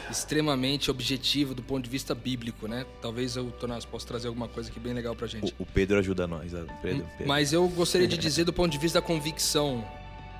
extremamente 0.09 0.91
objetiva 0.91 1.53
do 1.55 1.63
ponto 1.63 1.85
de 1.85 1.91
vista 1.91 2.15
bíblico, 2.15 2.69
né? 2.69 2.87
Talvez 3.03 3.37
eu, 3.37 3.51
Tonás, 3.51 3.85
possa 3.85 4.07
trazer 4.07 4.29
alguma 4.29 4.49
coisa 4.49 4.71
aqui 4.71 4.79
bem 4.79 4.93
legal 4.93 5.17
pra 5.17 5.27
gente. 5.27 5.55
O, 5.59 5.65
o 5.65 5.67
Pedro 5.67 5.99
ajuda 5.99 6.27
nós, 6.27 6.53
Pedro, 6.53 6.73
Pedro, 6.81 7.07
Mas 7.27 7.53
eu 7.53 7.67
gostaria 7.69 8.07
de 8.07 8.17
dizer 8.19 8.45
do 8.45 8.53
ponto 8.53 8.71
de 8.71 8.79
vista 8.79 9.01
da 9.01 9.07
convicção. 9.07 9.85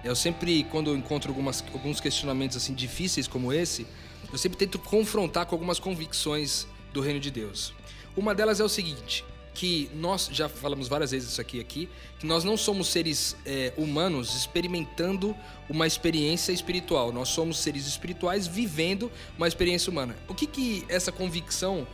Eu 0.05 0.15
sempre, 0.15 0.65
quando 0.65 0.91
eu 0.91 0.97
encontro 0.97 1.31
algumas, 1.31 1.63
alguns 1.73 2.01
questionamentos 2.01 2.57
assim 2.57 2.73
difíceis 2.73 3.27
como 3.27 3.53
esse, 3.53 3.87
eu 4.33 4.39
sempre 4.39 4.59
tento 4.59 4.79
confrontar 4.79 5.47
com 5.47 5.55
algumas 5.55 5.79
convicções 5.79 6.67
do 6.93 7.01
reino 7.01 7.21
de 7.21 7.31
Deus. 7.31 7.73
Uma 8.17 8.35
delas 8.35 8.61
é 8.61 8.65
o 8.65 8.69
seguinte, 8.69 9.25
que 9.55 9.91
nós 9.95 10.29
já 10.33 10.49
falamos 10.49 10.89
várias 10.89 11.11
vezes 11.11 11.31
isso 11.31 11.41
aqui 11.41 11.61
aqui, 11.61 11.89
que 12.19 12.27
nós 12.27 12.45
não 12.45 12.57
somos 12.57 12.89
seres 12.89 13.37
é, 13.45 13.73
humanos 13.77 14.35
experimentando 14.35 15.37
uma 15.69 15.87
experiência 15.87 16.53
espiritual. 16.53 17.13
Nós 17.13 17.29
somos 17.29 17.59
seres 17.59 17.87
espirituais 17.87 18.47
vivendo 18.47 19.11
uma 19.37 19.49
experiência 19.49 19.91
humana. 19.91 20.17
O 20.29 20.35
que 20.35 20.47
que 20.47 20.85
essa 20.89 21.13
convicção 21.13 21.87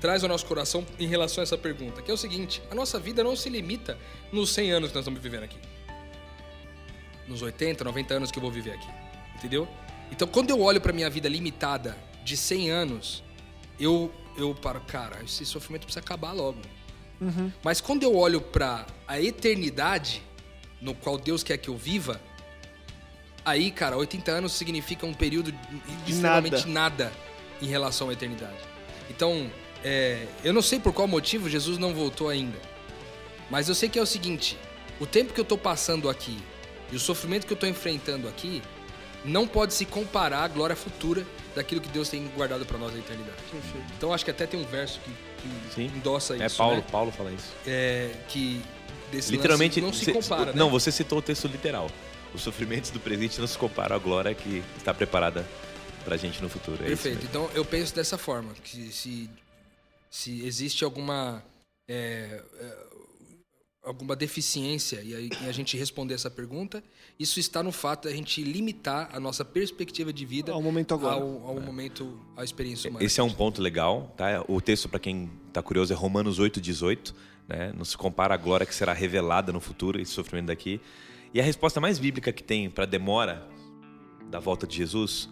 traz 0.00 0.22
ao 0.22 0.28
nosso 0.28 0.46
coração 0.46 0.84
em 0.98 1.06
relação 1.06 1.42
a 1.42 1.44
essa 1.44 1.58
pergunta? 1.58 2.00
Que 2.02 2.10
é 2.10 2.14
o 2.14 2.18
seguinte: 2.18 2.62
a 2.70 2.74
nossa 2.74 2.98
vida 2.98 3.22
não 3.22 3.36
se 3.36 3.48
limita 3.48 3.98
nos 4.32 4.50
100 4.50 4.72
anos 4.72 4.88
que 4.90 4.94
nós 4.94 5.02
estamos 5.02 5.20
vivendo 5.20 5.44
aqui, 5.44 5.58
nos 7.26 7.42
80, 7.42 7.84
90 7.84 8.14
anos 8.14 8.30
que 8.30 8.38
eu 8.38 8.42
vou 8.42 8.50
viver 8.50 8.72
aqui, 8.72 8.88
entendeu? 9.36 9.68
Então, 10.10 10.26
quando 10.26 10.50
eu 10.50 10.60
olho 10.60 10.80
para 10.80 10.92
minha 10.92 11.08
vida 11.08 11.28
limitada 11.28 11.96
de 12.24 12.36
100 12.36 12.70
anos, 12.70 13.22
eu 13.78 14.12
eu 14.36 14.54
paro, 14.54 14.80
cara, 14.86 15.22
esse 15.22 15.44
sofrimento 15.44 15.82
precisa 15.82 16.00
acabar 16.00 16.32
logo. 16.32 16.60
Uhum. 17.20 17.52
Mas 17.62 17.80
quando 17.80 18.02
eu 18.02 18.16
olho 18.16 18.40
para 18.40 18.86
a 19.06 19.20
eternidade, 19.20 20.22
no 20.80 20.94
qual 20.94 21.18
Deus 21.18 21.42
quer 21.42 21.58
que 21.58 21.68
eu 21.68 21.76
viva, 21.76 22.20
aí, 23.44 23.70
cara, 23.70 23.96
80 23.96 24.30
anos 24.30 24.52
significa 24.52 25.04
um 25.04 25.12
período 25.12 25.52
de 25.52 26.12
extremamente 26.12 26.66
nada. 26.68 27.04
nada 27.04 27.12
em 27.60 27.66
relação 27.66 28.08
à 28.08 28.12
eternidade. 28.12 28.56
Então, 29.10 29.50
é, 29.84 30.26
eu 30.42 30.52
não 30.52 30.62
sei 30.62 30.78
por 30.78 30.92
qual 30.92 31.06
motivo 31.06 31.48
Jesus 31.48 31.76
não 31.76 31.94
voltou 31.94 32.28
ainda. 32.28 32.58
Mas 33.50 33.68
eu 33.68 33.74
sei 33.74 33.88
que 33.88 33.98
é 33.98 34.02
o 34.02 34.06
seguinte: 34.06 34.56
o 34.98 35.06
tempo 35.06 35.34
que 35.34 35.40
eu 35.40 35.42
estou 35.42 35.58
passando 35.58 36.08
aqui 36.08 36.38
e 36.90 36.96
o 36.96 37.00
sofrimento 37.00 37.46
que 37.46 37.52
eu 37.52 37.56
estou 37.56 37.68
enfrentando 37.68 38.28
aqui 38.28 38.62
não 39.24 39.46
pode 39.46 39.74
se 39.74 39.84
comparar 39.84 40.44
à 40.44 40.48
glória 40.48 40.74
futura 40.74 41.26
daquilo 41.54 41.80
que 41.80 41.88
Deus 41.88 42.08
tem 42.08 42.26
guardado 42.28 42.64
para 42.64 42.78
nós 42.78 42.92
na 42.92 42.98
eternidade. 42.98 43.36
Perfeito. 43.50 43.86
Então 43.96 44.12
acho 44.12 44.24
que 44.24 44.30
até 44.30 44.46
tem 44.46 44.60
um 44.60 44.64
verso 44.64 45.00
que, 45.00 45.10
que 45.10 45.74
Sim. 45.74 45.86
endossa 45.96 46.34
é 46.34 46.46
isso. 46.46 46.56
É 46.56 46.58
Paulo, 46.58 46.76
né? 46.76 46.84
Paulo 46.90 47.12
fala 47.12 47.32
isso. 47.32 47.48
É, 47.66 48.12
que 48.28 48.62
literalmente 49.28 49.80
não 49.80 49.92
se 49.92 50.12
compara. 50.12 50.46
Né? 50.46 50.52
Não, 50.54 50.70
você 50.70 50.90
citou 50.92 51.18
o 51.18 51.22
texto 51.22 51.46
literal. 51.48 51.90
Os 52.32 52.42
sofrimentos 52.42 52.90
do 52.90 53.00
presente 53.00 53.40
não 53.40 53.46
se 53.46 53.58
comparam 53.58 53.96
à 53.96 53.98
glória 53.98 54.34
que 54.34 54.62
está 54.76 54.94
preparada 54.94 55.46
para 56.04 56.14
a 56.14 56.18
gente 56.18 56.40
no 56.40 56.48
futuro. 56.48 56.82
É 56.82 56.88
Perfeito. 56.88 57.24
Então 57.24 57.50
eu 57.54 57.64
penso 57.64 57.94
dessa 57.94 58.16
forma 58.16 58.52
que 58.62 58.92
se 58.92 59.28
se 60.10 60.44
existe 60.44 60.84
alguma 60.84 61.42
é, 61.88 62.42
é 62.58 62.89
alguma 63.82 64.14
deficiência 64.14 65.00
e 65.02 65.30
a 65.48 65.52
gente 65.52 65.76
responder 65.76 66.14
essa 66.14 66.30
pergunta, 66.30 66.84
isso 67.18 67.40
está 67.40 67.62
no 67.62 67.72
fato 67.72 68.06
de 68.06 68.14
a 68.14 68.16
gente 68.16 68.42
limitar 68.42 69.08
a 69.12 69.18
nossa 69.18 69.44
perspectiva 69.44 70.12
de 70.12 70.26
vida 70.26 70.52
ao 70.52 70.62
momento 70.62 70.94
agora, 70.94 71.14
ao, 71.14 71.46
ao 71.46 71.56
é. 71.58 71.60
momento, 71.60 72.20
à 72.36 72.44
experiência 72.44 72.90
humana. 72.90 73.04
Esse 73.04 73.20
é 73.20 73.22
um 73.22 73.32
ponto 73.32 73.62
legal, 73.62 74.12
tá? 74.16 74.44
O 74.48 74.60
texto 74.60 74.88
para 74.88 75.00
quem 75.00 75.30
está 75.48 75.62
curioso 75.62 75.92
é 75.92 75.96
Romanos 75.96 76.38
8:18, 76.38 77.14
né? 77.48 77.72
Não 77.76 77.84
se 77.84 77.96
compara 77.96 78.34
a 78.34 78.36
glória 78.36 78.66
que 78.66 78.74
será 78.74 78.92
revelada 78.92 79.52
no 79.52 79.60
futuro 79.60 80.00
esse 80.00 80.12
sofrimento 80.12 80.46
daqui. 80.48 80.80
E 81.32 81.40
a 81.40 81.42
resposta 81.42 81.80
mais 81.80 81.98
bíblica 81.98 82.32
que 82.32 82.42
tem 82.42 82.68
para 82.68 82.84
a 82.84 82.86
demora 82.86 83.48
da 84.28 84.38
volta 84.38 84.66
de 84.66 84.76
Jesus, 84.76 85.28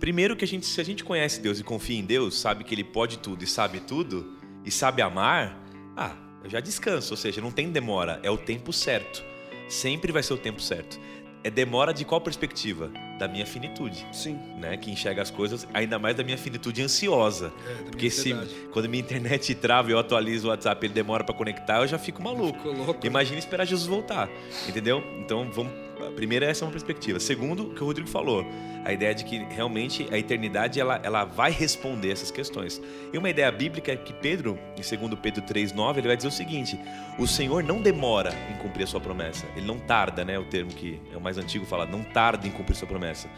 primeiro 0.00 0.36
que 0.36 0.44
a 0.44 0.48
gente, 0.48 0.64
se 0.64 0.80
a 0.80 0.84
gente 0.84 1.04
conhece 1.04 1.40
Deus 1.40 1.60
e 1.60 1.64
confia 1.64 1.98
em 1.98 2.04
Deus, 2.04 2.38
sabe 2.38 2.64
que 2.64 2.74
Ele 2.74 2.84
pode 2.84 3.18
tudo 3.18 3.44
e 3.44 3.46
sabe 3.46 3.80
tudo 3.80 4.38
e 4.64 4.70
sabe 4.70 5.02
amar, 5.02 5.60
ah, 5.96 6.23
eu 6.44 6.50
já 6.50 6.60
descanso, 6.60 7.14
ou 7.14 7.16
seja, 7.16 7.40
não 7.40 7.50
tem 7.50 7.70
demora, 7.70 8.20
é 8.22 8.30
o 8.30 8.36
tempo 8.36 8.72
certo. 8.72 9.24
Sempre 9.68 10.12
vai 10.12 10.22
ser 10.22 10.34
o 10.34 10.36
tempo 10.36 10.60
certo. 10.60 11.00
É 11.42 11.50
demora 11.50 11.92
de 11.92 12.04
qual 12.04 12.20
perspectiva? 12.20 12.90
Da 13.18 13.28
minha 13.28 13.44
finitude. 13.44 14.06
Sim. 14.12 14.38
Né? 14.58 14.76
Que 14.76 14.90
enxerga 14.90 15.20
as 15.22 15.30
coisas, 15.30 15.66
ainda 15.74 15.98
mais 15.98 16.16
da 16.16 16.22
minha 16.22 16.38
finitude 16.38 16.82
ansiosa. 16.82 17.52
É, 17.66 17.82
Porque 17.84 18.10
se 18.10 18.34
quando 18.72 18.88
minha 18.88 19.02
internet 19.02 19.54
trava 19.54 19.90
e 19.90 19.92
eu 19.92 19.98
atualizo 19.98 20.46
o 20.46 20.50
WhatsApp, 20.50 20.86
ele 20.86 20.94
demora 20.94 21.22
para 21.22 21.34
conectar, 21.34 21.80
eu 21.80 21.86
já 21.86 21.98
fico 21.98 22.22
maluco. 22.22 22.58
Imagina 23.02 23.38
esperar 23.38 23.66
Jesus 23.66 23.86
voltar. 23.86 24.28
Entendeu? 24.68 25.02
Então 25.18 25.50
vamos 25.50 25.83
primeiro, 26.12 26.44
essa 26.44 26.64
é 26.64 26.66
uma 26.66 26.72
perspectiva. 26.72 27.20
Segundo, 27.20 27.64
o 27.64 27.74
que 27.74 27.82
o 27.82 27.86
Rodrigo 27.86 28.08
falou, 28.08 28.44
a 28.84 28.92
ideia 28.92 29.14
de 29.14 29.24
que 29.24 29.38
realmente 29.38 30.06
a 30.10 30.18
eternidade 30.18 30.80
ela, 30.80 31.00
ela 31.02 31.24
vai 31.24 31.50
responder 31.50 32.10
essas 32.10 32.30
questões. 32.30 32.80
E 33.12 33.18
uma 33.18 33.30
ideia 33.30 33.50
bíblica 33.50 33.92
é 33.92 33.96
que 33.96 34.12
Pedro, 34.12 34.58
em 34.72 34.98
2 34.98 35.20
Pedro 35.20 35.42
3,9, 35.42 35.98
ele 35.98 36.08
vai 36.08 36.16
dizer 36.16 36.28
o 36.28 36.32
seguinte: 36.32 36.78
o 37.18 37.26
Senhor 37.26 37.62
não 37.62 37.80
demora 37.80 38.32
em 38.52 38.58
cumprir 38.58 38.84
a 38.84 38.86
sua 38.86 39.00
promessa. 39.00 39.46
Ele 39.56 39.66
não 39.66 39.78
tarda, 39.78 40.24
né? 40.24 40.38
O 40.38 40.44
termo 40.44 40.72
que 40.72 41.00
é 41.12 41.16
o 41.16 41.20
mais 41.20 41.38
antigo 41.38 41.64
fala, 41.64 41.86
não 41.86 42.02
tarda 42.02 42.46
em 42.46 42.50
cumprir 42.50 42.76
sua 42.76 42.88
promessa. 42.88 43.28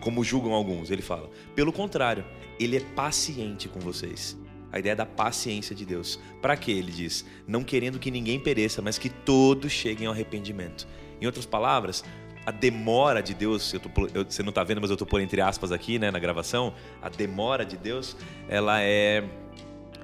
Como 0.00 0.22
julgam 0.22 0.52
alguns, 0.52 0.90
ele 0.90 1.02
fala. 1.02 1.28
Pelo 1.54 1.72
contrário, 1.72 2.24
ele 2.58 2.76
é 2.76 2.80
paciente 2.80 3.68
com 3.68 3.80
vocês. 3.80 4.36
A 4.76 4.78
ideia 4.78 4.94
da 4.94 5.06
paciência 5.06 5.74
de 5.74 5.86
Deus. 5.86 6.20
Para 6.42 6.54
que 6.54 6.70
ele 6.70 6.92
diz? 6.92 7.24
Não 7.48 7.64
querendo 7.64 7.98
que 7.98 8.10
ninguém 8.10 8.38
pereça, 8.38 8.82
mas 8.82 8.98
que 8.98 9.08
todos 9.08 9.72
cheguem 9.72 10.06
ao 10.06 10.12
arrependimento. 10.12 10.86
Em 11.18 11.24
outras 11.24 11.46
palavras, 11.46 12.04
a 12.44 12.50
demora 12.50 13.22
de 13.22 13.32
Deus, 13.32 13.72
eu 13.72 13.80
tô, 13.80 13.88
eu, 14.12 14.22
você 14.28 14.42
não 14.42 14.50
está 14.50 14.62
vendo, 14.62 14.82
mas 14.82 14.90
eu 14.90 14.94
estou 14.94 15.06
por 15.06 15.18
entre 15.22 15.40
aspas 15.40 15.72
aqui, 15.72 15.98
né, 15.98 16.10
na 16.10 16.18
gravação, 16.18 16.74
a 17.00 17.08
demora 17.08 17.64
de 17.64 17.78
Deus, 17.78 18.18
ela 18.50 18.82
é 18.82 19.24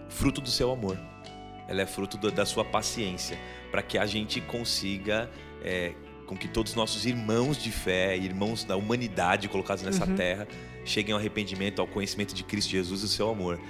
fruto 0.08 0.40
do 0.40 0.48
seu 0.48 0.72
amor. 0.72 0.98
Ela 1.68 1.82
é 1.82 1.86
fruto 1.86 2.16
do, 2.16 2.30
da 2.30 2.46
sua 2.46 2.64
paciência, 2.64 3.38
para 3.70 3.82
que 3.82 3.98
a 3.98 4.06
gente 4.06 4.40
consiga 4.40 5.30
é, 5.62 5.92
com 6.26 6.34
que 6.34 6.48
todos 6.48 6.72
os 6.72 6.76
nossos 6.76 7.04
irmãos 7.04 7.62
de 7.62 7.70
fé, 7.70 8.16
irmãos 8.16 8.64
da 8.64 8.74
humanidade 8.74 9.50
colocados 9.50 9.82
nessa 9.82 10.06
uhum. 10.06 10.16
terra, 10.16 10.48
cheguem 10.82 11.12
ao 11.12 11.18
arrependimento, 11.18 11.80
ao 11.80 11.86
conhecimento 11.86 12.34
de 12.34 12.42
Cristo 12.42 12.70
Jesus 12.70 13.02
e 13.02 13.04
o 13.04 13.08
seu 13.08 13.28
amor. 13.28 13.60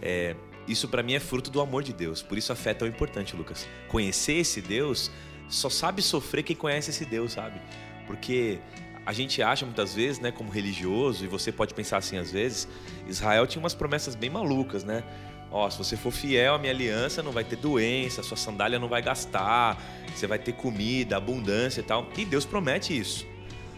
É, 0.00 0.36
isso 0.66 0.88
para 0.88 1.02
mim 1.02 1.14
é 1.14 1.20
fruto 1.20 1.50
do 1.50 1.60
amor 1.60 1.82
de 1.82 1.92
Deus. 1.92 2.22
Por 2.22 2.38
isso 2.38 2.52
a 2.52 2.56
fé 2.56 2.70
é 2.70 2.74
tão 2.74 2.88
importante, 2.88 3.34
Lucas. 3.36 3.66
Conhecer 3.88 4.34
esse 4.34 4.60
Deus 4.60 5.10
só 5.48 5.68
sabe 5.68 6.00
sofrer 6.02 6.42
quem 6.42 6.56
conhece 6.56 6.90
esse 6.90 7.04
Deus, 7.04 7.32
sabe? 7.32 7.60
Porque 8.06 8.58
a 9.04 9.12
gente 9.12 9.42
acha 9.42 9.66
muitas 9.66 9.94
vezes, 9.94 10.20
né, 10.20 10.30
como 10.30 10.50
religioso, 10.50 11.24
e 11.24 11.28
você 11.28 11.50
pode 11.50 11.74
pensar 11.74 11.98
assim 11.98 12.16
às 12.16 12.30
vezes, 12.30 12.68
Israel 13.08 13.46
tinha 13.46 13.60
umas 13.60 13.74
promessas 13.74 14.14
bem 14.14 14.30
malucas, 14.30 14.84
né? 14.84 15.02
Ó, 15.50 15.68
se 15.68 15.76
você 15.76 15.96
for 15.96 16.10
fiel 16.10 16.54
à 16.54 16.58
minha 16.58 16.72
aliança, 16.72 17.22
não 17.22 17.30
vai 17.30 17.44
ter 17.44 17.56
doença, 17.56 18.22
sua 18.22 18.38
sandália 18.38 18.78
não 18.78 18.88
vai 18.88 19.02
gastar, 19.02 19.78
você 20.14 20.26
vai 20.26 20.38
ter 20.38 20.52
comida, 20.52 21.16
abundância 21.16 21.80
e 21.80 21.84
tal. 21.84 22.08
E 22.16 22.24
Deus 22.24 22.46
promete 22.46 22.98
isso. 22.98 23.26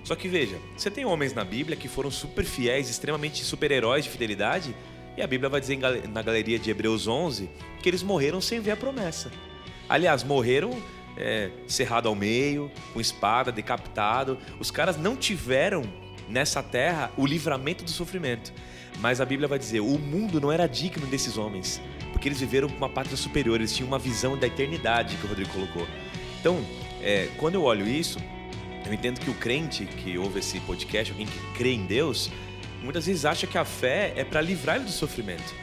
Só 0.05 0.15
que 0.15 0.29
veja, 0.29 0.57
você 0.77 0.89
tem 0.89 1.05
homens 1.05 1.33
na 1.33 1.43
Bíblia 1.43 1.77
que 1.77 1.89
foram 1.89 2.11
super 2.13 2.45
fiéis, 2.45 2.89
extremamente 2.89 3.43
super-heróis 3.43 4.05
de 4.05 4.11
fidelidade, 4.11 4.77
e 5.17 5.23
a 5.23 5.27
Bíblia 5.27 5.49
vai 5.49 5.61
dizer 5.61 5.79
na 6.09 6.23
galeria 6.23 6.59
de 6.59 6.71
Hebreus 6.71 7.07
11 7.07 7.49
que 7.83 7.89
eles 7.89 8.03
morreram 8.03 8.41
sem 8.41 8.61
ver 8.61 8.73
a 8.73 8.77
promessa. 8.77 9.31
Aliás, 9.89 10.25
morreram 10.25 10.71
é, 11.17 11.51
cerrado 11.67 12.09
ao 12.09 12.15
meio, 12.15 12.71
com 12.93 13.01
espada, 13.01 13.53
decapitado. 13.53 14.39
Os 14.59 14.71
caras 14.71 14.97
não 14.97 15.17
tiveram 15.17 15.83
nessa 16.29 16.63
terra 16.63 17.13
o 17.17 17.27
livramento 17.27 17.85
do 17.85 17.91
sofrimento. 17.91 18.53
Mas 19.01 19.21
a 19.21 19.25
Bíblia 19.25 19.49
vai 19.49 19.59
dizer: 19.59 19.81
o 19.81 19.99
mundo 19.99 20.41
não 20.41 20.51
era 20.51 20.67
digno 20.67 21.07
desses 21.07 21.37
homens, 21.37 21.81
porque 22.13 22.29
eles 22.29 22.41
viveram 22.41 22.69
com 22.69 22.77
uma 22.77 22.89
pátria 22.89 23.17
superior, 23.17 23.57
eles 23.57 23.75
tinham 23.75 23.89
uma 23.89 23.99
visão 23.99 24.37
da 24.37 24.47
eternidade 24.47 25.17
que 25.17 25.27
o 25.27 25.29
Rodrigo 25.29 25.53
colocou. 25.53 25.87
Então, 26.41 26.65
é, 27.03 27.29
quando 27.37 27.55
eu 27.55 27.65
olho 27.65 27.87
isso, 27.87 28.19
eu 28.87 28.93
entendo 28.93 29.21
que 29.21 29.31
o 29.31 29.35
crente 29.35 29.85
que 29.85 30.17
ouve 30.19 30.41
esse 30.41 30.61
podcast, 30.61 31.13
alguém 31.13 31.27
que 31.27 31.39
crê 31.55 31.73
em 31.73 31.87
Deus, 31.87 32.31
muitas 32.85 33.07
vezes 33.07 33.25
acha 33.25 33.47
que 33.47 33.59
a 33.59 33.65
fé 33.65 34.13
é 34.15 34.23
para 34.23 34.41
livrar 34.41 34.77
ele 34.77 34.85
do 34.85 34.91
sofrimento, 34.91 35.55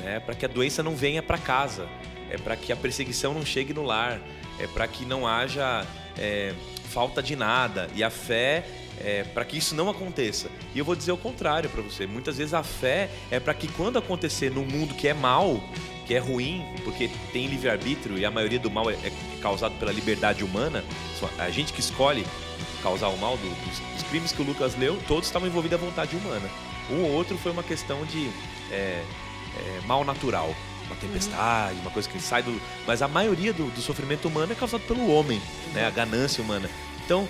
né? 0.00 0.20
para 0.20 0.34
que 0.34 0.44
a 0.44 0.48
doença 0.48 0.82
não 0.82 0.94
venha 0.94 1.22
para 1.22 1.38
casa, 1.38 1.88
é 2.30 2.36
para 2.36 2.54
que 2.54 2.72
a 2.72 2.76
perseguição 2.76 3.32
não 3.32 3.44
chegue 3.44 3.72
no 3.72 3.82
lar, 3.82 4.20
é 4.58 4.66
para 4.66 4.86
que 4.86 5.04
não 5.04 5.26
haja 5.26 5.86
é, 6.18 6.54
falta 6.90 7.22
de 7.22 7.34
nada. 7.36 7.88
E 7.94 8.04
a 8.04 8.10
fé 8.10 8.64
é 8.98 9.24
para 9.24 9.44
que 9.44 9.56
isso 9.56 9.74
não 9.74 9.88
aconteça. 9.88 10.48
E 10.74 10.78
eu 10.78 10.84
vou 10.84 10.96
dizer 10.96 11.12
o 11.12 11.16
contrário 11.16 11.68
para 11.68 11.82
você. 11.82 12.06
Muitas 12.06 12.38
vezes 12.38 12.54
a 12.54 12.62
fé 12.62 13.10
é 13.30 13.38
para 13.38 13.54
que 13.54 13.68
quando 13.68 13.98
acontecer 13.98 14.50
num 14.50 14.64
mundo 14.64 14.94
que 14.94 15.08
é 15.08 15.14
mal, 15.14 15.60
que 16.06 16.14
é 16.14 16.18
ruim, 16.18 16.64
porque 16.84 17.10
tem 17.32 17.46
livre-arbítrio 17.46 18.18
e 18.18 18.24
a 18.24 18.30
maioria 18.30 18.58
do 18.58 18.70
mal 18.70 18.88
é, 18.88 18.94
é, 18.94 19.12
causado 19.40 19.76
pela 19.78 19.92
liberdade 19.92 20.44
humana, 20.44 20.84
a 21.38 21.50
gente 21.50 21.72
que 21.72 21.80
escolhe 21.80 22.24
causar 22.82 23.08
o 23.08 23.18
mal, 23.18 23.36
do, 23.36 23.48
dos, 23.48 23.78
dos, 23.78 24.02
crimes 24.04 24.32
que 24.32 24.40
o 24.40 24.44
Lucas 24.44 24.76
leu, 24.76 24.98
todos 25.08 25.26
estavam 25.26 25.48
envolvidos 25.48 25.80
à 25.80 25.84
vontade 25.84 26.14
humana. 26.14 26.48
Um 26.90 27.02
ou 27.02 27.10
outro 27.10 27.36
foi 27.36 27.50
uma 27.50 27.62
questão 27.62 28.04
de 28.04 28.30
é, 28.70 29.02
é 29.56 29.80
mal 29.86 30.04
natural 30.04 30.54
uma 30.86 30.96
tempestade, 30.96 31.78
uma 31.80 31.90
coisa 31.90 32.08
que 32.08 32.20
sai 32.20 32.42
do. 32.42 32.60
Mas 32.86 33.02
a 33.02 33.08
maioria 33.08 33.52
do, 33.52 33.64
do 33.70 33.80
sofrimento 33.80 34.28
humano 34.28 34.52
é 34.52 34.54
causado 34.54 34.82
pelo 34.82 35.10
homem, 35.10 35.40
né? 35.74 35.84
A 35.84 35.90
ganância 35.90 36.42
humana. 36.42 36.70
Então, 37.04 37.28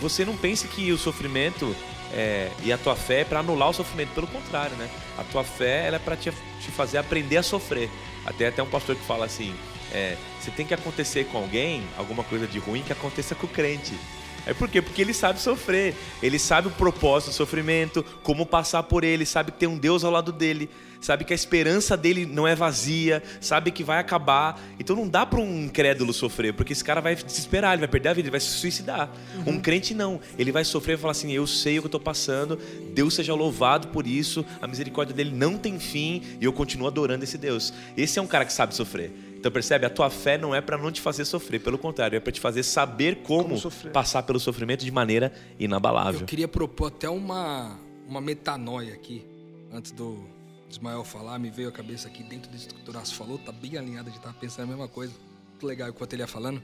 você 0.00 0.24
não 0.24 0.36
pense 0.36 0.66
que 0.68 0.92
o 0.92 0.98
sofrimento 0.98 1.74
é, 2.12 2.50
e 2.62 2.72
a 2.72 2.78
tua 2.78 2.94
fé 2.94 3.20
é 3.20 3.24
para 3.24 3.40
anular 3.40 3.70
o 3.70 3.72
sofrimento, 3.72 4.10
pelo 4.14 4.26
contrário, 4.26 4.76
né? 4.76 4.88
A 5.18 5.24
tua 5.24 5.44
fé 5.44 5.86
ela 5.86 5.96
é 5.96 5.98
para 5.98 6.16
te, 6.16 6.30
te, 6.60 6.70
fazer 6.70 6.98
aprender 6.98 7.36
a 7.36 7.42
sofrer. 7.42 7.90
Até 8.24 8.48
até 8.48 8.62
um 8.62 8.68
pastor 8.68 8.96
que 8.96 9.04
fala 9.04 9.26
assim: 9.26 9.54
é, 9.92 10.16
você 10.40 10.50
tem 10.50 10.66
que 10.66 10.74
acontecer 10.74 11.24
com 11.26 11.38
alguém, 11.38 11.82
alguma 11.96 12.24
coisa 12.24 12.46
de 12.46 12.58
ruim 12.58 12.82
que 12.82 12.92
aconteça 12.92 13.34
com 13.34 13.46
o 13.46 13.50
crente. 13.50 13.94
É 14.46 14.52
por 14.52 14.68
quê? 14.68 14.82
Porque 14.82 15.00
ele 15.00 15.14
sabe 15.14 15.40
sofrer. 15.40 15.94
Ele 16.22 16.38
sabe 16.38 16.68
o 16.68 16.70
propósito 16.70 17.30
do 17.30 17.34
sofrimento, 17.34 18.04
como 18.22 18.44
passar 18.44 18.82
por 18.82 19.04
ele, 19.04 19.24
sabe 19.24 19.52
que 19.52 19.58
tem 19.58 19.68
um 19.68 19.78
Deus 19.78 20.04
ao 20.04 20.10
lado 20.10 20.32
dele, 20.32 20.68
sabe 21.00 21.24
que 21.24 21.32
a 21.32 21.36
esperança 21.36 21.96
dele 21.96 22.26
não 22.26 22.46
é 22.46 22.54
vazia, 22.54 23.22
sabe 23.40 23.70
que 23.70 23.84
vai 23.84 23.98
acabar. 23.98 24.60
Então 24.78 24.96
não 24.96 25.08
dá 25.08 25.24
para 25.24 25.40
um 25.40 25.64
incrédulo 25.64 26.12
sofrer, 26.12 26.52
porque 26.52 26.72
esse 26.72 26.82
cara 26.82 27.00
vai 27.00 27.14
desesperar, 27.14 27.72
ele 27.72 27.80
vai 27.80 27.88
perder 27.88 28.08
a 28.08 28.12
vida, 28.12 28.26
ele 28.26 28.30
vai 28.30 28.40
se 28.40 28.46
suicidar. 28.46 29.10
Uhum. 29.36 29.54
Um 29.54 29.60
crente 29.60 29.94
não. 29.94 30.20
Ele 30.38 30.50
vai 30.50 30.64
sofrer 30.64 30.94
e 30.94 31.00
falar 31.00 31.12
assim: 31.12 31.32
Eu 31.32 31.46
sei 31.46 31.78
o 31.78 31.82
que 31.82 31.86
eu 31.86 31.88
estou 31.88 32.00
passando, 32.00 32.58
Deus 32.92 33.14
seja 33.14 33.34
louvado 33.34 33.88
por 33.88 34.06
isso, 34.06 34.44
a 34.60 34.66
misericórdia 34.66 35.14
dele 35.14 35.30
não 35.34 35.56
tem 35.56 35.78
fim 35.78 36.22
e 36.40 36.44
eu 36.44 36.52
continuo 36.52 36.86
adorando 36.86 37.24
esse 37.24 37.38
Deus. 37.38 37.72
Esse 37.96 38.18
é 38.18 38.22
um 38.22 38.26
cara 38.26 38.44
que 38.44 38.52
sabe 38.52 38.74
sofrer. 38.74 39.31
Então 39.42 39.50
percebe, 39.50 39.84
a 39.84 39.90
tua 39.90 40.08
fé 40.08 40.38
não 40.38 40.54
é 40.54 40.60
para 40.60 40.78
não 40.78 40.92
te 40.92 41.00
fazer 41.00 41.24
sofrer, 41.24 41.58
pelo 41.58 41.76
contrário, 41.76 42.16
é 42.16 42.20
para 42.20 42.30
te 42.30 42.38
fazer 42.38 42.62
saber 42.62 43.24
como, 43.24 43.60
como 43.60 43.92
passar 43.92 44.22
pelo 44.22 44.38
sofrimento 44.38 44.84
de 44.84 44.92
maneira 44.92 45.32
inabalável. 45.58 46.20
Eu 46.20 46.26
queria 46.26 46.46
propor 46.46 46.86
até 46.86 47.10
uma 47.10 47.76
uma 48.06 48.20
metanoia 48.20 48.94
aqui, 48.94 49.26
antes 49.72 49.90
do 49.90 50.24
Ismael 50.70 51.02
falar, 51.02 51.40
me 51.40 51.50
veio 51.50 51.70
a 51.70 51.72
cabeça 51.72 52.06
aqui 52.06 52.22
dentro 52.22 52.52
disso 52.52 52.68
que 52.68 52.80
o 52.82 52.84
Turaço 52.84 53.16
falou, 53.16 53.36
tá 53.36 53.50
bem 53.50 53.76
alinhado, 53.76 54.10
a 54.10 54.12
gente 54.12 54.22
tava 54.22 54.34
pensando 54.34 54.62
a 54.62 54.66
mesma 54.68 54.86
coisa. 54.86 55.12
Muito 55.50 55.66
legal 55.66 55.88
enquanto 55.88 56.12
ele 56.12 56.22
ia 56.22 56.28
falando. 56.28 56.62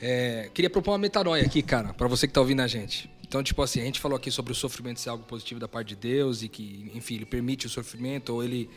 É, 0.00 0.48
queria 0.54 0.70
propor 0.70 0.92
uma 0.92 0.98
metanoia 0.98 1.44
aqui, 1.44 1.62
cara, 1.62 1.92
para 1.92 2.08
você 2.08 2.26
que 2.26 2.32
tá 2.32 2.40
ouvindo 2.40 2.60
a 2.60 2.66
gente. 2.66 3.10
Então, 3.28 3.42
tipo 3.42 3.62
assim, 3.62 3.82
a 3.82 3.84
gente 3.84 4.00
falou 4.00 4.16
aqui 4.16 4.30
sobre 4.30 4.52
o 4.52 4.54
sofrimento 4.54 5.00
ser 5.00 5.10
algo 5.10 5.24
positivo 5.24 5.60
da 5.60 5.68
parte 5.68 5.88
de 5.88 5.96
Deus 5.96 6.42
e 6.42 6.48
que, 6.48 6.90
enfim, 6.94 7.16
ele 7.16 7.26
permite 7.26 7.66
o 7.66 7.68
sofrimento 7.68 8.32
ou 8.32 8.42
ele 8.42 8.70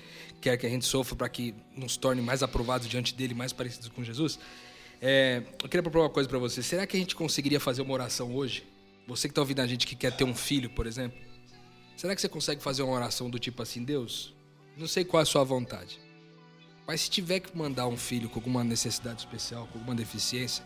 quer 0.43 0.57
que 0.57 0.65
a 0.65 0.69
gente 0.69 0.85
sofra 0.85 1.15
para 1.15 1.29
que 1.29 1.55
nos 1.73 1.95
torne 1.95 2.21
mais 2.21 2.43
aprovados 2.43 2.89
diante 2.89 3.15
dele, 3.15 3.33
mais 3.33 3.53
parecidos 3.53 3.87
com 3.87 4.03
Jesus. 4.03 4.37
É, 5.01 5.41
eu 5.61 5.69
queria 5.69 5.81
propor 5.81 6.01
uma 6.01 6.09
coisa 6.09 6.27
para 6.27 6.37
você. 6.37 6.61
Será 6.61 6.85
que 6.85 6.97
a 6.97 6.99
gente 6.99 7.15
conseguiria 7.15 7.61
fazer 7.61 7.81
uma 7.81 7.93
oração 7.93 8.35
hoje? 8.35 8.67
Você 9.07 9.29
que 9.29 9.31
está 9.31 9.39
ouvindo 9.39 9.61
a 9.61 9.67
gente 9.67 9.87
que 9.87 9.95
quer 9.95 10.11
ter 10.11 10.25
um 10.25 10.35
filho, 10.35 10.69
por 10.69 10.85
exemplo. 10.85 11.17
Será 11.95 12.13
que 12.13 12.19
você 12.19 12.27
consegue 12.27 12.61
fazer 12.61 12.83
uma 12.83 12.93
oração 12.93 13.29
do 13.29 13.39
tipo 13.39 13.61
assim, 13.63 13.85
Deus, 13.85 14.33
não 14.77 14.87
sei 14.87 15.05
qual 15.05 15.21
é 15.21 15.23
a 15.23 15.25
sua 15.25 15.43
vontade, 15.43 15.99
mas 16.85 17.01
se 17.01 17.09
tiver 17.09 17.39
que 17.39 17.55
mandar 17.55 17.87
um 17.87 17.95
filho 17.95 18.27
com 18.27 18.39
alguma 18.39 18.63
necessidade 18.63 19.19
especial, 19.19 19.67
com 19.67 19.77
alguma 19.77 19.95
deficiência, 19.95 20.65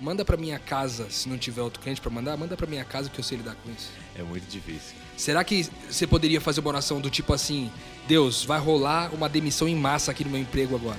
manda 0.00 0.24
para 0.24 0.36
minha 0.36 0.58
casa, 0.58 1.08
se 1.08 1.28
não 1.28 1.38
tiver 1.38 1.62
outro 1.62 1.80
cliente 1.80 2.00
para 2.00 2.10
mandar, 2.10 2.36
manda 2.36 2.56
para 2.56 2.66
minha 2.66 2.84
casa 2.84 3.08
que 3.08 3.18
eu 3.18 3.24
sei 3.24 3.38
lidar 3.38 3.54
com 3.54 3.70
isso. 3.70 3.90
É 4.16 4.22
muito 4.22 4.46
difícil. 4.48 5.03
Será 5.16 5.44
que 5.44 5.66
você 5.88 6.06
poderia 6.06 6.40
fazer 6.40 6.60
uma 6.60 6.70
oração 6.70 7.00
do 7.00 7.10
tipo 7.10 7.32
assim: 7.32 7.70
Deus, 8.06 8.44
vai 8.44 8.58
rolar 8.58 9.14
uma 9.14 9.28
demissão 9.28 9.68
em 9.68 9.74
massa 9.74 10.10
aqui 10.10 10.24
no 10.24 10.30
meu 10.30 10.40
emprego 10.40 10.74
agora? 10.74 10.98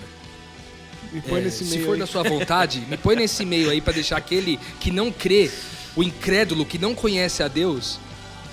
Me 1.12 1.22
põe 1.22 1.42
é, 1.42 1.44
nesse 1.44 1.64
meio. 1.64 1.80
Se 1.80 1.86
for 1.86 1.94
aí. 1.94 2.00
da 2.00 2.08
sua 2.08 2.24
vontade, 2.24 2.82
me 2.90 2.98
põe 2.98 3.16
nesse 3.16 3.44
meio 3.46 3.70
aí 3.70 3.82
para 3.82 3.94
deixar 3.94 4.18
aquele 4.18 4.60
que 4.80 4.92
não 4.92 5.12
crê, 5.12 5.52
o 5.96 6.04
incrédulo 6.04 6.66
que 6.66 6.78
não 6.78 6.96
conhece 6.96 7.44
a 7.44 7.48
Deus, 7.48 8.00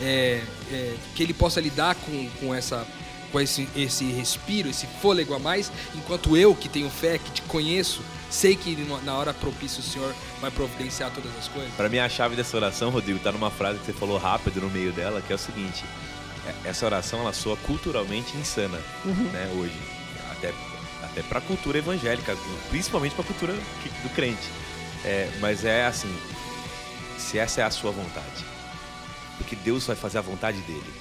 é, 0.01 0.41
é, 0.71 0.95
que 1.15 1.23
ele 1.23 1.35
possa 1.35 1.61
lidar 1.61 1.95
com, 1.95 2.29
com 2.41 2.55
essa 2.55 2.87
com 3.33 3.41
esse, 3.41 3.67
esse 3.75 4.05
respiro, 4.05 4.69
esse 4.69 4.87
fôlego 4.87 5.35
a 5.35 5.39
mais, 5.39 5.73
enquanto 5.95 6.37
eu 6.37 6.55
que 6.55 6.69
tenho 6.69 6.91
fé, 6.91 7.19
que 7.19 7.31
te 7.31 7.43
conheço, 7.43 8.03
sei 8.31 8.55
que 8.55 8.77
na 9.03 9.17
hora 9.17 9.33
propícia 9.33 9.81
o 9.81 9.83
Senhor 9.83 10.15
vai 10.41 10.51
providenciar 10.51 11.11
todas 11.11 11.31
as 11.39 11.49
coisas. 11.49 11.73
Para 11.75 11.89
mim 11.89 11.99
a 11.99 12.09
chave 12.09 12.37
dessa 12.37 12.57
oração, 12.57 12.91
Rodrigo, 12.91 13.19
tá 13.19 13.33
numa 13.33 13.51
frase 13.51 13.79
que 13.79 13.87
você 13.87 13.93
falou 13.93 14.19
rápido 14.19 14.61
no 14.61 14.71
meio 14.71 14.93
dela, 14.93 15.23
que 15.23 15.33
é 15.33 15.37
o 15.37 15.39
seguinte: 15.39 15.83
é, 16.47 16.69
essa 16.69 16.85
oração 16.85 17.21
ela 17.21 17.33
soa 17.33 17.57
culturalmente 17.57 18.37
insana, 18.37 18.79
uhum. 19.05 19.31
né, 19.33 19.51
hoje. 19.57 19.79
até, 20.31 20.53
até 21.03 21.23
para 21.23 21.39
a 21.39 21.43
cultura 21.43 21.79
evangélica, 21.79 22.37
principalmente 22.69 23.15
para 23.15 23.25
a 23.25 23.27
cultura 23.27 23.55
do 23.55 24.15
crente. 24.15 24.51
É, 25.05 25.29
mas 25.41 25.65
é 25.65 25.87
assim, 25.87 26.15
se 27.19 27.39
essa 27.39 27.61
é 27.61 27.65
a 27.65 27.71
sua 27.71 27.91
vontade, 27.91 28.45
porque 29.37 29.57
Deus 29.57 29.87
vai 29.87 29.97
fazer 29.97 30.19
a 30.19 30.23
vontade 30.23 30.61
dele, 30.61 30.95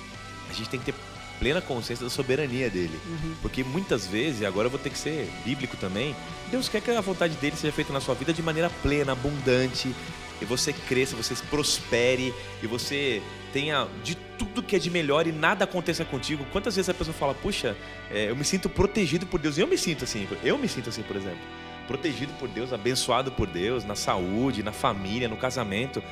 a 0.50 0.54
gente 0.54 0.70
tem 0.70 0.80
que 0.80 0.92
ter 0.92 0.96
plena 1.42 1.60
consciência 1.60 2.06
da 2.06 2.10
soberania 2.12 2.70
dele. 2.70 2.98
Uhum. 3.04 3.34
Porque 3.42 3.64
muitas 3.64 4.06
vezes, 4.06 4.42
e 4.42 4.46
agora 4.46 4.68
eu 4.68 4.70
vou 4.70 4.80
ter 4.80 4.92
que 4.92 4.98
ser 4.98 5.28
bíblico 5.44 5.76
também, 5.76 6.16
Deus 6.52 6.70
quer 6.70 6.82
que 6.82 6.92
a 6.92 7.02
vontade 7.02 7.36
dele 7.38 7.56
seja 7.56 7.74
feita 7.74 7.92
na 7.92 8.00
sua 8.00 8.14
vida 8.14 8.32
de 8.32 8.44
maneira 8.44 8.70
plena, 8.84 9.14
abundante, 9.14 9.92
e 10.40 10.46
você 10.46 10.72
cresça, 10.72 11.16
você 11.16 11.36
prospere, 11.50 12.32
e 12.62 12.68
você 12.68 13.24
tenha 13.52 13.88
de 14.04 14.16
tudo 14.38 14.62
que 14.62 14.76
é 14.76 14.80
de 14.80 14.92
melhor 14.92 15.26
e 15.26 15.32
nada 15.32 15.64
aconteça 15.64 16.06
contigo. 16.06 16.46
Quantas 16.52 16.76
vezes 16.76 16.90
a 16.90 16.94
pessoa 16.94 17.14
fala, 17.14 17.34
puxa, 17.34 17.76
é, 18.12 18.30
eu 18.30 18.36
me 18.36 18.46
sinto 18.46 18.70
protegido 18.70 19.26
por 19.26 19.40
Deus. 19.40 19.58
E 19.58 19.62
eu 19.62 19.68
me 19.68 19.78
sinto 19.78 20.04
assim, 20.04 20.28
eu 20.44 20.58
me 20.60 20.68
sinto 20.68 20.90
assim, 20.90 21.02
por 21.02 21.16
exemplo. 21.16 21.40
Protegido 21.88 22.32
por 22.34 22.48
Deus, 22.48 22.72
abençoado 22.72 23.32
por 23.32 23.48
Deus, 23.48 23.84
na 23.84 23.96
saúde, 23.96 24.62
na 24.62 24.72
família, 24.72 25.28
no 25.28 25.38
casamento. 25.38 26.04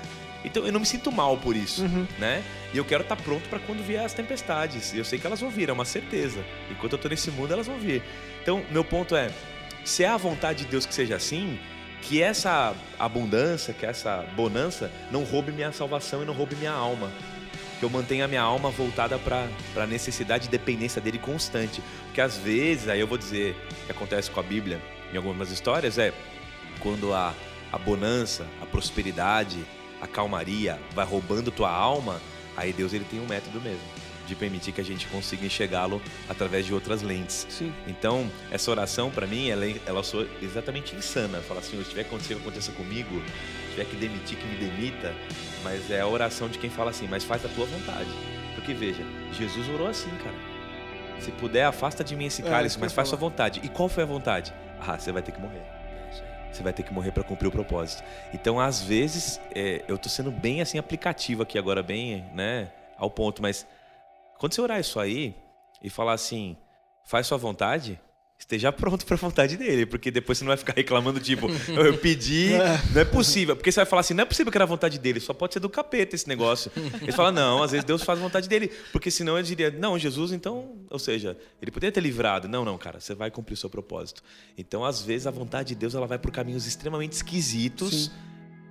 Então 0.44 0.66
eu 0.66 0.72
não 0.72 0.80
me 0.80 0.86
sinto 0.86 1.12
mal 1.12 1.38
por 1.38 1.56
isso, 1.56 1.84
uhum. 1.84 2.08
né? 2.18 2.44
E 2.74 2.78
eu 2.78 2.86
quero 2.86 3.04
estar 3.04 3.16
tá 3.16 3.22
pronto 3.22 3.48
para 3.50 3.60
quando 3.60 3.84
vier 3.86 4.04
as 4.04 4.14
tempestades. 4.14 4.94
Eu 4.94 5.04
sei 5.04 5.20
que 5.20 5.28
elas 5.28 5.40
vão 5.40 5.50
vir, 5.50 5.70
é 5.70 5.74
uma 5.74 5.86
certeza. 5.86 6.44
Enquanto 6.72 6.94
eu 6.94 6.98
estou 6.98 7.10
nesse 7.10 7.32
mundo, 7.32 7.52
elas 7.52 7.68
vão 7.68 7.78
vir. 7.78 8.04
Então, 8.42 8.64
meu 8.72 8.84
ponto 8.84 9.16
é, 9.16 9.32
se 9.84 10.04
é 10.04 10.08
a 10.08 10.18
vontade 10.18 10.64
de 10.64 10.72
Deus 10.72 10.86
que 10.86 10.94
seja 10.94 11.16
assim, 11.16 11.60
que 12.02 12.22
essa 12.22 12.74
abundância, 12.98 13.74
que 13.74 13.86
essa 13.86 14.26
bonança 14.36 14.92
não 15.12 15.24
roube 15.24 15.52
minha 15.52 15.72
salvação 15.72 16.24
e 16.24 16.26
não 16.26 16.34
roube 16.34 16.56
minha 16.56 16.72
alma. 16.72 17.12
Que 17.80 17.86
eu 17.86 17.90
mantenha 17.90 18.26
a 18.26 18.28
minha 18.28 18.42
alma 18.42 18.70
voltada 18.70 19.18
para 19.18 19.48
a 19.76 19.88
necessidade 19.88 20.48
e 20.48 20.50
dependência 20.50 21.02
dele 21.02 21.18
constante. 21.18 21.82
Porque 22.06 22.22
às 22.22 22.38
vezes, 22.38 22.90
aí 22.90 23.00
eu 23.00 23.08
vou 23.08 23.18
dizer 23.18 23.56
o 23.72 23.86
que 23.86 23.92
acontece 23.92 24.30
com 24.30 24.40
a 24.40 24.44
Bíblia 24.44 24.82
em 25.14 25.18
algumas 25.18 25.50
histórias, 25.50 25.98
é 25.98 26.14
quando 26.80 27.14
a, 27.14 27.34
a 27.72 27.78
bonança, 27.78 28.46
a 28.62 28.66
prosperidade, 28.66 29.66
a 30.02 30.08
calmaria 30.08 30.80
vai 30.94 31.06
roubando 31.06 31.52
tua 31.52 31.72
alma, 31.72 32.22
aí 32.56 32.74
Deus 32.74 32.94
ele 32.94 33.06
tem 33.06 33.20
um 33.20 33.28
método 33.28 33.60
mesmo 33.62 34.00
de 34.30 34.36
permitir 34.36 34.72
que 34.72 34.80
a 34.80 34.84
gente 34.84 35.08
consiga 35.08 35.46
enxergá-lo 35.46 36.00
através 36.30 36.66
de 36.66 36.74
outras 36.74 37.02
lentes. 37.02 37.48
Sim. 37.50 37.74
Então, 37.88 38.30
essa 38.52 38.70
oração 38.70 39.10
para 39.10 39.26
mim, 39.26 39.50
ela, 39.50 39.66
ela 39.88 40.04
sou 40.04 40.26
exatamente 40.42 40.96
insana. 40.96 41.42
Falar 41.42 41.62
assim, 41.62 41.84
se 41.84 41.90
tiver 41.90 42.04
que 42.04 42.10
acontecer, 42.10 42.36
aconteça 42.36 42.72
comigo. 42.74 43.22
Se 43.66 43.72
tiver 43.72 43.86
que 43.86 43.96
demitir, 43.96 44.38
que 44.38 44.46
me 44.46 44.56
demita. 44.56 45.16
Mas 45.64 45.90
é 45.90 46.02
a 46.02 46.08
oração 46.08 46.48
de 46.48 46.60
quem 46.60 46.70
fala 46.70 46.92
assim, 46.92 47.08
mas 47.08 47.24
faz 47.24 47.44
a 47.44 47.50
tua 47.50 47.66
vontade. 47.66 48.10
Porque 48.54 48.72
veja, 48.72 49.04
Jesus 49.34 49.68
orou 49.68 49.88
assim, 49.88 50.12
cara. 50.24 50.36
Se 51.20 51.32
puder, 51.32 51.66
afasta 51.66 52.04
de 52.04 52.16
mim 52.16 52.26
esse 52.26 52.44
é, 52.44 52.46
cálice, 52.46 52.78
é, 52.78 52.80
mas 52.80 52.94
faz 52.94 53.08
a 53.08 53.10
sua 53.10 53.18
vontade. 53.18 53.60
E 53.64 53.68
qual 53.68 53.90
foi 53.90 54.04
a 54.04 54.06
vontade? 54.06 54.54
Ah, 54.80 54.98
você 54.98 55.12
vai 55.12 55.24
ter 55.24 55.32
que 55.32 55.42
morrer 55.42 55.79
você 56.52 56.64
vai 56.64 56.74
ter 56.74 56.84
que 56.84 56.94
morrer 56.94 57.12
para 57.12 57.24
cumprir 57.24 57.48
o 57.48 57.52
propósito. 57.52 58.04
Então, 58.34 58.60
às 58.60 58.82
vezes, 58.82 59.40
é, 59.54 59.84
eu 59.88 59.98
tô 59.98 60.10
sendo 60.10 60.32
bem 60.32 60.62
assim 60.62 60.78
aplicativo 60.78 61.44
aqui 61.44 61.58
agora, 61.58 61.84
bem, 61.84 62.26
né, 62.34 62.72
ao 62.98 63.10
ponto, 63.10 63.42
mas 63.42 63.66
quando 64.38 64.54
você 64.54 64.62
orar 64.62 64.80
isso 64.80 65.00
aí 65.00 65.36
e 65.82 65.90
falar 65.90 66.14
assim, 66.14 66.58
faz 67.04 67.28
sua 67.28 67.38
vontade, 67.38 68.00
esteja 68.40 68.72
pronto 68.72 69.06
para 69.06 69.16
a 69.16 69.18
vontade 69.18 69.58
dele, 69.58 69.86
porque 69.86 70.10
depois 70.10 70.38
você 70.38 70.46
não 70.46 70.50
vai 70.50 70.58
ficar 70.58 70.74
reclamando, 70.74 71.20
tipo, 71.20 71.48
eu 71.70 71.98
pedi, 71.98 72.54
é. 72.54 72.82
não 72.94 73.02
é 73.02 73.06
possível. 73.06 73.56
Porque 73.56 73.72
você 73.72 73.82
vai 73.82 73.86
falar 73.86 74.00
assim, 74.00 74.14
não 74.14 74.24
é 74.24 74.26
possível 74.26 74.50
que 74.50 74.58
era 74.58 74.64
a 74.64 74.68
vontade 74.68 74.98
dele, 74.98 75.20
só 75.20 75.34
pode 75.34 75.54
ser 75.54 75.60
do 75.60 75.70
capeta 75.70 76.16
esse 76.16 76.28
negócio. 76.28 76.72
Ele 77.02 77.12
fala, 77.12 77.32
não, 77.32 77.62
às 77.62 77.72
vezes 77.72 77.84
Deus 77.84 78.02
faz 78.02 78.18
a 78.18 78.22
vontade 78.22 78.48
dele, 78.48 78.72
porque 78.92 79.12
senão 79.12 79.38
ele 79.38 79.46
diria, 79.46 79.70
não, 79.70 80.00
Jesus, 80.00 80.32
então, 80.32 80.78
ou 80.90 80.98
seja, 80.98 81.38
ele 81.62 81.70
poderia 81.70 81.92
ter 81.92 82.00
livrado. 82.00 82.48
Não, 82.48 82.64
não, 82.64 82.78
cara, 82.78 83.00
você 83.00 83.14
vai 83.14 83.30
cumprir 83.30 83.54
o 83.54 83.58
seu 83.58 83.70
propósito. 83.70 84.24
Então, 84.58 84.86
às 84.86 85.02
vezes, 85.02 85.28
a 85.28 85.32
vontade 85.32 85.70
de 85.70 85.76
Deus 85.76 85.94
ela 85.94 86.08
vai 86.08 86.18
por 86.18 86.32
caminhos 86.32 86.66
extremamente 86.66 87.14
esquisitos, 87.14 88.06
Sim. 88.06 88.12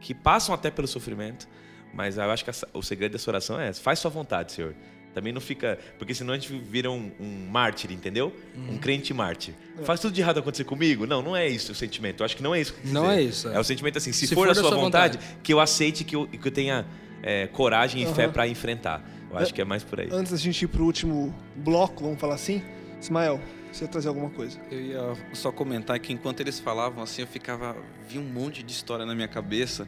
que 0.01 0.15
passam 0.15 0.55
até 0.55 0.71
pelo 0.71 0.89
sofrimento, 0.89 1.47
mas 1.93 2.17
eu 2.17 2.31
acho 2.31 2.45
que 2.45 2.51
o 2.73 2.83
segredo 2.83 3.13
dessa 3.13 3.31
oração 3.31 3.61
é 3.61 3.69
essa, 3.69 3.83
faz 3.83 3.99
sua 3.99 4.11
vontade, 4.11 4.53
Senhor. 4.53 4.75
Também 5.15 5.33
não 5.33 5.41
fica. 5.41 5.79
Porque 5.99 6.15
senão 6.15 6.35
a 6.35 6.39
gente 6.39 6.53
vira 6.53 6.91
um, 6.91 7.11
um 7.19 7.49
mártir, 7.51 7.91
entendeu? 7.91 8.33
Uhum. 8.55 8.75
Um 8.75 8.79
crente 8.79 9.13
mártir. 9.13 9.55
É. 9.79 9.85
Faz 9.85 10.01
tudo 10.01 10.13
de 10.13 10.21
errado 10.21 10.39
acontecer 10.39 10.65
comigo? 10.65 11.07
Não, 11.07 11.23
não 11.23 11.37
é 11.37 11.49
isso 11.49 11.73
o 11.73 11.75
sentimento. 11.75 12.21
Eu 12.21 12.25
acho 12.27 12.37
que 12.37 12.43
não 12.43 12.55
é 12.55 12.61
isso. 12.61 12.75
Que 12.75 12.89
não 12.89 13.11
é 13.11 13.21
isso. 13.21 13.49
É. 13.49 13.57
é. 13.57 13.59
o 13.61 13.65
sentimento 13.65 13.99
assim: 13.99 14.13
se, 14.13 14.27
se 14.27 14.35
for, 14.35 14.47
for, 14.47 14.55
da 14.55 14.61
sua 14.61 14.77
vontade, 14.77 15.19
vontade, 15.19 15.39
que 15.43 15.53
eu 15.53 15.61
aceite, 15.61 16.05
que 16.05 16.15
eu, 16.15 16.27
que 16.27 16.47
eu 16.47 16.53
tenha 16.53 16.87
é, 17.23 17.47
coragem 17.47 18.03
e 18.03 18.07
uhum. 18.07 18.15
fé 18.15 18.29
para 18.29 18.47
enfrentar. 18.47 19.03
Eu 19.31 19.37
acho 19.37 19.53
que 19.53 19.61
é 19.61 19.65
mais 19.65 19.85
por 19.85 20.01
aí. 20.01 20.09
Antes 20.11 20.33
da 20.33 20.39
gente 20.39 20.63
ir 20.63 20.69
pro 20.69 20.85
último 20.85 21.35
bloco, 21.55 22.03
vamos 22.03 22.19
falar 22.19 22.35
assim, 22.35 22.63
Ismael, 22.99 23.39
você 23.71 23.85
ia 23.85 23.89
trazer 23.89 24.09
alguma 24.09 24.31
coisa? 24.31 24.59
Eu 24.71 24.81
ia 24.81 25.17
só 25.35 25.53
comentar 25.53 25.99
que 25.99 26.13
enquanto 26.13 26.41
eles 26.41 26.59
falavam 26.59 27.03
assim, 27.03 27.23
eu 27.23 27.29
ficava. 27.29 27.77
vi 28.09 28.19
um 28.19 28.25
monte 28.25 28.63
de 28.63 28.73
história 28.73 29.05
na 29.05 29.15
minha 29.15 29.29
cabeça. 29.29 29.87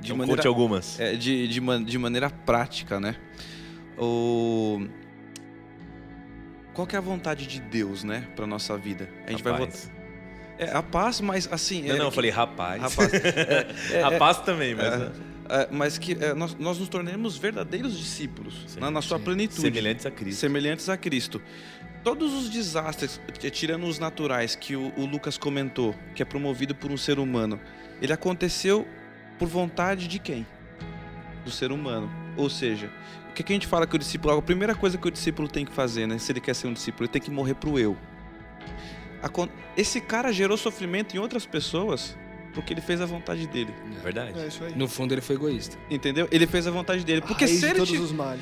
De 0.00 0.06
então, 0.06 0.16
maneira, 0.16 0.42
conte 0.42 0.48
algumas. 0.48 0.98
É, 0.98 1.14
de, 1.14 1.46
de, 1.46 1.60
de 1.84 1.98
maneira 1.98 2.30
prática, 2.30 2.98
né? 2.98 3.16
O 4.00 4.88
qual 6.72 6.86
que 6.86 6.96
é 6.96 6.98
a 6.98 7.02
vontade 7.02 7.46
de 7.46 7.60
Deus, 7.60 8.02
né, 8.04 8.26
para 8.34 8.46
nossa 8.46 8.76
vida? 8.78 9.08
A 9.26 9.30
gente 9.30 9.42
rapaz. 9.42 9.58
vai 9.58 9.66
votar. 9.66 10.00
É, 10.58 10.76
a 10.76 10.82
paz, 10.82 11.20
mas 11.20 11.48
assim. 11.50 11.82
Não, 11.82 11.94
é, 11.94 11.98
não, 11.98 12.04
eu 12.06 12.10
falei 12.10 12.30
rapaz. 12.30 12.82
Rapaz, 12.82 13.12
é, 13.14 13.66
é, 13.92 14.02
rapaz 14.02 14.40
também, 14.40 14.74
mas. 14.74 14.86
É, 14.86 15.12
é, 15.48 15.68
mas 15.70 15.98
que 15.98 16.14
nós, 16.36 16.54
nós, 16.58 16.78
nos 16.78 16.88
tornemos 16.88 17.36
verdadeiros 17.36 17.98
discípulos 17.98 18.64
sim, 18.68 18.78
na, 18.78 18.90
na, 18.90 19.02
sua 19.02 19.18
sim. 19.18 19.24
plenitude. 19.24 19.60
Semelhantes 19.60 20.06
a 20.06 20.10
Cristo. 20.10 20.38
Semelhantes 20.38 20.88
a 20.88 20.96
Cristo. 20.96 21.42
Todos 22.04 22.32
os 22.32 22.48
desastres, 22.48 23.20
tirando 23.52 23.84
os 23.84 23.98
naturais, 23.98 24.54
que 24.54 24.76
o, 24.76 24.92
o 24.96 25.04
Lucas 25.04 25.36
comentou, 25.36 25.94
que 26.14 26.22
é 26.22 26.24
promovido 26.24 26.74
por 26.74 26.90
um 26.90 26.96
ser 26.96 27.18
humano, 27.18 27.60
ele 28.00 28.12
aconteceu 28.12 28.86
por 29.38 29.48
vontade 29.48 30.08
de 30.08 30.18
quem? 30.18 30.46
Do 31.44 31.50
ser 31.50 31.72
humano. 31.72 32.10
Ou 32.36 32.48
seja, 32.48 32.90
o 33.30 33.32
que, 33.32 33.42
que 33.42 33.52
a 33.52 33.56
gente 33.56 33.66
fala 33.66 33.86
que 33.86 33.96
o 33.96 33.98
discípulo, 33.98 34.36
a 34.36 34.42
primeira 34.42 34.74
coisa 34.74 34.98
que 34.98 35.08
o 35.08 35.10
discípulo 35.10 35.48
tem 35.48 35.64
que 35.64 35.72
fazer, 35.72 36.06
né? 36.06 36.18
Se 36.18 36.32
ele 36.32 36.40
quer 36.40 36.54
ser 36.54 36.66
um 36.66 36.72
discípulo, 36.72 37.04
ele 37.04 37.12
tem 37.12 37.22
que 37.22 37.30
morrer 37.30 37.54
pro 37.54 37.78
eu. 37.78 37.96
Esse 39.76 40.00
cara 40.00 40.32
gerou 40.32 40.56
sofrimento 40.56 41.14
em 41.14 41.18
outras 41.18 41.46
pessoas 41.46 42.16
porque 42.52 42.72
ele 42.72 42.80
fez 42.80 43.00
a 43.00 43.06
vontade 43.06 43.46
dele. 43.46 43.72
É 43.98 44.02
verdade. 44.02 44.34
É 44.38 44.76
no 44.76 44.88
fundo 44.88 45.14
ele 45.14 45.20
foi 45.20 45.36
egoísta. 45.36 45.76
Entendeu? 45.88 46.28
Ele 46.30 46.46
fez 46.46 46.66
a 46.66 46.70
vontade 46.70 47.04
dele. 47.04 47.20
Porque 47.20 47.46
se 47.46 47.64
ele, 47.66 47.80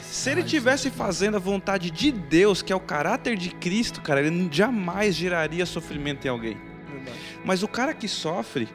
se 0.01 0.30
ele 0.30 0.43
tivesse 0.43 0.91
fazendo 0.91 1.36
a 1.36 1.41
vontade 1.41 1.91
de 1.91 2.11
Deus, 2.11 2.62
que 2.62 2.72
é 2.72 2.76
o 2.76 2.80
caráter 2.80 3.36
de 3.36 3.51
Cristo, 3.51 4.01
cara, 4.01 4.20
ele 4.20 4.49
jamais 4.51 5.14
geraria 5.14 5.66
sofrimento 5.66 6.24
em 6.24 6.28
alguém. 6.28 6.57
Verdade. 6.91 7.18
Mas 7.45 7.62
o 7.62 7.68
cara 7.68 7.93
que 7.93 8.09
sofre, 8.09 8.68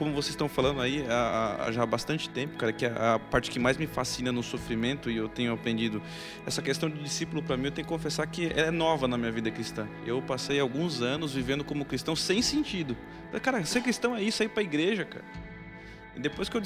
como 0.00 0.14
vocês 0.14 0.30
estão 0.30 0.48
falando 0.48 0.80
aí 0.80 1.04
há, 1.06 1.66
há, 1.66 1.72
já 1.72 1.82
há 1.82 1.86
bastante 1.86 2.26
tempo, 2.30 2.56
cara, 2.56 2.72
que 2.72 2.86
é 2.86 2.88
a 2.88 3.18
parte 3.18 3.50
que 3.50 3.58
mais 3.58 3.76
me 3.76 3.86
fascina 3.86 4.32
no 4.32 4.42
sofrimento 4.42 5.10
e 5.10 5.16
eu 5.18 5.28
tenho 5.28 5.52
aprendido 5.52 6.00
essa 6.46 6.62
questão 6.62 6.88
de 6.88 7.02
discípulo 7.02 7.42
para 7.42 7.54
mim, 7.54 7.66
eu 7.66 7.70
tenho 7.70 7.86
que 7.86 7.92
confessar 7.92 8.26
que 8.26 8.46
é 8.46 8.70
nova 8.70 9.06
na 9.06 9.18
minha 9.18 9.30
vida 9.30 9.50
cristã. 9.50 9.86
Eu 10.06 10.22
passei 10.22 10.58
alguns 10.58 11.02
anos 11.02 11.34
vivendo 11.34 11.62
como 11.62 11.84
cristão 11.84 12.16
sem 12.16 12.40
sentido. 12.40 12.96
Cara, 13.42 13.62
ser 13.66 13.82
cristão 13.82 14.16
é 14.16 14.22
isso, 14.22 14.42
é 14.42 14.46
ir 14.46 14.48
para 14.48 14.62
a 14.62 14.64
igreja, 14.64 15.04
cara. 15.04 15.24
E 16.16 16.20
depois 16.20 16.48
que 16.48 16.56
eu 16.56 16.62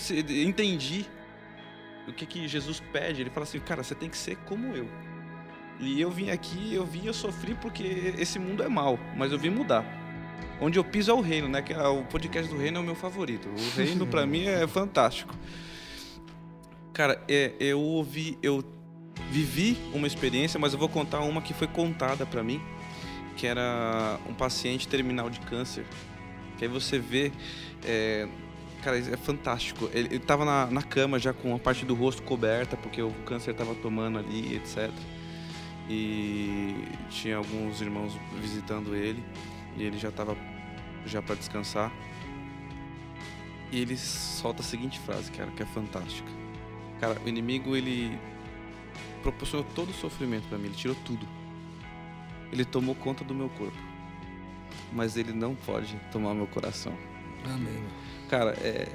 entendi 0.46 1.04
o 2.06 2.12
que 2.12 2.26
que 2.26 2.46
Jesus 2.46 2.78
pede, 2.92 3.20
ele 3.20 3.30
fala 3.30 3.42
assim, 3.42 3.58
cara, 3.58 3.82
você 3.82 3.96
tem 3.96 4.08
que 4.08 4.16
ser 4.16 4.36
como 4.46 4.76
eu. 4.76 4.88
E 5.80 6.00
eu 6.00 6.08
vim 6.08 6.30
aqui, 6.30 6.72
eu 6.72 6.86
vim, 6.86 7.06
eu 7.06 7.12
sofri 7.12 7.52
porque 7.56 8.14
esse 8.16 8.38
mundo 8.38 8.62
é 8.62 8.68
mal, 8.68 8.96
mas 9.16 9.32
eu 9.32 9.38
vim 9.40 9.50
mudar. 9.50 10.03
Onde 10.60 10.78
eu 10.78 10.84
piso 10.84 11.10
é 11.10 11.14
o 11.14 11.20
reino, 11.20 11.48
né? 11.48 11.62
Que 11.62 11.72
é, 11.72 11.86
o 11.86 12.04
podcast 12.04 12.50
do 12.52 12.58
reino 12.58 12.78
é 12.78 12.80
o 12.80 12.84
meu 12.84 12.94
favorito. 12.94 13.48
O 13.48 13.76
reino 13.76 14.06
para 14.06 14.24
mim 14.26 14.46
é 14.46 14.66
fantástico. 14.66 15.34
Cara, 16.92 17.20
é, 17.28 17.52
eu 17.58 17.80
ouvi, 17.80 18.38
eu 18.42 18.64
vivi 19.30 19.76
uma 19.92 20.06
experiência, 20.06 20.58
mas 20.60 20.72
eu 20.72 20.78
vou 20.78 20.88
contar 20.88 21.20
uma 21.20 21.42
que 21.42 21.52
foi 21.52 21.66
contada 21.66 22.24
para 22.24 22.42
mim, 22.42 22.62
que 23.36 23.46
era 23.46 24.18
um 24.28 24.34
paciente 24.34 24.86
terminal 24.86 25.28
de 25.28 25.40
câncer. 25.40 25.84
Que 26.56 26.64
aí 26.64 26.70
você 26.70 26.98
vê, 26.98 27.32
é, 27.84 28.28
cara, 28.82 28.96
é 28.96 29.16
fantástico. 29.16 29.90
Ele, 29.92 30.08
ele 30.08 30.20
tava 30.20 30.44
na, 30.44 30.66
na 30.66 30.82
cama 30.82 31.18
já 31.18 31.32
com 31.32 31.52
a 31.54 31.58
parte 31.58 31.84
do 31.84 31.94
rosto 31.94 32.22
coberta, 32.22 32.76
porque 32.76 33.02
o 33.02 33.10
câncer 33.26 33.54
tava 33.54 33.74
tomando 33.74 34.18
ali, 34.18 34.54
etc. 34.54 34.90
E 35.90 36.76
tinha 37.10 37.36
alguns 37.36 37.80
irmãos 37.80 38.18
visitando 38.40 38.94
ele 38.94 39.22
e 39.76 39.82
ele 39.82 39.98
já 39.98 40.08
estava 40.08 40.36
já 41.06 41.20
para 41.20 41.34
descansar. 41.34 41.92
E 43.70 43.80
ele 43.80 43.96
solta 43.96 44.62
a 44.62 44.64
seguinte 44.64 44.98
frase, 45.00 45.30
cara, 45.32 45.50
que 45.50 45.62
é 45.62 45.66
fantástica. 45.66 46.30
Cara, 47.00 47.20
o 47.24 47.28
inimigo 47.28 47.76
ele 47.76 48.18
proporcionou 49.22 49.66
todo 49.74 49.90
o 49.90 49.94
sofrimento 49.94 50.48
para 50.48 50.58
mim, 50.58 50.66
ele 50.66 50.74
tirou 50.74 50.96
tudo. 51.04 51.26
Ele 52.52 52.64
tomou 52.64 52.94
conta 52.94 53.24
do 53.24 53.34
meu 53.34 53.48
corpo. 53.50 53.76
Mas 54.92 55.16
ele 55.16 55.32
não 55.32 55.54
pode 55.54 55.96
tomar 56.12 56.34
meu 56.34 56.46
coração. 56.46 56.96
Amém. 57.44 57.82
Cara, 58.28 58.52
é 58.60 58.88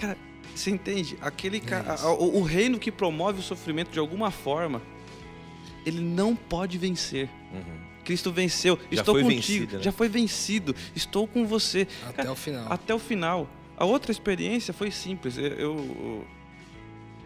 Cara, 0.00 0.16
você 0.54 0.70
entende? 0.70 1.18
Aquele 1.20 1.58
é 1.58 1.60
cara, 1.60 2.08
o, 2.08 2.38
o 2.38 2.42
reino 2.42 2.78
que 2.78 2.90
promove 2.90 3.40
o 3.40 3.42
sofrimento 3.42 3.90
de 3.90 3.98
alguma 3.98 4.30
forma, 4.30 4.80
ele 5.84 6.00
não 6.00 6.34
pode 6.34 6.78
vencer. 6.78 7.28
Uhum. 7.52 7.79
Cristo 8.10 8.32
venceu. 8.32 8.76
Já 8.90 9.02
Estou 9.02 9.14
contigo. 9.14 9.30
vencido, 9.30 9.76
né? 9.76 9.82
Já 9.84 9.92
foi 9.92 10.08
vencido. 10.08 10.74
Estou 10.96 11.28
com 11.28 11.46
você. 11.46 11.86
Até 12.08 12.28
o 12.28 12.34
final. 12.34 12.72
Até 12.72 12.92
o 12.92 12.98
final. 12.98 13.48
A 13.76 13.84
outra 13.84 14.10
experiência 14.10 14.74
foi 14.74 14.90
simples. 14.90 15.38
Eu, 15.38 16.26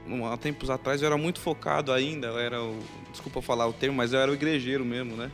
eu 0.07 0.27
há 0.27 0.37
tempos 0.37 0.69
atrás 0.69 1.01
eu 1.01 1.07
era 1.07 1.17
muito 1.17 1.41
focado 1.41 1.91
ainda. 1.91 2.27
Eu 2.27 2.39
era, 2.39 2.63
o, 2.63 2.79
desculpa 3.11 3.41
falar 3.41 3.67
o 3.67 3.73
termo, 3.73 3.97
mas 3.97 4.13
eu 4.13 4.19
era 4.19 4.31
o 4.31 4.35
igrejeiro 4.35 4.85
mesmo, 4.85 5.17
né? 5.17 5.33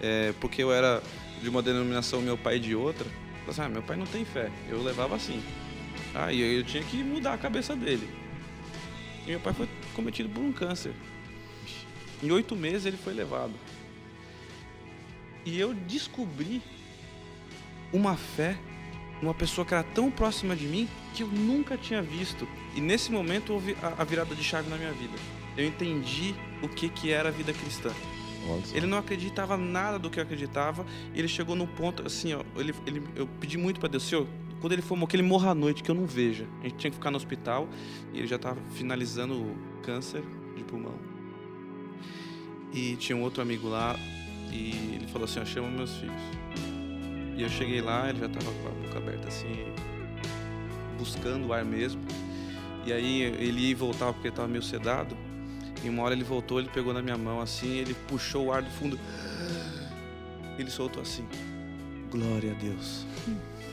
É, 0.00 0.32
porque 0.40 0.62
eu 0.62 0.72
era 0.72 1.02
de 1.42 1.50
uma 1.50 1.60
denominação, 1.60 2.22
meu 2.22 2.38
pai 2.38 2.58
de 2.58 2.74
outra. 2.74 3.04
Eu 3.06 3.12
falei 3.40 3.50
assim, 3.50 3.60
ah, 3.60 3.68
meu 3.68 3.82
pai 3.82 3.98
não 3.98 4.06
tem 4.06 4.24
fé. 4.24 4.50
Eu 4.70 4.82
levava 4.82 5.16
assim. 5.16 5.42
Aí 6.14 6.40
eu 6.40 6.64
tinha 6.64 6.82
que 6.82 7.04
mudar 7.04 7.34
a 7.34 7.38
cabeça 7.38 7.76
dele. 7.76 8.08
E 9.26 9.32
meu 9.32 9.40
pai 9.40 9.52
foi 9.52 9.68
cometido 9.94 10.30
por 10.30 10.40
um 10.40 10.50
câncer. 10.50 10.94
Em 12.22 12.30
oito 12.30 12.56
meses 12.56 12.86
ele 12.86 12.96
foi 12.96 13.12
levado. 13.12 13.52
E 15.48 15.58
eu 15.58 15.72
descobri 15.72 16.60
uma 17.90 18.18
fé 18.18 18.54
numa 19.22 19.32
pessoa 19.32 19.64
que 19.64 19.72
era 19.72 19.82
tão 19.82 20.10
próxima 20.10 20.54
de 20.54 20.66
mim 20.66 20.86
que 21.14 21.22
eu 21.22 21.26
nunca 21.26 21.78
tinha 21.78 22.02
visto. 22.02 22.46
E 22.76 22.82
nesse 22.82 23.10
momento 23.10 23.54
houve 23.54 23.74
a, 23.82 24.02
a 24.02 24.04
virada 24.04 24.34
de 24.34 24.44
chave 24.44 24.68
na 24.68 24.76
minha 24.76 24.92
vida. 24.92 25.14
Eu 25.56 25.66
entendi 25.66 26.34
o 26.62 26.68
que, 26.68 26.90
que 26.90 27.10
era 27.10 27.30
a 27.30 27.32
vida 27.32 27.54
cristã. 27.54 27.90
Ele 28.74 28.86
não 28.86 28.98
acreditava 28.98 29.56
nada 29.56 29.98
do 29.98 30.10
que 30.10 30.20
eu 30.20 30.22
acreditava. 30.22 30.84
Ele 31.14 31.26
chegou 31.26 31.56
no 31.56 31.66
ponto, 31.66 32.06
assim, 32.06 32.34
ó, 32.34 32.42
ele, 32.54 32.74
ele, 32.86 33.02
eu 33.16 33.26
pedi 33.40 33.56
muito 33.56 33.80
para 33.80 33.88
Deus, 33.88 34.02
Senhor, 34.02 34.28
quando 34.60 34.74
ele 34.74 34.82
for 34.82 34.98
que 35.06 35.16
ele 35.16 35.22
morra 35.22 35.52
à 35.52 35.54
noite, 35.54 35.82
que 35.82 35.90
eu 35.90 35.94
não 35.94 36.06
veja. 36.06 36.46
A 36.60 36.64
gente 36.64 36.76
tinha 36.76 36.90
que 36.90 36.96
ficar 36.96 37.10
no 37.10 37.16
hospital 37.16 37.66
e 38.12 38.18
ele 38.18 38.26
já 38.26 38.36
estava 38.36 38.60
finalizando 38.74 39.34
o 39.34 39.56
câncer 39.82 40.22
de 40.54 40.62
pulmão. 40.62 40.94
E 42.70 42.96
tinha 42.96 43.16
um 43.16 43.22
outro 43.22 43.40
amigo 43.40 43.66
lá 43.66 43.96
e 44.50 44.94
ele 44.96 45.06
falou 45.06 45.24
assim: 45.24 45.40
ó, 45.40 45.44
chama 45.44 45.68
meus 45.68 45.94
filhos. 45.96 46.22
E 47.36 47.42
eu 47.42 47.48
cheguei 47.48 47.80
lá, 47.80 48.08
ele 48.08 48.18
já 48.18 48.26
estava 48.26 48.46
com 48.46 48.68
a 48.68 48.70
boca 48.70 48.98
aberta 48.98 49.28
assim, 49.28 49.72
buscando 50.98 51.46
o 51.46 51.52
ar 51.52 51.64
mesmo. 51.64 52.00
E 52.84 52.92
aí 52.92 53.22
ele 53.22 53.60
ia 53.60 53.70
e 53.70 53.74
voltava 53.74 54.12
porque 54.12 54.28
ele 54.28 54.32
estava 54.32 54.48
meio 54.48 54.62
sedado. 54.62 55.16
E 55.84 55.88
uma 55.88 56.02
hora 56.02 56.14
ele 56.14 56.24
voltou, 56.24 56.58
ele 56.58 56.68
pegou 56.68 56.92
na 56.92 57.00
minha 57.00 57.16
mão 57.16 57.40
assim, 57.40 57.76
ele 57.76 57.94
puxou 58.08 58.46
o 58.46 58.52
ar 58.52 58.62
do 58.62 58.70
fundo. 58.70 58.98
Ele 60.58 60.70
soltou 60.70 61.02
assim: 61.02 61.24
Glória 62.10 62.52
a 62.52 62.54
Deus. 62.54 63.06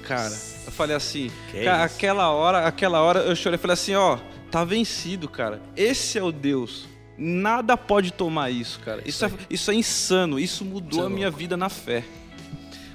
Cara, 0.04 0.34
eu 0.66 0.72
falei 0.72 0.96
assim, 0.96 1.32
cara, 1.52 1.84
aquela 1.84 2.30
hora, 2.30 2.68
aquela 2.68 3.02
hora 3.02 3.22
eu 3.22 3.36
chorei, 3.36 3.58
falei 3.58 3.74
assim, 3.74 3.96
ó, 3.96 4.20
tá 4.52 4.64
vencido, 4.64 5.28
cara. 5.28 5.60
Esse 5.76 6.20
é 6.20 6.24
o 6.24 6.32
Deus. 6.32 6.88
Nada 7.18 7.78
pode 7.78 8.12
tomar 8.12 8.50
isso, 8.50 8.80
cara. 8.82 9.02
Isso 9.06 9.26
é, 9.26 9.32
isso 9.50 9.72
é 9.72 9.74
insano. 9.74 10.40
Isso 10.40 10.66
mudou 10.66 11.00
isso 11.00 11.04
é 11.04 11.06
a 11.06 11.10
minha 11.10 11.32
vida 11.32 11.56
na 11.56 11.70
fé. 11.70 12.04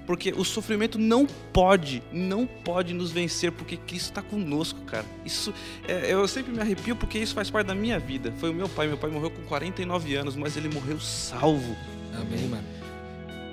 Porque 0.07 0.33
o 0.33 0.45
sofrimento 0.45 0.99
não 0.99 1.25
pode, 1.53 2.03
não 2.13 2.45
pode 2.45 2.93
nos 2.93 3.13
vencer, 3.13 3.53
porque 3.53 3.77
Cristo 3.77 4.09
está 4.11 4.21
conosco, 4.21 4.81
cara. 4.83 5.07
Isso, 5.25 5.55
é, 5.87 6.13
eu 6.13 6.27
sempre 6.27 6.53
me 6.53 6.61
arrepio 6.61 6.97
porque 6.97 7.19
isso 7.19 7.33
faz 7.33 7.49
parte 7.49 7.69
da 7.69 7.75
minha 7.75 7.99
vida. 7.99 8.33
Foi 8.39 8.51
o 8.51 8.55
meu 8.55 8.69
pai, 8.69 8.89
meu 8.89 8.97
pai 8.97 9.09
morreu 9.09 9.31
com 9.31 9.43
49 9.43 10.17
anos, 10.17 10.35
mas 10.35 10.57
ele 10.57 10.69
morreu 10.69 10.99
salvo. 10.99 11.77
Amém, 12.13 12.49
mano. 12.49 12.65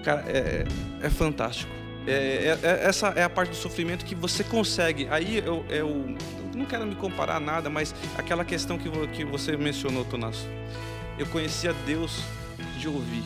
Cara, 0.04 0.24
é, 0.28 0.66
é 1.02 1.10
fantástico. 1.10 1.72
É, 2.08 2.12
é, 2.12 2.60
é, 2.64 2.88
essa 2.88 3.10
é 3.10 3.24
a 3.24 3.30
parte 3.30 3.50
do 3.50 3.56
sofrimento 3.56 4.06
que 4.06 4.16
você 4.16 4.44
consegue. 4.44 5.08
Aí 5.12 5.38
eu, 5.46 5.66
eu, 5.70 6.16
não 6.58 6.66
quero 6.66 6.86
me 6.86 6.96
comparar 6.96 7.38
a 7.38 7.40
nada, 7.40 7.70
mas 7.70 7.94
aquela 8.18 8.44
questão 8.44 8.78
que, 8.78 8.90
que 9.08 9.24
você 9.24 9.56
mencionou, 9.56 10.04
Tonasso. 10.04 10.48
Eu 11.18 11.26
conhecia 11.28 11.74
Deus 11.86 12.22
de 12.78 12.88
ouvir 12.88 13.24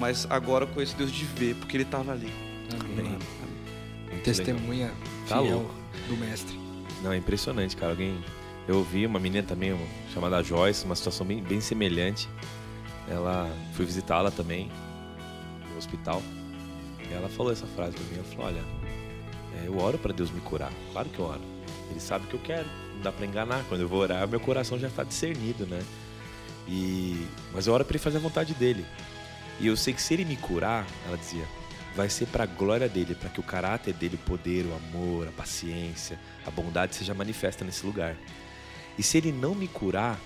mas 0.00 0.26
agora 0.30 0.64
eu 0.64 0.68
conheço 0.68 0.96
Deus 0.96 1.12
de 1.12 1.26
ver, 1.26 1.54
porque 1.56 1.76
Ele 1.76 1.84
estava 1.84 2.10
ali. 2.10 2.32
Amém. 2.72 3.06
Amém. 3.06 4.20
Testemunha 4.24 4.90
tá 5.28 5.38
louco. 5.38 5.72
do 6.08 6.16
Mestre. 6.16 6.58
Não, 7.02 7.12
é 7.12 7.18
impressionante, 7.18 7.76
cara. 7.76 7.92
Alguém. 7.92 8.18
Eu 8.66 8.78
ouvi 8.78 9.04
uma 9.04 9.18
menina 9.18 9.46
também, 9.46 9.76
chamada 10.12 10.42
Joyce, 10.42 10.84
uma 10.84 10.94
situação 10.94 11.26
bem, 11.26 11.42
bem 11.42 11.60
semelhante. 11.60 12.28
Ela 13.08 13.50
fui 13.74 13.84
visitá-la 13.84 14.30
também 14.30 14.70
no 15.70 15.76
hospital. 15.76 16.22
E 17.08 17.12
ela 17.12 17.28
falou 17.28 17.52
essa 17.52 17.66
frase 17.66 17.92
pra 17.92 18.04
mim. 18.04 18.14
Ela 18.14 18.24
falou: 18.24 18.46
Olha, 18.46 18.64
é, 19.60 19.66
eu 19.66 19.78
oro 19.78 19.98
para 19.98 20.12
Deus 20.12 20.30
me 20.30 20.40
curar. 20.40 20.72
Claro 20.92 21.08
que 21.10 21.18
eu 21.18 21.26
oro. 21.26 21.40
Ele 21.90 22.00
sabe 22.00 22.26
o 22.26 22.28
que 22.28 22.34
eu 22.34 22.40
quero. 22.40 22.66
Não 22.94 23.02
dá 23.02 23.12
para 23.12 23.26
enganar. 23.26 23.64
Quando 23.68 23.80
eu 23.80 23.88
vou 23.88 24.00
orar, 24.00 24.26
meu 24.28 24.40
coração 24.40 24.78
já 24.78 24.88
está 24.88 25.04
discernido, 25.04 25.66
né? 25.66 25.82
E 26.68 27.26
mas 27.52 27.66
eu 27.66 27.72
oro 27.72 27.84
para 27.84 27.96
ele 27.96 28.02
fazer 28.02 28.18
a 28.18 28.20
vontade 28.20 28.54
dele. 28.54 28.84
E 29.58 29.66
eu 29.66 29.76
sei 29.76 29.92
que 29.92 30.00
se 30.00 30.14
ele 30.14 30.24
me 30.24 30.36
curar, 30.36 30.86
ela 31.06 31.16
dizia, 31.16 31.44
vai 31.94 32.08
ser 32.08 32.26
para 32.26 32.44
a 32.44 32.46
glória 32.46 32.88
dele, 32.88 33.14
para 33.14 33.28
que 33.28 33.40
o 33.40 33.42
caráter 33.42 33.92
dele, 33.92 34.14
o 34.14 34.26
poder, 34.26 34.64
o 34.64 34.74
amor, 34.74 35.28
a 35.28 35.32
paciência, 35.32 36.18
a 36.46 36.50
bondade 36.50 36.94
seja 36.94 37.12
manifesta 37.12 37.64
nesse 37.64 37.84
lugar. 37.84 38.16
E 38.96 39.02
se 39.02 39.18
ele 39.18 39.32
não 39.32 39.54
me 39.54 39.68
curar, 39.68 40.18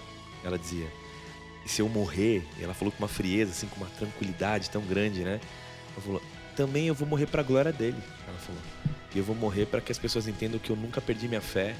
ela 0.45 0.59
dizia, 0.59 0.86
e 1.64 1.68
se 1.68 1.80
eu 1.80 1.88
morrer, 1.88 2.47
ela 2.61 2.74
falou 2.74 2.92
com 2.92 2.99
uma 2.99 3.09
frieza, 3.09 3.51
assim, 3.53 3.66
com 3.66 3.76
uma 3.76 3.90
tranquilidade 3.99 4.70
tão 4.70 4.82
grande, 4.82 5.24
né? 5.24 5.40
Ela 5.92 6.03
falou, 6.05 6.22
também 6.55 6.86
eu 6.86 6.95
vou 6.95 7.09
morrer 7.09 7.26
para 7.26 7.40
a 7.40 7.45
glória 7.45 7.72
dele. 7.72 7.99
Ela 8.28 8.38
falou, 8.38 8.61
e 9.14 9.18
eu 9.18 9.24
vou 9.24 9.36
morrer 9.36 9.66
para 9.66 9.80
que 9.80 9.92
as 9.92 9.98
pessoas 9.98 10.26
entendam 10.26 10.58
que 10.58 10.70
eu 10.70 10.76
nunca 10.76 11.00
perdi 11.00 11.28
minha 11.28 11.40
fé 11.40 11.74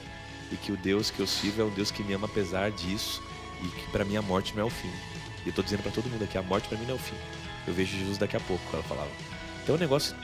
e 0.53 0.57
que 0.57 0.71
o 0.71 0.77
Deus 0.77 1.11
que 1.11 1.21
eu 1.21 1.27
sirvo 1.27 1.63
é 1.63 1.65
um 1.65 1.71
Deus 1.71 1.91
que 1.91 2.03
me 2.03 2.15
ama 2.15 2.27
apesar 2.27 2.71
disso 2.71 3.23
e 3.63 3.69
que 3.69 3.91
para 3.91 4.05
mim 4.05 4.17
a 4.17 4.23
morte 4.23 4.55
não 4.55 4.63
é 4.63 4.65
o 4.65 4.71
fim. 4.71 4.91
E 5.45 5.49
eu 5.49 5.53
tô 5.53 5.63
dizendo 5.63 5.83
para 5.83 5.93
todo 5.93 6.09
mundo 6.09 6.23
aqui, 6.23 6.39
a 6.39 6.43
morte 6.43 6.69
para 6.69 6.79
mim 6.79 6.85
não 6.85 6.93
é 6.93 6.97
o 6.97 7.01
fim. 7.01 7.17
Eu 7.67 7.75
vejo 7.75 7.97
Jesus 7.97 8.19
daqui 8.19 8.37
a 8.37 8.41
pouco, 8.41 8.63
ela 8.73 8.83
falava. 8.83 9.11
Então 9.63 9.75
é 9.75 9.79
um 9.79 9.81
negócio 9.81 10.15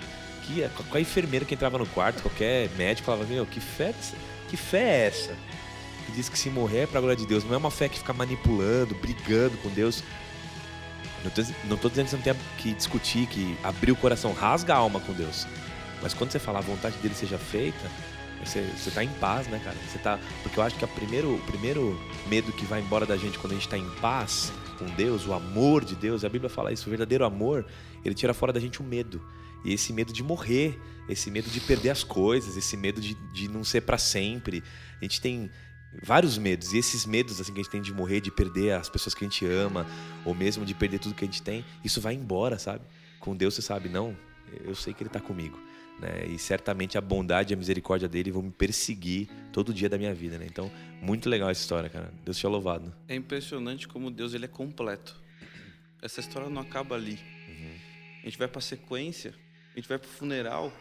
que 0.42 0.66
qualquer 0.70 1.00
enfermeira 1.00 1.44
que 1.44 1.54
entrava 1.54 1.78
no 1.78 1.86
quarto, 1.86 2.22
qualquer 2.22 2.68
médico 2.70 3.06
falava, 3.06 3.24
meu, 3.24 3.44
que 3.46 3.60
fé, 3.60 3.94
que 4.48 4.56
fé 4.56 4.78
é 4.78 5.06
essa? 5.06 5.36
Que 6.06 6.12
diz 6.12 6.28
que 6.28 6.38
se 6.38 6.48
morrer 6.48 6.80
é 6.80 6.86
pra 6.86 7.00
glória 7.00 7.16
de 7.16 7.26
Deus. 7.26 7.44
Não 7.44 7.54
é 7.54 7.56
uma 7.56 7.70
fé 7.70 7.88
que 7.88 7.98
fica 7.98 8.12
manipulando, 8.12 8.94
brigando 8.94 9.56
com 9.58 9.68
Deus. 9.70 10.02
Não 11.24 11.30
tô, 11.30 11.42
não 11.64 11.76
tô 11.76 11.88
dizendo 11.88 12.04
que 12.06 12.10
você 12.10 12.16
não 12.16 12.22
tem 12.22 12.34
que 12.58 12.72
discutir, 12.72 13.26
que 13.26 13.56
abrir 13.62 13.92
o 13.92 13.96
coração, 13.96 14.32
rasga 14.32 14.74
a 14.74 14.78
alma 14.78 15.00
com 15.00 15.12
Deus. 15.12 15.46
Mas 16.02 16.14
quando 16.14 16.30
você 16.30 16.38
fala 16.38 16.58
a 16.58 16.62
vontade 16.62 16.96
dele 16.98 17.14
seja 17.14 17.38
feita, 17.38 17.90
você, 18.44 18.62
você 18.76 18.90
tá 18.90 19.04
em 19.04 19.08
paz, 19.14 19.46
né, 19.48 19.60
cara? 19.62 19.76
Você 19.86 19.98
tá. 19.98 20.18
Porque 20.42 20.58
eu 20.58 20.62
acho 20.62 20.76
que 20.76 20.84
a 20.84 20.88
primeiro, 20.88 21.34
o 21.34 21.38
primeiro 21.40 21.98
medo 22.26 22.52
que 22.52 22.64
vai 22.64 22.80
embora 22.80 23.04
da 23.04 23.16
gente 23.16 23.38
quando 23.38 23.52
a 23.52 23.54
gente 23.54 23.68
tá 23.68 23.76
em 23.76 23.88
paz 24.00 24.52
com 24.78 24.86
Deus, 24.86 25.26
o 25.26 25.34
amor 25.34 25.84
de 25.84 25.94
Deus, 25.94 26.24
a 26.24 26.28
Bíblia 26.28 26.48
fala 26.48 26.72
isso, 26.72 26.86
o 26.86 26.90
verdadeiro 26.90 27.24
amor, 27.24 27.66
ele 28.02 28.14
tira 28.14 28.32
fora 28.32 28.52
da 28.52 28.58
gente 28.58 28.80
o 28.80 28.84
medo. 28.84 29.20
E 29.62 29.74
esse 29.74 29.92
medo 29.92 30.10
de 30.10 30.22
morrer, 30.22 30.80
esse 31.06 31.30
medo 31.30 31.50
de 31.50 31.60
perder 31.60 31.90
as 31.90 32.02
coisas, 32.02 32.56
esse 32.56 32.76
medo 32.78 32.98
de, 32.98 33.14
de 33.32 33.46
não 33.46 33.62
ser 33.62 33.82
para 33.82 33.98
sempre. 33.98 34.62
A 34.98 35.04
gente 35.04 35.20
tem 35.20 35.50
vários 36.02 36.38
medos, 36.38 36.72
e 36.72 36.78
esses 36.78 37.04
medos 37.04 37.40
assim 37.40 37.52
que 37.52 37.60
a 37.60 37.62
gente 37.62 37.72
tem 37.72 37.82
de 37.82 37.92
morrer, 37.92 38.20
de 38.20 38.30
perder 38.30 38.72
as 38.72 38.88
pessoas 38.88 39.14
que 39.14 39.24
a 39.24 39.28
gente 39.28 39.44
ama, 39.44 39.86
ou 40.24 40.34
mesmo 40.34 40.64
de 40.64 40.72
perder 40.72 40.98
tudo 40.98 41.14
que 41.14 41.24
a 41.24 41.26
gente 41.26 41.42
tem, 41.42 41.64
isso 41.84 42.00
vai 42.00 42.14
embora, 42.14 42.58
sabe? 42.58 42.84
Com 43.18 43.36
Deus 43.36 43.54
você 43.54 43.62
sabe, 43.62 43.88
não, 43.88 44.16
eu 44.64 44.74
sei 44.74 44.94
que 44.94 45.02
Ele 45.02 45.08
está 45.08 45.20
comigo. 45.20 45.58
Né? 46.00 46.26
E 46.28 46.38
certamente 46.38 46.96
a 46.96 47.00
bondade 47.00 47.52
e 47.52 47.54
a 47.54 47.56
misericórdia 47.56 48.08
dele 48.08 48.30
vão 48.30 48.42
me 48.42 48.50
perseguir 48.50 49.28
todo 49.52 49.74
dia 49.74 49.88
da 49.88 49.98
minha 49.98 50.14
vida, 50.14 50.38
né? 50.38 50.46
Então, 50.48 50.70
muito 51.02 51.28
legal 51.28 51.50
essa 51.50 51.60
história, 51.60 51.90
cara. 51.90 52.12
Deus 52.24 52.38
te 52.38 52.46
louvado. 52.46 52.92
É 53.06 53.14
impressionante 53.14 53.86
como 53.86 54.10
Deus 54.10 54.32
ele 54.32 54.46
é 54.46 54.48
completo. 54.48 55.20
Essa 56.00 56.20
história 56.20 56.48
não 56.48 56.62
acaba 56.62 56.94
ali. 56.94 57.18
Uhum. 57.48 57.74
A 58.22 58.24
gente 58.24 58.38
vai 58.38 58.48
para 58.48 58.60
sequência, 58.62 59.34
a 59.72 59.76
gente 59.76 59.88
vai 59.88 59.98
para 59.98 60.08
o 60.08 60.10
funeral 60.10 60.72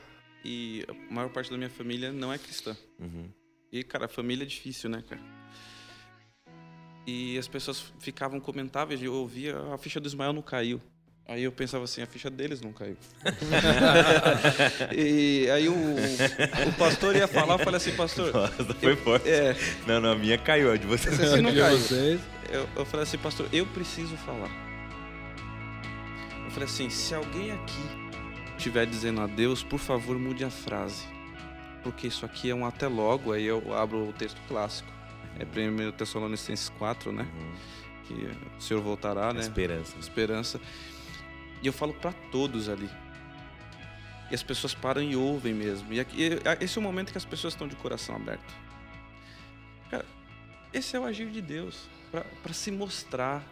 e 0.45 0.86
a 0.88 1.13
maior 1.13 1.30
parte 1.30 1.51
da 1.51 1.57
minha 1.57 1.70
família 1.70 2.13
não 2.13 2.32
é 2.32 2.38
cristã. 2.38 2.76
Uhum. 2.97 3.30
E, 3.72 3.84
cara, 3.84 4.05
a 4.05 4.09
família 4.09 4.43
é 4.43 4.47
difícil, 4.47 4.89
né, 4.89 5.03
cara? 5.07 5.22
E 7.05 7.38
as 7.38 7.47
pessoas 7.47 7.91
ficavam 7.99 8.39
comentáveis 8.39 9.01
eu 9.01 9.13
ouvia, 9.13 9.57
a 9.74 9.78
ficha 9.78 9.99
do 9.99 10.07
Ismael 10.07 10.32
não 10.32 10.41
caiu. 10.41 10.82
Aí 11.30 11.43
eu 11.43 11.51
pensava 11.51 11.84
assim, 11.84 12.01
a 12.01 12.07
ficha 12.07 12.27
deles 12.27 12.59
não 12.59 12.73
caiu. 12.73 12.97
e 14.97 15.47
aí 15.51 15.69
o, 15.69 15.75
o 15.75 16.73
pastor 16.75 17.15
ia 17.15 17.27
falar, 17.27 17.53
eu 17.53 17.59
falei 17.59 17.77
assim, 17.77 17.91
pastor. 17.91 18.34
Nossa, 18.34 18.73
foi 18.73 18.95
forte. 18.95 19.30
É, 19.30 19.55
não, 19.86 20.01
não, 20.01 20.13
a 20.13 20.15
minha 20.15 20.39
caiu, 20.39 20.71
a 20.71 20.75
de 20.75 20.88
vocês. 20.88 21.19
Assim, 21.19 21.41
não 21.41 21.53
caiu. 21.53 22.19
Eu, 22.49 22.67
eu 22.75 22.84
falei 22.84 23.03
assim, 23.03 23.19
pastor, 23.19 23.47
eu 23.53 23.63
preciso 23.67 24.17
falar. 24.17 24.49
Eu 26.45 26.49
falei 26.49 26.67
assim, 26.67 26.89
se 26.89 27.13
alguém 27.13 27.51
aqui 27.51 28.09
estiver 28.57 28.88
dizendo 28.88 29.21
a 29.21 29.27
Deus, 29.27 29.61
por 29.61 29.77
favor, 29.77 30.17
mude 30.17 30.43
a 30.43 30.49
frase. 30.49 31.05
Porque 31.84 32.07
isso 32.07 32.25
aqui 32.25 32.49
é 32.49 32.55
um 32.55 32.65
até 32.65 32.88
logo, 32.88 33.34
aí 33.34 33.45
eu 33.45 33.71
abro 33.75 34.09
o 34.09 34.13
texto 34.13 34.41
clássico. 34.47 34.89
É 35.38 35.43
1 35.45 35.91
Tessalonicenses 35.91 36.69
4, 36.69 37.11
né? 37.11 37.27
Uhum. 37.32 37.53
Que 38.07 38.13
o 38.57 38.61
Senhor 38.61 38.82
voltará, 38.82 39.32
né? 39.32 39.41
Esperança. 39.41 39.95
Esperança. 39.99 40.59
E 41.62 41.68
eu 41.68 41.74
falo 41.74 41.93
para 41.93 42.14
todos 42.32 42.70
ali. 42.70 42.89
E 44.32 44.36
as 44.36 44.43
pessoas 44.43 44.74
param 44.74 45.01
e 45.01 45.16
ouvem 45.16 45.53
mesmo. 45.53 45.91
E 45.91 45.99
aqui, 45.99 46.39
esse 46.62 46.78
é 46.78 46.80
o 46.80 46.84
momento 46.84 47.12
que 47.12 47.18
as 47.18 47.26
pessoas 47.26 47.53
estão 47.53 47.68
de 47.68 47.76
coração 47.76 48.16
aberto. 48.16 48.53
Cara, 49.89 50.05
esse 50.72 50.95
é 50.95 50.99
o 50.99 51.05
agir 51.05 51.30
de 51.30 51.41
Deus 51.41 51.89
para 52.12 52.53
se 52.53 52.72
mostrar, 52.72 53.43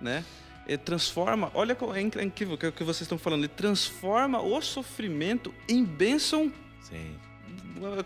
né? 0.00 0.24
ele 0.66 0.78
transforma, 0.78 1.50
olha 1.54 1.76
é 2.16 2.24
incrível 2.24 2.54
o 2.54 2.72
que 2.72 2.82
vocês 2.82 3.02
estão 3.02 3.16
falando, 3.16 3.44
ele 3.44 3.48
transforma 3.48 4.40
o 4.40 4.60
sofrimento 4.60 5.54
em 5.68 5.84
bênção 5.84 6.52
Sim. 6.82 7.16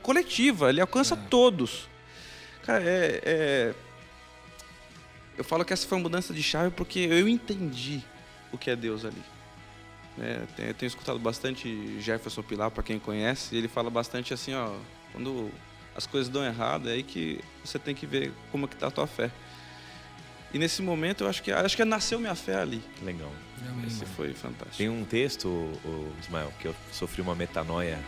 coletiva, 0.02 0.68
ele 0.68 0.80
alcança 0.80 1.14
é. 1.14 1.28
todos. 1.28 1.88
Cara, 2.62 2.84
é, 2.84 3.20
é, 3.24 3.74
Eu 5.38 5.44
falo 5.44 5.64
que 5.64 5.72
essa 5.72 5.86
foi 5.86 5.96
uma 5.96 6.02
mudança 6.02 6.34
de 6.34 6.42
chave 6.42 6.70
porque 6.70 7.00
eu 7.00 7.26
entendi 7.26 8.02
o 8.52 8.58
que 8.58 8.70
é 8.70 8.76
Deus 8.76 9.06
ali. 9.06 9.22
É, 10.20 10.42
tenho, 10.56 10.74
tenho, 10.74 10.88
escutado 10.88 11.18
bastante 11.18 12.00
Jefferson 12.00 12.42
Pilar, 12.42 12.70
para 12.70 12.82
quem 12.82 12.98
conhece, 12.98 13.54
e 13.54 13.58
ele 13.58 13.68
fala 13.68 13.88
bastante 13.88 14.34
assim, 14.34 14.54
ó, 14.54 14.74
quando 15.12 15.50
as 15.96 16.06
coisas 16.06 16.28
dão 16.28 16.44
errado, 16.44 16.88
é 16.88 16.92
aí 16.92 17.02
que 17.02 17.40
você 17.64 17.78
tem 17.78 17.94
que 17.94 18.06
ver 18.06 18.32
como 18.52 18.66
é 18.66 18.68
que 18.68 18.76
tá 18.76 18.88
a 18.88 18.90
tua 18.90 19.06
fé. 19.06 19.30
E 20.52 20.58
nesse 20.58 20.82
momento 20.82 21.24
eu 21.24 21.28
acho 21.28 21.42
que 21.42 21.52
acho 21.52 21.76
que 21.76 21.84
nasceu 21.84 22.18
minha 22.18 22.34
fé 22.34 22.56
ali. 22.56 22.82
Legal. 23.02 23.30
Esse 23.86 24.04
foi 24.04 24.32
fantástico. 24.32 24.78
Tem 24.78 24.88
um 24.88 25.04
texto, 25.04 25.48
o 25.48 26.12
Ismael, 26.20 26.52
que 26.58 26.66
eu 26.66 26.74
sofri 26.92 27.22
uma 27.22 27.34
metanoia 27.34 27.98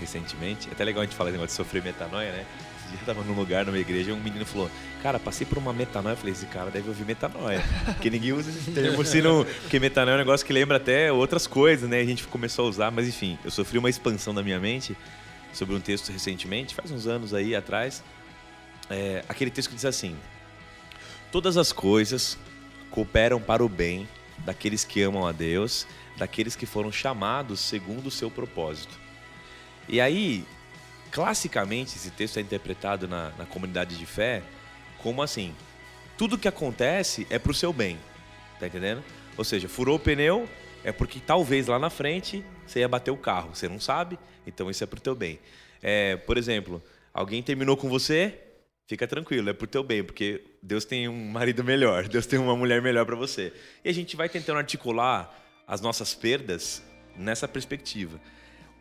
recentemente. 0.00 0.68
É 0.68 0.72
até 0.72 0.84
legal 0.84 1.02
a 1.02 1.04
gente 1.04 1.14
falar 1.14 1.30
de 1.30 1.52
sofrer 1.52 1.82
metanoia, 1.82 2.32
né? 2.32 2.46
Dia 2.90 2.98
eu 3.00 3.06
tava 3.06 3.22
num 3.22 3.34
lugar, 3.34 3.64
numa 3.64 3.78
igreja, 3.78 4.10
e 4.10 4.12
um 4.12 4.20
menino 4.20 4.44
falou: 4.44 4.70
Cara, 5.02 5.18
passei 5.18 5.46
por 5.46 5.58
uma 5.58 5.72
metanoia. 5.72 6.12
Eu 6.12 6.16
falei: 6.16 6.32
Esse 6.32 6.46
cara 6.46 6.70
deve 6.70 6.88
ouvir 6.88 7.04
metanoia. 7.04 7.62
Porque 7.86 8.10
ninguém 8.10 8.32
usa 8.32 8.50
esse 8.50 8.70
termo 8.70 9.00
assim, 9.00 9.22
não... 9.22 9.44
porque 9.44 9.78
metanoia 9.78 10.14
é 10.14 10.16
um 10.16 10.18
negócio 10.18 10.46
que 10.46 10.52
lembra 10.52 10.76
até 10.76 11.12
outras 11.12 11.46
coisas, 11.46 11.88
né? 11.88 12.00
A 12.00 12.04
gente 12.04 12.26
começou 12.26 12.66
a 12.66 12.68
usar, 12.68 12.90
mas 12.90 13.08
enfim, 13.08 13.38
eu 13.44 13.50
sofri 13.50 13.78
uma 13.78 13.90
expansão 13.90 14.34
da 14.34 14.42
minha 14.42 14.58
mente 14.58 14.96
sobre 15.52 15.74
um 15.74 15.80
texto 15.80 16.10
recentemente, 16.10 16.74
faz 16.74 16.90
uns 16.90 17.06
anos 17.06 17.32
aí 17.32 17.54
atrás. 17.54 18.02
É, 18.90 19.24
aquele 19.28 19.50
texto 19.50 19.68
que 19.70 19.74
diz 19.74 19.84
assim: 19.84 20.16
Todas 21.30 21.56
as 21.56 21.72
coisas 21.72 22.38
cooperam 22.90 23.40
para 23.40 23.64
o 23.64 23.68
bem 23.68 24.08
daqueles 24.38 24.84
que 24.84 25.02
amam 25.02 25.26
a 25.26 25.32
Deus, 25.32 25.86
daqueles 26.16 26.54
que 26.54 26.66
foram 26.66 26.92
chamados 26.92 27.60
segundo 27.60 28.06
o 28.06 28.10
seu 28.10 28.30
propósito. 28.30 28.98
E 29.88 30.00
aí, 30.00 30.44
classicamente, 31.14 31.94
esse 31.96 32.10
texto 32.10 32.38
é 32.38 32.42
interpretado 32.42 33.06
na, 33.06 33.30
na 33.38 33.46
comunidade 33.46 33.96
de 33.96 34.04
fé 34.04 34.42
como 34.98 35.22
assim: 35.22 35.54
tudo 36.18 36.36
que 36.36 36.48
acontece 36.48 37.24
é 37.30 37.38
para 37.38 37.52
o 37.52 37.54
seu 37.54 37.72
bem, 37.72 37.96
tá 38.58 38.66
entendendo? 38.66 39.02
Ou 39.38 39.44
seja, 39.44 39.68
furou 39.68 39.96
o 39.96 40.00
pneu 40.00 40.48
é 40.82 40.92
porque 40.92 41.20
talvez 41.20 41.68
lá 41.68 41.78
na 41.78 41.88
frente 41.88 42.44
você 42.66 42.80
ia 42.80 42.88
bater 42.88 43.12
o 43.12 43.16
carro, 43.16 43.54
você 43.54 43.68
não 43.68 43.78
sabe, 43.78 44.18
então 44.46 44.68
isso 44.68 44.82
é 44.82 44.86
para 44.86 44.98
o 44.98 45.00
teu 45.00 45.14
bem. 45.14 45.38
É, 45.80 46.16
por 46.16 46.36
exemplo, 46.36 46.82
alguém 47.12 47.42
terminou 47.42 47.76
com 47.76 47.88
você, 47.88 48.38
fica 48.86 49.06
tranquilo, 49.06 49.48
é 49.48 49.52
pro 49.52 49.68
teu 49.68 49.84
bem, 49.84 50.02
porque 50.02 50.44
Deus 50.60 50.84
tem 50.84 51.08
um 51.08 51.30
marido 51.30 51.62
melhor, 51.62 52.06
Deus 52.08 52.26
tem 52.26 52.40
uma 52.40 52.56
mulher 52.56 52.82
melhor 52.82 53.06
para 53.06 53.16
você. 53.16 53.52
E 53.84 53.88
a 53.88 53.94
gente 53.94 54.16
vai 54.16 54.28
tentando 54.28 54.58
articular 54.58 55.32
as 55.66 55.80
nossas 55.80 56.12
perdas 56.12 56.82
nessa 57.16 57.46
perspectiva. 57.46 58.20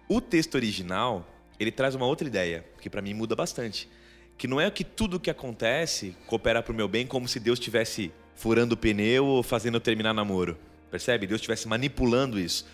O 0.10 0.20
texto 0.20 0.56
original, 0.56 1.26
ele 1.60 1.72
traz 1.72 1.96
uma 1.96 2.06
outra 2.06 2.28
ideia, 2.28 2.66
que 2.82 2.90
para 2.90 3.02
mim 3.02 3.14
muda 3.14 3.36
bastante. 3.36 3.90
Que 4.38 4.48
não 4.48 4.60
é 4.60 4.70
que 4.72 4.84
tudo 4.84 5.20
que 5.20 5.30
acontece 5.30 6.16
coopera 6.26 6.62
para 6.62 6.74
o 6.74 6.76
meu 6.76 6.88
bem 6.88 7.06
como 7.06 7.28
se 7.28 7.40
Deus 7.40 7.60
estivesse 7.60 8.12
furando 8.36 8.74
o 8.74 8.78
pneu 8.78 9.26
ou 9.26 9.44
fazendo 9.44 9.76
eu 9.76 9.82
terminar 9.82 10.14
namoro. 10.14 10.58
Percebe? 10.90 11.28
Deus 11.28 11.40
estivesse 11.40 11.68
manipulando 11.68 12.40
isso. 12.40 12.66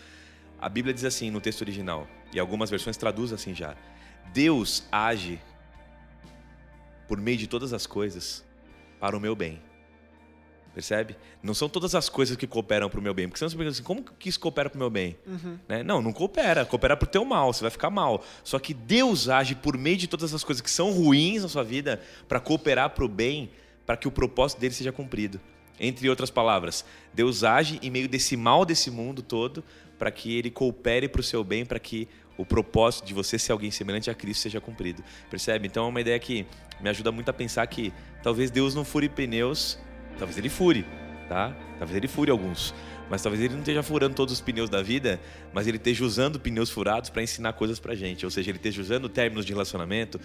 A 0.59 0.67
Bíblia 0.67 0.93
diz 0.93 1.05
assim 1.05 1.29
no 1.31 1.39
texto 1.39 1.61
original, 1.61 2.07
e 2.33 2.39
algumas 2.39 2.69
versões 2.69 2.97
traduzem 2.97 3.35
assim 3.35 3.55
já. 3.55 3.75
Deus 4.33 4.83
age 4.91 5.39
por 7.07 7.19
meio 7.19 7.37
de 7.37 7.47
todas 7.47 7.73
as 7.73 7.87
coisas 7.87 8.43
para 8.99 9.15
o 9.15 9.19
meu 9.19 9.35
bem. 9.35 9.61
Percebe? 10.79 11.17
Não 11.43 11.53
são 11.53 11.67
todas 11.67 11.93
as 11.93 12.07
coisas 12.07 12.37
que 12.37 12.47
cooperam 12.47 12.89
para 12.89 13.01
o 13.01 13.03
meu 13.03 13.13
bem. 13.13 13.27
Porque 13.27 13.37
senão 13.37 13.49
você 13.49 13.57
pensa 13.57 13.71
assim, 13.71 13.83
como 13.83 14.01
que 14.01 14.29
isso 14.29 14.39
coopera 14.39 14.69
para 14.69 14.77
o 14.77 14.79
meu 14.79 14.89
bem? 14.89 15.17
Uhum. 15.27 15.59
Né? 15.67 15.83
Não, 15.83 16.01
não 16.01 16.13
coopera. 16.13 16.65
Coopera 16.65 16.95
para 16.95 17.05
o 17.05 17.09
teu 17.09 17.25
mal, 17.25 17.51
você 17.51 17.59
vai 17.59 17.69
ficar 17.69 17.89
mal. 17.89 18.23
Só 18.45 18.57
que 18.57 18.73
Deus 18.73 19.27
age 19.27 19.55
por 19.55 19.77
meio 19.77 19.97
de 19.97 20.07
todas 20.07 20.33
as 20.33 20.41
coisas 20.41 20.61
que 20.61 20.71
são 20.71 20.93
ruins 20.93 21.43
na 21.43 21.49
sua 21.49 21.65
vida 21.65 21.99
para 22.29 22.39
cooperar 22.39 22.91
para 22.91 23.03
o 23.03 23.09
bem, 23.09 23.51
para 23.85 23.97
que 23.97 24.07
o 24.07 24.11
propósito 24.11 24.61
dele 24.61 24.73
seja 24.73 24.89
cumprido. 24.93 25.37
Entre 25.77 26.09
outras 26.09 26.29
palavras, 26.29 26.85
Deus 27.13 27.43
age 27.43 27.77
em 27.83 27.89
meio 27.89 28.07
desse 28.07 28.37
mal 28.37 28.63
desse 28.63 28.89
mundo 28.89 29.21
todo 29.21 29.61
para 29.97 30.09
que 30.09 30.37
ele 30.37 30.49
coopere 30.49 31.09
para 31.09 31.19
o 31.19 31.23
seu 31.23 31.43
bem, 31.43 31.65
para 31.65 31.77
que 31.77 32.07
o 32.37 32.45
propósito 32.45 33.05
de 33.05 33.13
você 33.13 33.37
ser 33.37 33.51
alguém 33.51 33.69
semelhante 33.69 34.09
a 34.09 34.13
Cristo 34.13 34.43
seja 34.43 34.61
cumprido. 34.61 35.03
Percebe? 35.29 35.67
Então 35.67 35.83
é 35.83 35.89
uma 35.89 35.99
ideia 35.99 36.17
que 36.17 36.45
me 36.79 36.89
ajuda 36.89 37.11
muito 37.11 37.27
a 37.27 37.33
pensar 37.33 37.67
que 37.67 37.91
talvez 38.23 38.49
Deus 38.49 38.73
não 38.73 38.85
fure 38.85 39.09
pneus 39.09 39.77
Talvez 40.19 40.37
ele 40.37 40.49
fure, 40.49 40.85
tá? 41.27 41.55
Talvez 41.79 41.97
ele 41.97 42.07
fure 42.07 42.29
alguns. 42.29 42.73
Mas 43.09 43.23
talvez 43.23 43.43
ele 43.43 43.53
não 43.53 43.61
esteja 43.61 43.81
furando 43.81 44.13
todos 44.13 44.33
os 44.35 44.41
pneus 44.41 44.69
da 44.69 44.83
vida, 44.83 45.19
mas 45.51 45.65
ele 45.65 45.77
esteja 45.77 46.05
usando 46.05 46.39
pneus 46.39 46.69
furados 46.69 47.09
para 47.09 47.23
ensinar 47.23 47.53
coisas 47.53 47.79
pra 47.79 47.95
gente. 47.95 48.23
Ou 48.25 48.29
seja, 48.29 48.51
ele 48.51 48.57
esteja 48.57 48.81
usando 48.81 49.09
términos 49.09 49.45
de 49.45 49.51
relacionamento, 49.51 50.19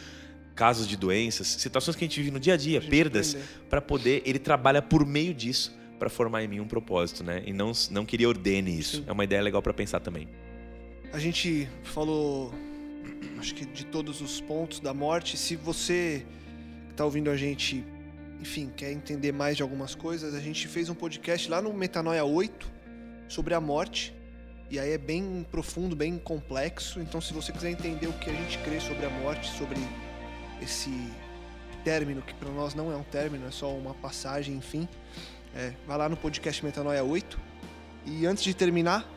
casos 0.55 0.87
de 0.87 0.97
doenças, 0.97 1.47
situações 1.47 1.97
que 1.97 2.05
a 2.05 2.07
gente 2.09 2.21
vive 2.21 2.31
no 2.31 2.41
dia 2.41 2.55
a 2.55 2.57
dia, 2.57 2.81
a 2.81 2.83
perdas, 2.83 3.37
para 3.71 3.81
poder. 3.81 4.23
Ele 4.27 4.39
trabalha 4.39 4.83
por 4.83 5.07
meio 5.07 5.33
disso 5.33 5.75
para 5.99 6.11
formar 6.11 6.43
em 6.43 6.49
mim 6.49 6.61
um 6.61 6.69
propósito, 6.69 7.25
né? 7.25 7.43
E 7.47 7.53
não, 7.53 7.73
não 7.91 8.05
queria 8.05 8.29
ordene 8.29 8.79
isso. 8.79 8.99
Sim. 8.99 9.05
É 9.07 9.13
uma 9.13 9.25
ideia 9.25 9.41
legal 9.41 9.63
para 9.63 9.73
pensar 9.73 10.01
também. 10.01 10.29
A 11.13 11.19
gente 11.19 11.69
falou, 11.85 12.53
acho 13.39 13.55
que 13.55 13.65
de 13.65 13.87
todos 13.87 14.21
os 14.21 14.41
pontos 14.41 14.81
da 14.81 14.93
morte. 14.93 15.37
Se 15.39 15.57
você 15.57 16.27
está 16.91 17.05
ouvindo 17.05 17.31
a 17.31 17.37
gente 17.37 17.85
enfim, 18.41 18.71
quer 18.77 18.93
entender 18.93 19.33
mais 19.33 19.57
de 19.57 19.63
algumas 19.63 19.95
coisas, 19.95 20.35
a 20.35 20.41
gente 20.41 20.69
fez 20.69 20.89
um 20.89 20.95
podcast 20.95 21.49
lá 21.51 21.63
no 21.63 21.73
Metanoia 21.73 22.25
8 22.25 22.71
sobre 23.29 23.55
a 23.55 23.61
morte. 23.61 24.15
E 24.71 24.79
aí 24.79 24.93
é 24.93 24.99
bem 24.99 25.47
profundo, 25.51 25.95
bem 25.95 26.19
complexo. 26.19 27.01
Então, 27.01 27.21
se 27.21 27.33
você 27.33 27.53
quiser 27.53 27.71
entender 27.71 28.07
o 28.07 28.13
que 28.15 28.31
a 28.31 28.33
gente 28.33 28.59
crê 28.59 28.81
sobre 28.81 29.07
a 29.07 29.11
morte, 29.11 29.51
sobre 29.51 29.79
esse 30.61 30.91
término, 31.85 32.23
que 32.23 32.35
para 32.35 32.51
nós 32.51 32.75
não 32.75 32.91
é 32.91 32.97
um 32.97 33.03
término, 33.03 33.47
é 33.47 33.51
só 33.51 33.71
uma 33.75 33.95
passagem, 33.95 34.57
enfim, 34.57 34.89
é, 35.55 35.73
vai 35.87 35.99
lá 35.99 36.09
no 36.09 36.17
podcast 36.17 36.65
Metanoia 36.65 37.05
8. 37.05 37.39
E 38.07 38.27
antes 38.27 38.43
de 38.43 38.55
terminar, 38.55 39.09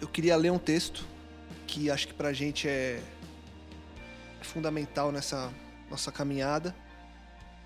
eu 0.00 0.08
queria 0.08 0.36
ler 0.36 0.50
um 0.50 0.58
texto 0.58 1.06
que 1.66 1.90
acho 1.90 2.08
que 2.08 2.14
para 2.14 2.28
a 2.28 2.32
gente 2.32 2.68
é 2.68 3.00
fundamental 4.42 5.12
nessa 5.12 5.52
nossa 5.90 6.10
caminhada 6.10 6.74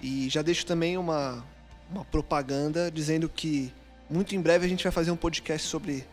e 0.03 0.29
já 0.29 0.43
deixo 0.43 0.67
também 0.67 0.99
uma, 0.99 1.45
uma 1.91 2.05
propaganda 2.05 2.91
dizendo 2.91 3.29
que 3.29 3.73
muito 4.11 4.35
em 4.35 4.41
breve 4.41 4.67
a 4.67 4.69
gente 4.69 4.83
vai 4.83 4.93
fazer 4.93 5.11
um 5.11 5.17
podcast 5.17 5.67
sobre 5.67 6.05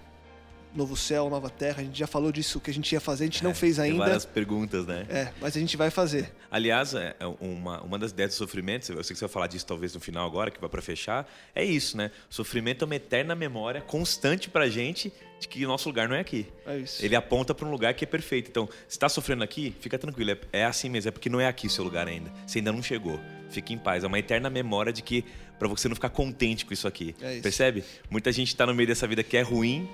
Novo 0.73 0.95
Céu, 0.95 1.29
Nova 1.29 1.49
Terra. 1.49 1.81
A 1.81 1.83
gente 1.83 1.97
já 1.97 2.07
falou 2.07 2.31
disso 2.31 2.59
que 2.59 2.69
a 2.69 2.73
gente 2.73 2.91
ia 2.93 2.99
fazer, 2.99 3.23
a 3.23 3.27
gente 3.27 3.41
é, 3.41 3.43
não 3.43 3.55
fez 3.55 3.79
ainda. 3.79 3.97
Tem 3.97 4.05
várias 4.05 4.25
perguntas, 4.25 4.85
né? 4.85 5.05
É, 5.09 5.29
mas 5.41 5.57
a 5.57 5.59
gente 5.59 5.75
vai 5.75 5.89
fazer. 5.89 6.31
Aliás, 6.51 6.93
é, 6.93 7.15
é 7.19 7.25
uma, 7.25 7.81
uma 7.81 7.97
das 7.97 8.11
ideias 8.11 8.31
do 8.31 8.37
sofrimento, 8.37 8.91
eu 8.91 9.03
sei 9.03 9.13
que 9.13 9.19
você 9.19 9.25
vai 9.25 9.33
falar 9.33 9.47
disso 9.47 9.65
talvez 9.65 9.93
no 9.93 9.99
final 9.99 10.25
agora, 10.25 10.51
que 10.51 10.61
vai 10.61 10.69
para 10.69 10.81
fechar, 10.81 11.27
é 11.55 11.63
isso, 11.63 11.97
né? 11.97 12.11
O 12.29 12.33
sofrimento 12.33 12.83
é 12.83 12.85
uma 12.85 12.95
eterna 12.95 13.35
memória 13.35 13.81
constante 13.81 14.49
pra 14.49 14.69
gente 14.69 15.11
de 15.39 15.47
que 15.47 15.65
o 15.65 15.67
nosso 15.67 15.89
lugar 15.89 16.07
não 16.07 16.15
é 16.15 16.19
aqui. 16.19 16.47
É 16.65 16.77
isso. 16.77 17.03
Ele 17.03 17.15
aponta 17.15 17.55
para 17.55 17.67
um 17.67 17.71
lugar 17.71 17.93
que 17.93 18.03
é 18.03 18.07
perfeito. 18.07 18.49
Então, 18.49 18.67
se 18.87 18.95
está 18.95 19.09
sofrendo 19.09 19.43
aqui, 19.43 19.75
fica 19.79 19.97
tranquilo. 19.97 20.31
É, 20.31 20.59
é 20.59 20.65
assim 20.65 20.89
mesmo, 20.89 21.09
é 21.09 21.11
porque 21.11 21.29
não 21.29 21.39
é 21.39 21.47
aqui 21.47 21.67
o 21.67 21.69
seu 21.69 21.83
lugar 21.83 22.07
ainda. 22.07 22.31
Você 22.45 22.59
ainda 22.59 22.71
não 22.71 22.83
chegou. 22.83 23.19
Fique 23.49 23.73
em 23.73 23.77
paz. 23.77 24.03
É 24.03 24.07
uma 24.07 24.19
eterna 24.19 24.49
memória 24.49 24.93
de 24.93 25.01
que 25.01 25.25
para 25.57 25.67
você 25.67 25.87
não 25.87 25.95
ficar 25.95 26.09
contente 26.09 26.65
com 26.65 26.73
isso 26.73 26.87
aqui. 26.87 27.15
É 27.21 27.33
isso. 27.33 27.43
Percebe? 27.43 27.83
Muita 28.09 28.31
gente 28.31 28.47
está 28.49 28.65
no 28.65 28.73
meio 28.73 28.87
dessa 28.87 29.07
vida 29.07 29.23
que 29.23 29.35
é 29.35 29.41
ruim 29.41 29.87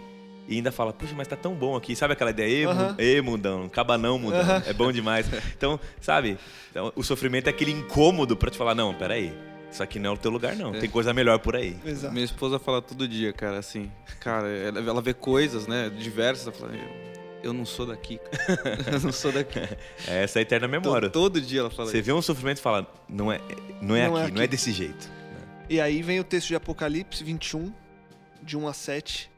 e 0.48 0.58
ainda 0.58 0.72
fala, 0.72 0.94
puxa, 0.94 1.14
mas 1.16 1.28
tá 1.28 1.36
tão 1.36 1.54
bom 1.54 1.76
aqui. 1.76 1.96
Sabe 1.96 2.14
aquela 2.14 2.30
ideia? 2.30 2.68
Ê, 3.00 3.20
uhum. 3.20 3.26
mundão, 3.26 3.64
acaba 3.66 3.98
não, 3.98 4.20
mundão. 4.20 4.42
Uhum. 4.42 4.62
É 4.66 4.74
bom 4.74 4.92
demais. 4.92 5.26
Então, 5.58 5.80
sabe? 6.00 6.38
Então, 6.70 6.94
o 6.96 7.04
sofrimento 7.04 7.48
é 7.48 7.50
aquele 7.50 7.72
incômodo 7.72 8.38
para 8.38 8.52
te 8.52 8.58
falar, 8.58 8.76
não, 8.76 8.94
peraí. 8.94 9.34
Isso 9.72 9.82
aqui 9.82 10.00
não 10.00 10.12
é 10.12 10.14
o 10.14 10.18
teu 10.18 10.32
lugar, 10.32 10.56
não. 10.56 10.74
É. 10.76 10.80
Tem 10.80 10.90
coisa 10.90 11.14
melhor 11.14 11.40
por 11.40 11.56
aí. 11.56 11.76
Exato. 11.84 12.14
Minha 12.14 12.26
esposa 12.26 12.60
fala 12.60 12.82
todo 12.82 13.08
dia, 13.08 13.34
cara, 13.34 13.58
assim. 13.58 13.92
Cara, 14.20 14.48
ela, 14.48 14.80
ela 14.80 15.02
vê 15.02 15.14
coisas, 15.14 15.68
né, 15.68 15.90
diversas. 15.90 16.48
Ela 16.48 16.56
fala, 16.56 16.72
eu, 17.46 17.54
não 17.54 17.66
sou 17.66 17.86
daqui, 17.86 18.18
cara. 18.18 18.78
eu 18.94 19.00
não 19.00 19.12
sou 19.12 19.32
daqui. 19.32 19.60
É 20.08 20.24
essa 20.24 20.40
é 20.40 20.42
a 20.42 20.42
eterna 20.42 20.68
memória. 20.68 21.10
Todo, 21.10 21.34
todo 21.34 21.42
dia 21.42 21.62
ela 21.62 21.70
fala 21.70 21.90
Você 21.90 21.98
isso. 21.98 22.06
vê 22.06 22.14
um 22.14 22.22
sofrimento 22.22 22.58
e 22.58 22.62
fala, 22.62 22.92
não 23.08 23.32
é, 23.32 23.40
não 23.82 23.96
é, 23.96 24.08
não 24.08 24.16
aqui, 24.16 24.22
é 24.22 24.26
aqui, 24.26 24.36
não 24.36 24.42
é 24.42 24.48
desse 24.48 24.72
jeito. 24.72 25.10
E 25.70 25.82
aí 25.82 26.02
vem 26.02 26.20
o 26.20 26.24
texto 26.24 26.48
de 26.48 26.56
Apocalipse 26.56 27.24
21, 27.24 27.74
de 28.42 28.58
1 28.58 28.68
a 28.68 28.74
7 28.74 29.32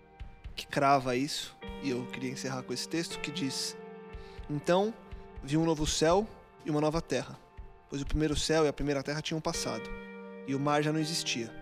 que 0.58 0.66
crava 0.66 1.16
isso, 1.16 1.55
e 1.84 1.91
eu 1.91 2.03
queria 2.08 2.32
encerrar 2.32 2.64
com 2.64 2.74
esse 2.74 2.89
texto 2.89 3.20
que 3.20 3.32
diz: 3.32 3.78
Então 4.49 4.93
vi 5.43 5.55
um 5.55 5.64
novo 5.64 5.86
céu 5.86 6.28
e 6.66 6.72
uma 6.72 6.82
nova 6.82 6.99
terra, 6.99 7.39
pois 7.88 8.01
o 8.01 8.05
primeiro 8.05 8.36
céu 8.36 8.66
e 8.66 8.68
a 8.68 8.74
primeira 8.74 9.03
terra 9.03 9.22
tinham 9.22 9.39
passado, 9.39 9.88
e 10.47 10.55
o 10.55 10.60
mar 10.60 10.82
já 10.82 10.91
não 10.91 10.99
existia. 10.99 11.53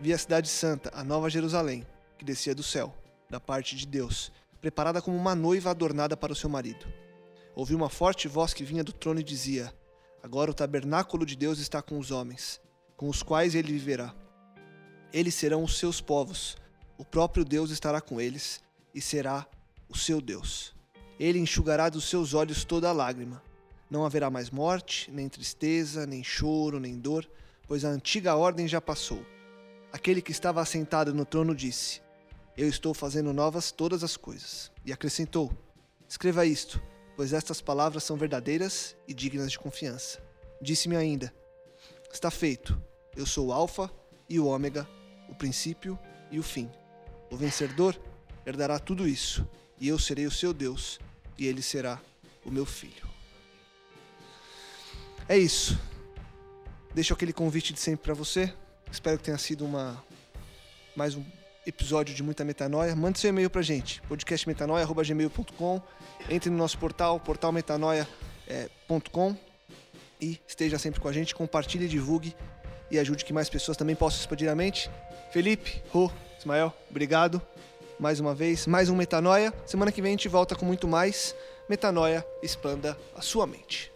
Vi 0.00 0.12
a 0.12 0.18
cidade 0.18 0.48
santa, 0.48 0.90
a 0.92 1.04
nova 1.04 1.30
Jerusalém, 1.30 1.86
que 2.18 2.24
descia 2.24 2.54
do 2.54 2.64
céu, 2.64 2.92
da 3.30 3.38
parte 3.38 3.76
de 3.76 3.86
Deus, 3.86 4.32
preparada 4.62 5.02
como 5.02 5.14
uma 5.14 5.34
noiva 5.34 5.68
adornada 5.68 6.16
para 6.16 6.32
o 6.32 6.36
seu 6.36 6.48
marido. 6.48 6.86
Ouvi 7.54 7.74
uma 7.74 7.90
forte 7.90 8.26
voz 8.26 8.54
que 8.54 8.64
vinha 8.64 8.82
do 8.82 8.94
trono 8.94 9.20
e 9.20 9.24
dizia: 9.24 9.74
Agora 10.22 10.50
o 10.50 10.54
tabernáculo 10.54 11.26
de 11.26 11.36
Deus 11.36 11.58
está 11.58 11.82
com 11.82 11.98
os 11.98 12.10
homens, 12.10 12.58
com 12.96 13.10
os 13.10 13.22
quais 13.22 13.54
ele 13.54 13.72
viverá. 13.72 14.14
Eles 15.12 15.34
serão 15.34 15.62
os 15.62 15.76
seus 15.76 16.00
povos 16.00 16.56
o 16.98 17.04
próprio 17.04 17.44
Deus 17.44 17.70
estará 17.70 18.00
com 18.00 18.20
eles 18.20 18.62
e 18.94 19.00
será 19.00 19.46
o 19.88 19.96
seu 19.96 20.20
Deus. 20.20 20.72
Ele 21.18 21.38
enxugará 21.38 21.88
dos 21.88 22.04
seus 22.04 22.34
olhos 22.34 22.64
toda 22.64 22.92
lágrima. 22.92 23.42
Não 23.90 24.04
haverá 24.04 24.30
mais 24.30 24.50
morte, 24.50 25.10
nem 25.10 25.28
tristeza, 25.28 26.06
nem 26.06 26.22
choro, 26.22 26.78
nem 26.78 26.96
dor, 26.96 27.28
pois 27.66 27.84
a 27.84 27.88
antiga 27.88 28.36
ordem 28.36 28.68
já 28.68 28.80
passou. 28.80 29.24
Aquele 29.92 30.22
que 30.22 30.30
estava 30.30 30.60
assentado 30.60 31.12
no 31.12 31.24
trono 31.24 31.56
disse: 31.56 32.00
Eu 32.56 32.68
estou 32.68 32.92
fazendo 32.92 33.32
novas 33.32 33.72
todas 33.72 34.04
as 34.04 34.16
coisas. 34.16 34.70
E 34.84 34.92
acrescentou: 34.92 35.50
Escreva 36.08 36.44
isto, 36.44 36.82
pois 37.16 37.32
estas 37.32 37.60
palavras 37.60 38.04
são 38.04 38.16
verdadeiras 38.16 38.94
e 39.08 39.14
dignas 39.14 39.50
de 39.50 39.58
confiança. 39.58 40.22
Disse-me 40.60 40.96
ainda: 40.96 41.32
Está 42.12 42.30
feito. 42.30 42.80
Eu 43.16 43.26
sou 43.26 43.48
o 43.48 43.52
Alfa 43.52 43.90
e 44.28 44.38
o 44.38 44.46
Ômega, 44.46 44.88
o 45.28 45.34
princípio 45.34 45.98
e 46.30 46.38
o 46.38 46.42
fim. 46.42 46.70
O 47.30 47.36
vencedor 47.36 47.98
herdará 48.46 48.78
tudo 48.78 49.06
isso, 49.06 49.46
e 49.78 49.88
eu 49.88 49.98
serei 49.98 50.26
o 50.26 50.30
seu 50.30 50.52
Deus, 50.52 50.98
e 51.38 51.46
ele 51.46 51.62
será 51.62 52.00
o 52.44 52.50
meu 52.50 52.66
filho. 52.66 53.06
É 55.28 55.36
isso. 55.36 55.78
Deixo 56.94 57.14
aquele 57.14 57.32
convite 57.32 57.72
de 57.72 57.80
sempre 57.80 58.04
para 58.04 58.14
você. 58.14 58.52
Espero 58.90 59.16
que 59.16 59.24
tenha 59.24 59.38
sido 59.38 59.64
uma 59.64 60.02
mais 60.94 61.14
um 61.14 61.24
episódio 61.66 62.14
de 62.14 62.22
muita 62.22 62.44
metanoia. 62.44 62.94
Mande 62.94 63.18
seu 63.18 63.30
e-mail 63.30 63.50
pra 63.50 63.62
gente, 63.62 64.00
podcastmetanoia@gmail.com. 64.02 65.82
Entre 66.28 66.50
no 66.50 66.56
nosso 66.56 66.78
portal, 66.78 67.18
portalmetanoia.com 67.20 69.36
e 70.20 70.40
esteja 70.46 70.78
sempre 70.78 71.00
com 71.00 71.08
a 71.08 71.12
gente, 71.12 71.34
compartilhe, 71.34 71.88
divulgue 71.88 72.36
e 72.90 72.98
ajude 72.98 73.24
que 73.24 73.32
mais 73.32 73.48
pessoas 73.48 73.76
também 73.76 73.96
possam 73.96 74.20
expandir 74.20 74.50
a 74.50 74.54
mente. 74.54 74.90
Felipe, 75.32 75.82
Rô, 75.90 76.10
Ismael, 76.38 76.72
obrigado 76.90 77.40
mais 77.98 78.18
uma 78.18 78.34
vez, 78.34 78.66
mais 78.66 78.88
um 78.88 78.96
Metanoia. 78.96 79.52
Semana 79.64 79.92
que 79.92 80.02
vem 80.02 80.10
a 80.10 80.12
gente 80.12 80.28
volta 80.28 80.56
com 80.56 80.66
muito 80.66 80.88
mais. 80.88 81.34
Metanoia, 81.68 82.26
expanda 82.42 82.98
a 83.14 83.22
sua 83.22 83.46
mente. 83.46 83.92